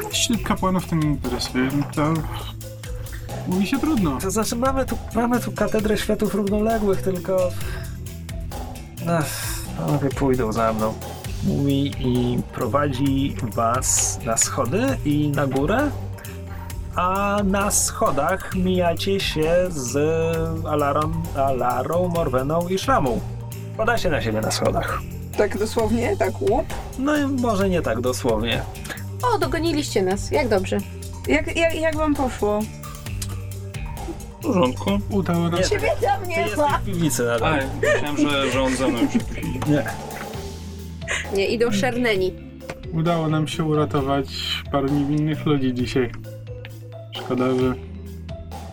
[0.09, 2.15] Jeśli kapłanów to nie interesuje, no to
[3.49, 4.19] mówi się trudno.
[4.21, 7.51] To znaczy, mamy tu, mamy tu katedrę światów równoległych, tylko.
[9.11, 9.27] Ach,
[9.79, 10.95] panowie pójdą za mną.
[11.45, 15.91] mówi i prowadzi was na schody i na górę,
[16.97, 19.97] a na schodach mijacie się z
[20.67, 23.21] Alarą, Alarą Morweną i Szramą.
[23.77, 25.01] Poda się na siebie na schodach.
[25.37, 26.17] Tak dosłownie?
[26.17, 26.67] Tak łup?
[26.99, 28.63] No i może nie tak dosłownie.
[29.23, 30.31] O, dogoniliście nas.
[30.31, 30.79] Jak dobrze.
[31.29, 32.61] Jak, jak, jak wam poszło?
[34.45, 34.91] W porządku.
[35.11, 35.71] Udało nam Nie, się.
[35.71, 36.79] Ciebie tam nie ma.
[36.79, 37.61] w piwnicy A, nadal.
[37.83, 39.61] myślałem, że, że on za mną się tu siedzi.
[39.69, 39.85] Nie.
[41.37, 42.35] Nie, idą szerneni.
[42.93, 44.27] Udało nam się uratować
[44.73, 46.11] paru niewinnych ludzi dzisiaj.
[47.17, 47.75] Szkoda, że,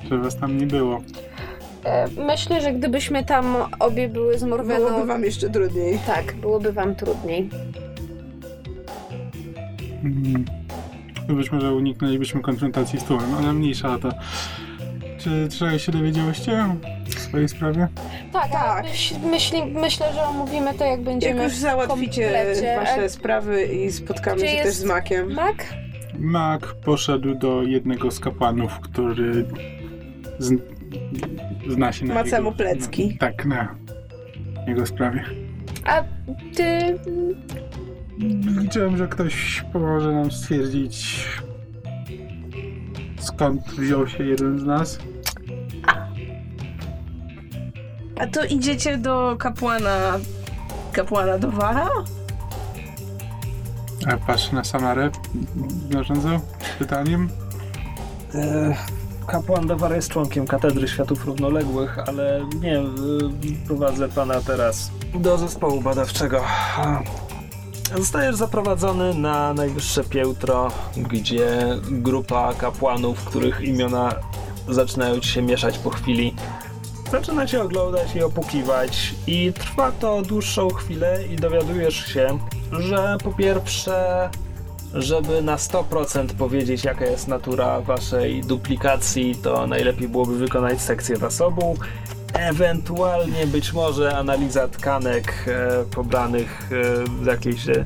[0.10, 1.02] że was tam nie było.
[1.84, 4.86] E, myślę, że gdybyśmy tam obie były z Morweną...
[4.88, 6.00] Byłoby wam jeszcze trudniej.
[6.08, 7.50] Tak, byłoby wam trudniej.
[10.04, 10.46] Mm.
[11.28, 14.10] Być może uniknęlibyśmy konfrontacji z tłumem, ale mniejsza o to.
[15.24, 16.66] Czy czegoś się dowiedziałyście
[17.06, 17.88] w swojej sprawie?
[18.34, 18.84] Tak, Tak.
[18.86, 22.76] Myśl, myśli, myślę, że omówimy to, jak będziemy Jak już w załatwicie komplecie.
[22.76, 25.34] wasze sprawy i spotkamy Gdzie się też jest- z Makiem.
[25.34, 25.66] Mak?
[26.20, 29.46] Mak poszedł do jednego z kapłanów, który
[30.40, 30.54] z,
[31.70, 32.50] zna się na Maca jego...
[32.50, 33.18] mu plecki.
[33.18, 33.76] Tak, na
[34.68, 35.24] jego sprawie.
[35.86, 36.04] A
[36.56, 37.00] ty...
[38.62, 41.26] Liczyłem, że ktoś pomoże nam stwierdzić
[43.20, 45.00] skąd wziął się jeden z nas.
[48.22, 50.20] A to idziecie do kapłana...
[50.92, 51.90] Kapłana Dowara?
[54.08, 55.10] A patrz na Samarę,
[55.92, 56.40] zarządzał
[56.80, 57.30] pytaniem.
[58.36, 58.76] E,
[59.28, 62.86] Kapłan Dowar jest członkiem Katedry Światów Równoległych, ale nie, e,
[63.68, 66.42] prowadzę pana teraz do zespołu badawczego.
[67.98, 71.60] Zostajesz zaprowadzony na najwyższe piętro, gdzie
[71.92, 74.16] grupa kapłanów, których imiona
[74.70, 76.36] zaczynają ci się mieszać po chwili,
[77.12, 82.40] zaczyna cię oglądać i opukiwać i trwa to dłuższą chwilę i dowiadujesz się,
[82.72, 84.30] że po pierwsze
[84.94, 91.78] żeby na 100% powiedzieć, jaka jest natura waszej duplikacji, to najlepiej byłoby wykonać sekcję zasobu.
[92.34, 97.86] Ewentualnie być może analiza tkanek e, pobranych e, z jakiejś e,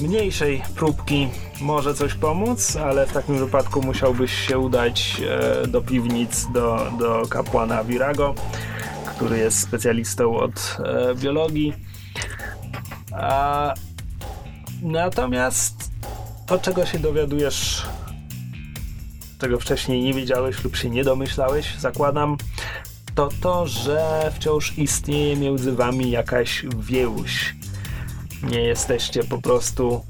[0.00, 1.28] mniejszej próbki
[1.60, 7.22] może coś pomóc, ale w takim wypadku musiałbyś się udać e, do piwnic do, do
[7.30, 8.34] kapłana Virago,
[9.16, 11.72] który jest specjalistą od e, biologii.
[13.12, 13.74] A,
[14.82, 15.90] natomiast
[16.46, 17.86] to, czego się dowiadujesz,
[19.38, 22.36] czego wcześniej nie wiedziałeś lub się nie domyślałeś, zakładam,
[23.14, 27.61] to to, że wciąż istnieje między wami jakaś więź.
[28.42, 30.04] Nie jesteście po prostu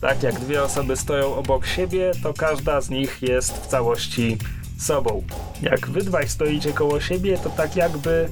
[0.00, 4.38] tak jak dwie osoby stoją obok siebie, to każda z nich jest w całości
[4.78, 5.22] sobą.
[5.62, 8.28] Jak wy dwaj stoicie koło siebie, to tak jakby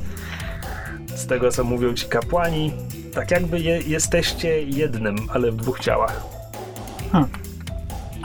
[1.15, 2.73] z tego co mówią ci kapłani,
[3.15, 6.23] tak jakby je, jesteście jednym, ale w dwóch ciałach.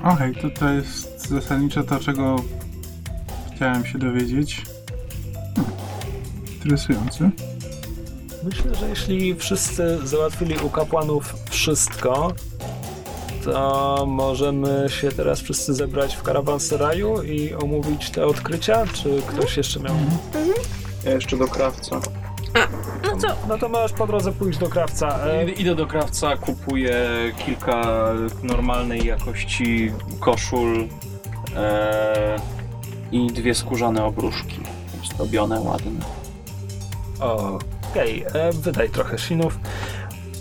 [0.04, 2.36] Okej, to to jest zasadniczo to, czego
[3.56, 4.62] chciałem się dowiedzieć.
[5.56, 5.74] Hmm.
[6.54, 7.32] Interesujące.
[8.44, 12.34] Myślę, że jeśli wszyscy załatwili u kapłanów wszystko,
[13.44, 19.80] to możemy się teraz wszyscy zebrać w karawanseraju i omówić te odkrycia, czy ktoś jeszcze
[19.80, 19.96] miał...
[21.06, 22.00] Ja jeszcze do krawca.
[23.04, 23.28] No co?
[23.50, 25.20] No to możesz po drodze pójść do krawca.
[25.28, 26.96] E, I- Idę do krawca, kupuję
[27.46, 27.82] kilka
[28.44, 30.88] normalnej jakości koszul
[31.56, 32.36] e,
[33.12, 34.60] i dwie skórzane obruszki.
[35.14, 36.06] Zdobione, ładne.
[37.20, 39.60] Okej, e, wydaj trochę sinów.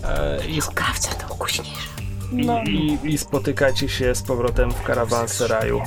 [0.03, 1.89] E, i, Krawca to ukośniejsze.
[2.31, 2.63] i, No.
[2.63, 5.81] i, I spotykacie się z powrotem w karawanseraju.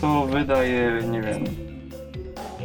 [0.00, 1.44] To wydaje, nie wiem,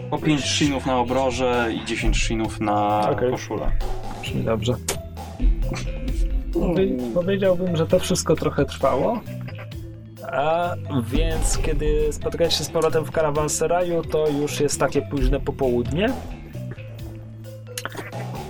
[0.10, 3.32] po 5 shinów na obroże i 10 shinów na Okej.
[3.32, 3.72] koszulę.
[4.22, 4.74] Brzmi dobrze.
[6.54, 9.20] Powie- Powiedziałbym, że to wszystko trochę trwało.
[10.32, 16.10] A więc kiedy spotykacie się z powrotem w karawanseraju, to już jest takie późne popołudnie.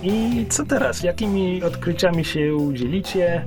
[0.02, 1.02] I co teraz?
[1.02, 3.44] Jakimi odkryciami się udzielicie?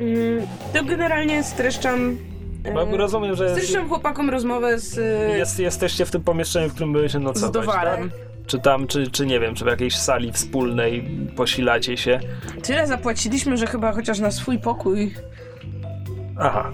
[0.00, 2.18] Mm, to generalnie streszczam...
[2.64, 4.98] e, Bo rozumiem, że Streszczam chłopakom rozmowę z...
[4.98, 8.10] e, jest, jesteście w tym pomieszczeniu, w którym byliście z nocować, Dowarem.
[8.10, 8.18] tak?
[8.46, 12.20] Czy tam, czy, czy nie wiem, czy w jakiejś sali wspólnej posilacie się.
[12.62, 15.14] Tyle zapłaciliśmy, że chyba chociaż na swój pokój.
[16.38, 16.72] Aha.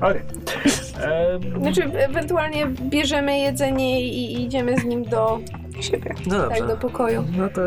[0.00, 0.20] Okej.
[1.54, 5.38] Em, Znaczy, ewentualnie bierzemy jedzenie i idziemy z nim do
[5.80, 6.14] siebie.
[6.26, 6.58] No dobrze.
[6.58, 7.24] Tak, do pokoju.
[7.36, 7.60] No to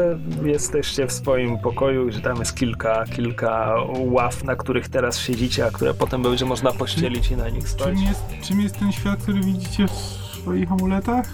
[0.48, 5.72] jesteście w swoim pokoju, gdzie tam jest kilka, kilka ław, na których teraz siedzicie, a
[5.72, 7.88] które potem będzie można pościelić i na nich spać.
[7.88, 11.26] Czym jest, czym jest ten świat, który widzicie w swoich amuletach?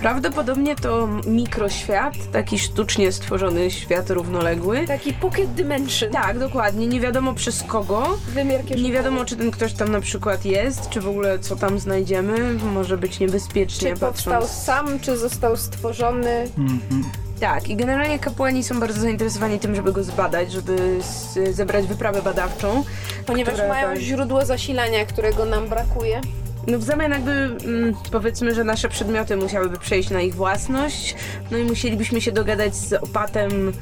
[0.00, 4.86] Prawdopodobnie to mikroświat, taki sztucznie stworzony świat równoległy.
[4.86, 6.10] Taki pocket dimension.
[6.10, 6.86] Tak, dokładnie.
[6.86, 8.18] Nie wiadomo przez kogo.
[8.28, 8.60] Wymiar.
[8.76, 12.54] Nie wiadomo, czy ten ktoś tam na przykład jest, czy w ogóle co tam znajdziemy.
[12.54, 14.62] Może być niebezpiecznie Czy powstał patrząc.
[14.62, 16.48] sam, czy został stworzony.
[16.58, 17.04] Mhm.
[17.40, 22.22] Tak, i generalnie kapłani są bardzo zainteresowani tym, żeby go zbadać, żeby z, zebrać wyprawę
[22.22, 22.84] badawczą.
[23.26, 23.98] Ponieważ mają tak.
[23.98, 26.20] źródło zasilania, którego nam brakuje.
[26.66, 31.14] No w zamian jakby mm, powiedzmy, że nasze przedmioty musiałyby przejść na ich własność,
[31.50, 33.72] no i musielibyśmy się dogadać z opatem,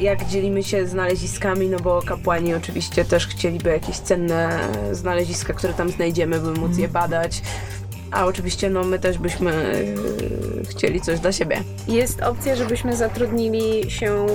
[0.00, 4.58] jak dzielimy się znaleziskami, no bo kapłani oczywiście też chcieliby jakieś cenne
[4.92, 7.42] znaleziska, które tam znajdziemy, by móc je badać.
[8.10, 9.52] A oczywiście no my też byśmy
[10.58, 11.62] yy, chcieli coś dla siebie.
[11.88, 14.26] Jest opcja, żebyśmy zatrudnili się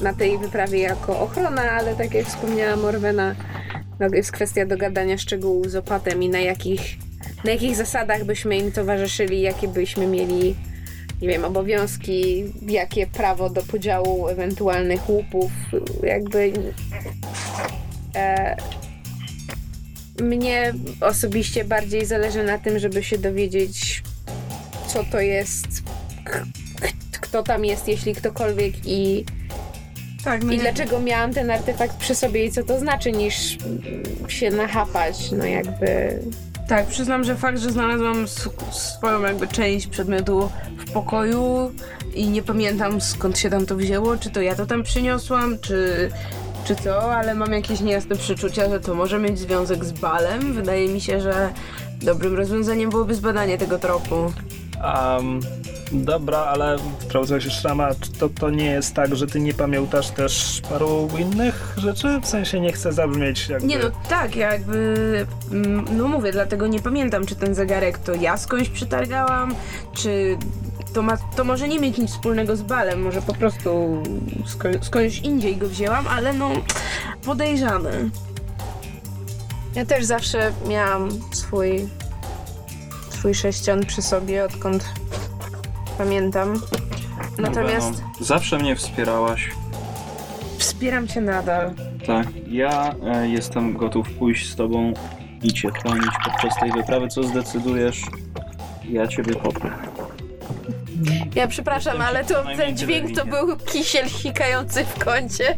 [0.00, 3.34] na tej wyprawie jako ochrona, ale tak jak wspomniała Morwena,
[4.00, 6.80] no, jest kwestia dogadania szczegółów z opatem i na jakich,
[7.44, 10.54] na jakich zasadach byśmy im towarzyszyli, jakie byśmy mieli,
[11.22, 15.52] nie wiem, obowiązki, jakie prawo do podziału ewentualnych łupów,
[16.02, 16.52] jakby.
[18.14, 18.56] E,
[20.20, 24.02] mnie osobiście bardziej zależy na tym, żeby się dowiedzieć,
[24.86, 25.82] co to jest
[27.32, 29.24] kto tam jest, jeśli ktokolwiek i,
[30.24, 33.58] Tak, no i dlaczego miałam ten artefakt przy sobie i co to znaczy, niż
[34.28, 36.18] się nachapać, no jakby...
[36.68, 38.28] Tak, przyznam, że fakt, że znalazłam
[38.70, 41.72] swoją jakby część przedmiotu w pokoju
[42.14, 46.10] i nie pamiętam skąd się tam to wzięło, czy to ja to tam przyniosłam, czy,
[46.64, 50.52] czy co, ale mam jakieś niejasne przeczucia, że to może mieć związek z balem.
[50.52, 51.52] Wydaje mi się, że
[52.02, 54.32] dobrym rozwiązaniem byłoby zbadanie tego tropu.
[54.82, 55.40] Um,
[55.92, 60.10] dobra, ale sprawdzałeś już Rama, czy to, to nie jest tak, że ty nie pamiętasz
[60.10, 62.20] też paru innych rzeczy?
[62.22, 63.66] W sensie nie chcę zabrzmieć jakby...
[63.66, 68.14] Nie no, tak, ja jakby, mm, no mówię, dlatego nie pamiętam, czy ten zegarek to
[68.14, 69.54] ja skądś przytargałam,
[69.94, 70.36] czy
[70.94, 74.02] to, ma, to może nie mieć nic wspólnego z balem, może po prostu
[74.46, 76.50] sko- skądś indziej go wzięłam, ale no
[77.24, 77.90] podejrzane.
[79.74, 81.88] Ja też zawsze miałam swój
[83.22, 84.84] swój sześcian przy sobie, odkąd
[85.98, 86.60] pamiętam.
[87.38, 89.50] Natomiast Beno, zawsze mnie wspierałaś.
[90.58, 91.74] Wspieram cię nadal.
[92.06, 94.92] Tak, ja e, jestem gotów pójść z tobą
[95.42, 97.08] i cię chronić podczas tej wyprawy.
[97.08, 98.02] Co zdecydujesz?
[98.88, 99.70] Ja ciebie poprę.
[101.34, 105.56] Ja przepraszam, ale to ten dźwięk to był kisiel sikający w kącie.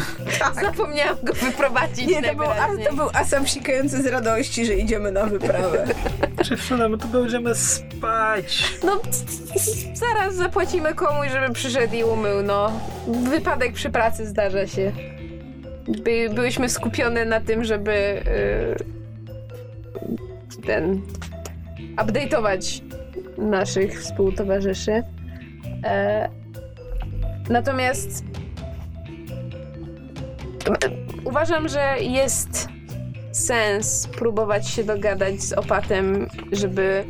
[0.62, 5.12] Zapomniałam go wyprowadzić Nie, to był, a, to był Asam sikający z radości, że idziemy
[5.12, 5.84] na wyprawę.
[6.48, 8.78] Dziewczyna, my tu będziemy spać.
[8.84, 9.00] No,
[9.94, 12.80] zaraz zapłacimy komuś, żeby przyszedł i umył, no.
[13.06, 14.92] Wypadek przy pracy zdarza się.
[16.04, 18.22] By, byłyśmy skupione na tym, żeby
[20.56, 21.02] yy, ten
[21.96, 22.87] update'ować
[23.38, 25.02] naszych współtowarzyszy.
[25.84, 26.28] E,
[27.50, 28.24] natomiast
[31.24, 32.68] uważam, że jest
[33.32, 37.04] sens próbować się dogadać z opatem, żeby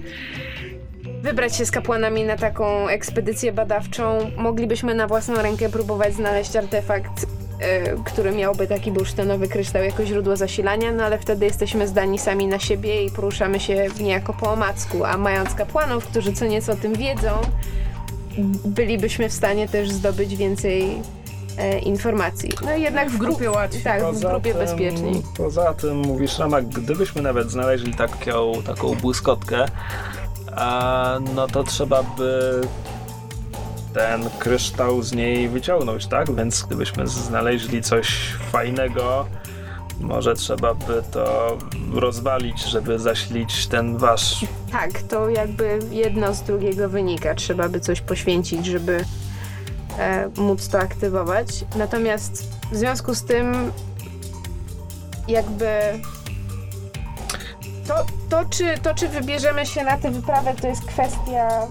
[1.23, 4.31] wybrać się z kapłanami na taką ekspedycję badawczą.
[4.37, 7.27] Moglibyśmy na własną rękę próbować znaleźć artefakt,
[8.05, 12.59] który miałby taki bursztynowy kryształ jako źródło zasilania, no ale wtedy jesteśmy zdani sami na
[12.59, 16.95] siebie i poruszamy się niejako po omacku, a mając kapłanów, którzy co nieco o tym
[16.95, 17.31] wiedzą,
[18.65, 21.03] bylibyśmy w stanie też zdobyć więcej
[21.59, 22.51] e, informacji.
[22.65, 23.83] No i jednak w grupie łatwiej.
[23.83, 25.23] Tak, w grupie tym, bezpieczniej.
[25.37, 29.67] Poza tym mówisz, Rama, gdybyśmy nawet znaleźli taką, taką błyskotkę,
[30.57, 32.61] a, no to trzeba by
[33.99, 36.35] ten kryształ z niej wyciągnąć, tak?
[36.35, 39.27] Więc gdybyśmy znaleźli coś fajnego,
[40.01, 41.59] może trzeba by to
[41.93, 44.47] rozwalić, żeby zasilić ten wasz.
[44.73, 47.35] Tak, to jakby jedno z drugiego wynika.
[47.35, 49.05] Trzeba by coś poświęcić, żeby
[49.99, 51.49] e, móc to aktywować.
[51.77, 53.73] Natomiast w związku z tym,
[55.29, 55.69] jakby.
[57.89, 61.67] To, to, czy, to, czy wybierzemy się na tę wyprawę, to jest kwestia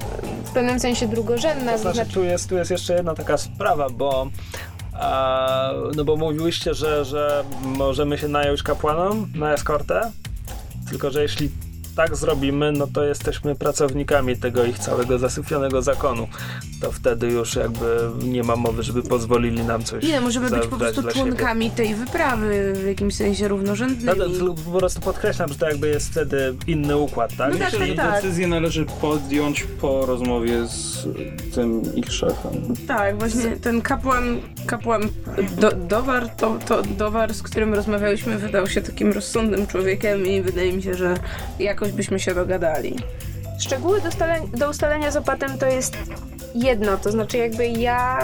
[0.45, 1.71] w pewnym sensie drugorzędna.
[1.71, 4.27] To znaczy, znaczy, tu jest, tu jest jeszcze jedna taka sprawa, bo
[4.93, 10.11] a, no bo mówiłyście, że, że możemy się nająć kapłanom na eskortę,
[10.89, 11.49] tylko że jeśli
[11.95, 16.27] tak zrobimy, no to jesteśmy pracownikami tego ich całego zasypionego zakonu.
[16.81, 20.77] To wtedy już jakby nie ma mowy, żeby pozwolili nam coś Nie, możemy być po
[20.77, 21.23] prostu dla siebie.
[21.25, 24.19] członkami tej wyprawy w jakimś sensie No, równorzędnymi.
[24.19, 27.53] to, to po prostu podkreślam, że to jakby jest wtedy inny układ, tak?
[27.53, 28.13] No tak, Myślę, że tak.
[28.21, 31.07] decyzję należy podjąć po rozmowie z
[31.55, 32.53] tym ich szefem.
[32.87, 35.01] Tak, właśnie ten kapłan, kapłan
[35.59, 40.73] do, Dowar, to, to Dowar, z którym rozmawialiśmy, wydał się takim rozsądnym człowiekiem i wydaje
[40.73, 41.15] mi się, że
[41.59, 42.95] jakoś byśmy się dogadali.
[43.59, 45.97] Szczegóły do, ustalenia, do ustalenia z opatem to jest
[46.63, 48.19] jedno, to znaczy jakby ja,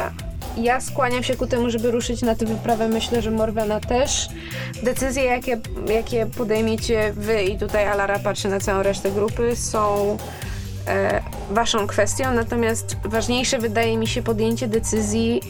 [0.58, 2.88] ja skłaniam się ku temu, żeby ruszyć na tę wyprawę.
[2.88, 4.30] Myślę, że Morwena też.
[4.84, 10.18] Decyzje, jakie, jakie podejmiecie wy i tutaj Alara patrzy na całą resztę grupy, są
[10.88, 15.42] e, waszą kwestią, natomiast ważniejsze wydaje mi się podjęcie decyzji,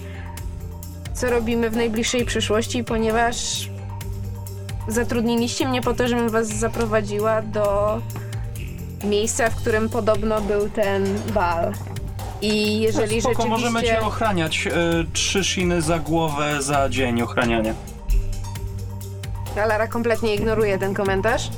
[1.14, 3.70] co robimy w najbliższej przyszłości, ponieważ
[4.88, 7.98] zatrudniliście mnie po to, żebym was zaprowadziła do
[9.04, 11.74] miejsca, w którym podobno był ten bal.
[12.44, 13.70] I jeżeli No Spoko, rzeczywiście...
[13.70, 14.68] możemy cię ochraniać.
[14.68, 14.72] Y,
[15.14, 17.74] trzy shiny za głowę za dzień ochraniania.
[19.56, 21.50] Lara kompletnie ignoruje ten komentarz.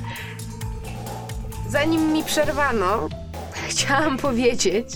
[1.69, 3.07] Zanim mi przerwano,
[3.69, 4.87] chciałam powiedzieć,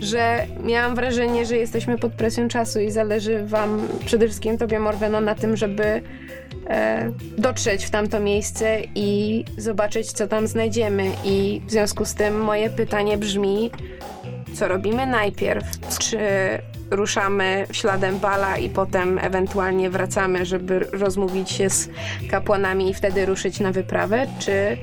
[0.00, 5.20] że miałam wrażenie, że jesteśmy pod presją czasu i zależy wam, przede wszystkim tobie Morweno,
[5.20, 6.02] na tym, żeby
[6.66, 11.12] e, dotrzeć w tamto miejsce i zobaczyć, co tam znajdziemy.
[11.24, 13.70] I w związku z tym moje pytanie brzmi,
[14.56, 15.64] co robimy najpierw?
[15.98, 16.18] Czy
[16.90, 21.88] ruszamy śladem Bala i potem ewentualnie wracamy, żeby rozmówić się z
[22.30, 24.76] kapłanami i wtedy ruszyć na wyprawę, czy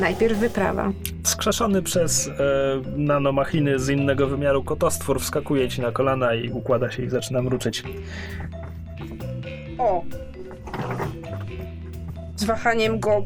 [0.00, 0.92] najpierw wyprawa?
[1.24, 2.32] Skrzeszony przez e,
[2.96, 7.82] nanomachiny z innego wymiaru kotostwór wskakuje ci na kolana i układa się i zaczyna mruczyć.
[9.78, 10.04] O!
[12.36, 13.24] Z wahaniem go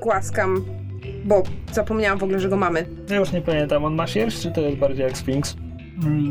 [0.00, 0.64] głaskam,
[1.24, 1.42] bo
[1.72, 2.86] zapomniałam w ogóle, że go mamy.
[3.10, 5.56] Ja już nie pamiętam, on ma sierść, czy to jest bardziej jak Sphinx?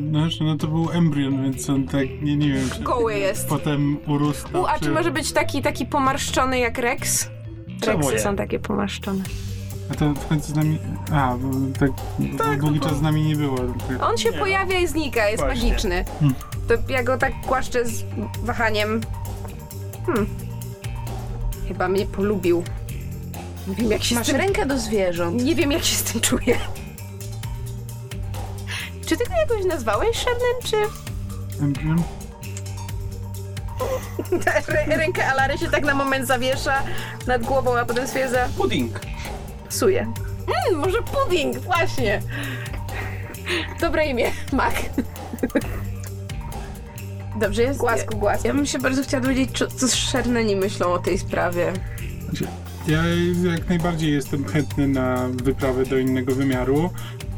[0.10, 3.48] Znaczy, no to był embrion, więc on tak, nie, nie wiem, czy Goły jest.
[3.49, 4.48] potem urosł.
[4.57, 7.30] U, a czy może być taki, taki pomarszczony jak Rex?
[7.82, 8.20] Czemu Reksy nie?
[8.20, 9.24] są takie pomarszczone.
[9.91, 10.78] A to w końcu z nami...
[11.11, 11.49] A, bo
[11.80, 11.91] tak,
[12.38, 13.56] Tak, długi no to- czas z nami nie było.
[14.02, 14.41] On się Nie no.
[14.41, 15.64] pojawia i znika, jest Właśnie.
[15.70, 16.06] magiczny.
[16.20, 16.36] Hmm.
[16.68, 18.03] To ja go tak głaszczę z
[18.44, 19.02] wahaniem.
[20.06, 20.28] Hmm.
[21.68, 22.64] Chyba mnie polubił.
[23.68, 24.40] Nie wiem jak się Masz z tym...
[24.40, 25.44] rękę do zwierząt.
[25.44, 26.57] Nie wiem jak się z tym czuję.
[29.06, 30.76] Czy ty go jakoś nazwałeś Shannon, czy...
[31.64, 32.03] Embrion?
[34.68, 36.84] Rę- Rękę Alary się tak na moment zawiesza
[37.27, 38.99] nad głową, a potem stwierdza, Pudding.
[39.69, 40.02] psuje.
[40.69, 42.22] Mm, może pudding, właśnie.
[43.81, 44.73] Dobre imię, Mac.
[47.40, 47.80] Dobrze jest.
[47.80, 48.48] Głasku, głasku.
[48.48, 51.73] Ja bym się bardzo chciała dowiedzieć, co, co Szerneni myślą o tej sprawie.
[52.30, 52.48] Znaczy,
[52.90, 53.03] Ja
[53.52, 56.90] jak najbardziej jestem chętny na wyprawę do innego wymiaru.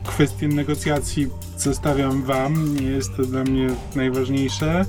[0.06, 4.86] Kwestię negocjacji zostawiam wam, nie jest to dla mnie najważniejsze.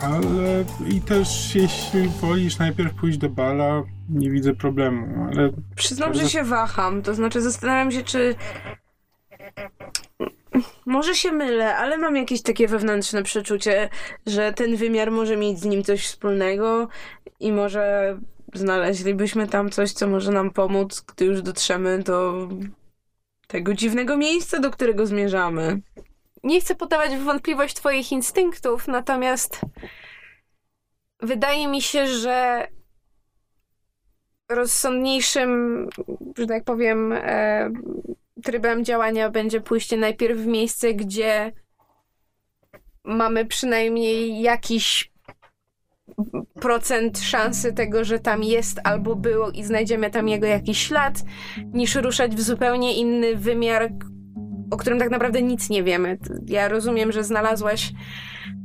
[0.00, 6.28] Ale i też jeśli wolisz najpierw pójść do bala, nie widzę problemu, ale Przyznam, że
[6.28, 7.02] się waham.
[7.02, 8.34] To znaczy, zastanawiam się, czy.
[10.86, 13.88] Może się mylę, ale mam jakieś takie wewnętrzne przeczucie,
[14.26, 16.88] że ten wymiar może mieć z nim coś wspólnego
[17.40, 18.16] i może
[18.54, 22.48] znaleźlibyśmy tam coś, co może nam pomóc, gdy już dotrzemy do
[23.46, 25.80] tego dziwnego miejsca, do którego zmierzamy.
[26.44, 29.60] Nie chcę podawać w wątpliwość twoich instynktów, natomiast
[31.22, 32.66] wydaje mi się, że
[34.48, 35.88] rozsądniejszym,
[36.38, 37.70] że tak powiem, e,
[38.42, 41.52] trybem działania będzie pójście najpierw w miejsce, gdzie
[43.04, 45.12] mamy przynajmniej jakiś
[46.60, 51.22] procent szansy tego, że tam jest albo było i znajdziemy tam jego jakiś ślad,
[51.72, 53.92] niż ruszać w zupełnie inny wymiar,
[54.70, 56.18] o którym tak naprawdę nic nie wiemy.
[56.46, 57.92] Ja rozumiem, że znalazłaś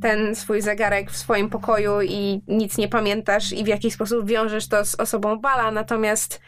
[0.02, 4.68] ten swój zegarek w swoim pokoju i nic nie pamiętasz i w jakiś sposób wiążesz
[4.68, 6.40] to z osobą Bala, natomiast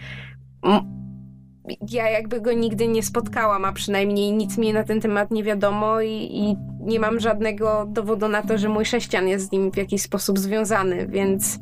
[1.90, 6.00] ja jakby go nigdy nie spotkałam, a przynajmniej nic mi na ten temat nie wiadomo
[6.00, 9.76] i, i nie mam żadnego dowodu na to, że mój sześcian jest z nim w
[9.76, 11.58] jakiś sposób związany, więc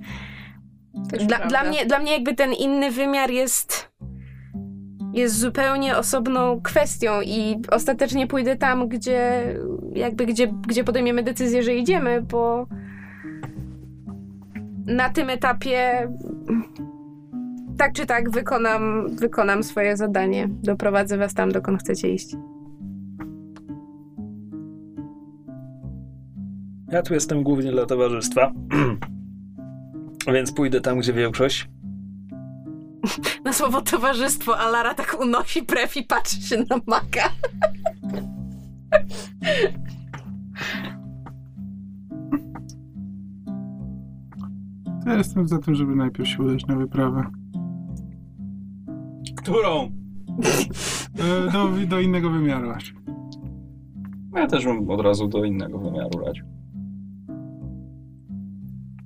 [1.27, 3.97] dla, dla, mnie, dla mnie jakby ten inny wymiar jest
[5.13, 9.43] jest zupełnie osobną kwestią i ostatecznie pójdę tam, gdzie
[9.95, 12.67] jakby gdzie, gdzie podejmiemy decyzję, że idziemy, bo
[14.87, 16.09] na tym etapie
[17.77, 20.49] tak czy tak wykonam, wykonam swoje zadanie.
[20.63, 22.37] Doprowadzę was tam, dokąd chcecie iść.
[26.89, 28.53] Ja tu jestem głównie dla towarzystwa.
[30.35, 31.69] Więc pójdę tam, gdzie większość.
[33.45, 37.31] Na słowo towarzystwo, a Lara tak unosi brew i patrzy się na Maka.
[45.07, 47.25] ja jestem za tym, żeby najpierw się udać na wyprawę.
[49.47, 49.91] Którą?
[51.19, 52.95] E, do, do innego wymiaru aż.
[54.33, 56.45] No, ja też bym od razu do innego wymiaru radził.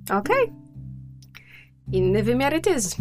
[0.03, 0.43] Okej.
[0.43, 0.53] Okay.
[1.91, 2.95] Inny wymiar it is.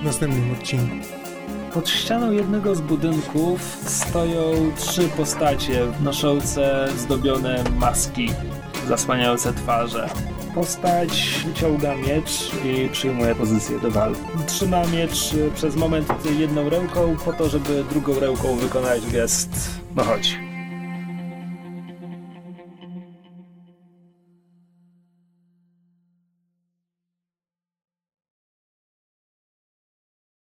[0.00, 1.17] W następnym odcinku
[2.32, 8.30] jednego z budynków stoją trzy postacie noszące zdobione maski
[8.88, 10.08] zasłaniające twarze.
[10.54, 14.20] Postać wyciąga miecz i przyjmuje pozycję do walki.
[14.46, 16.08] Trzyma miecz przez moment
[16.38, 20.47] jedną ręką po to, żeby drugą ręką wykonać gest no chodź.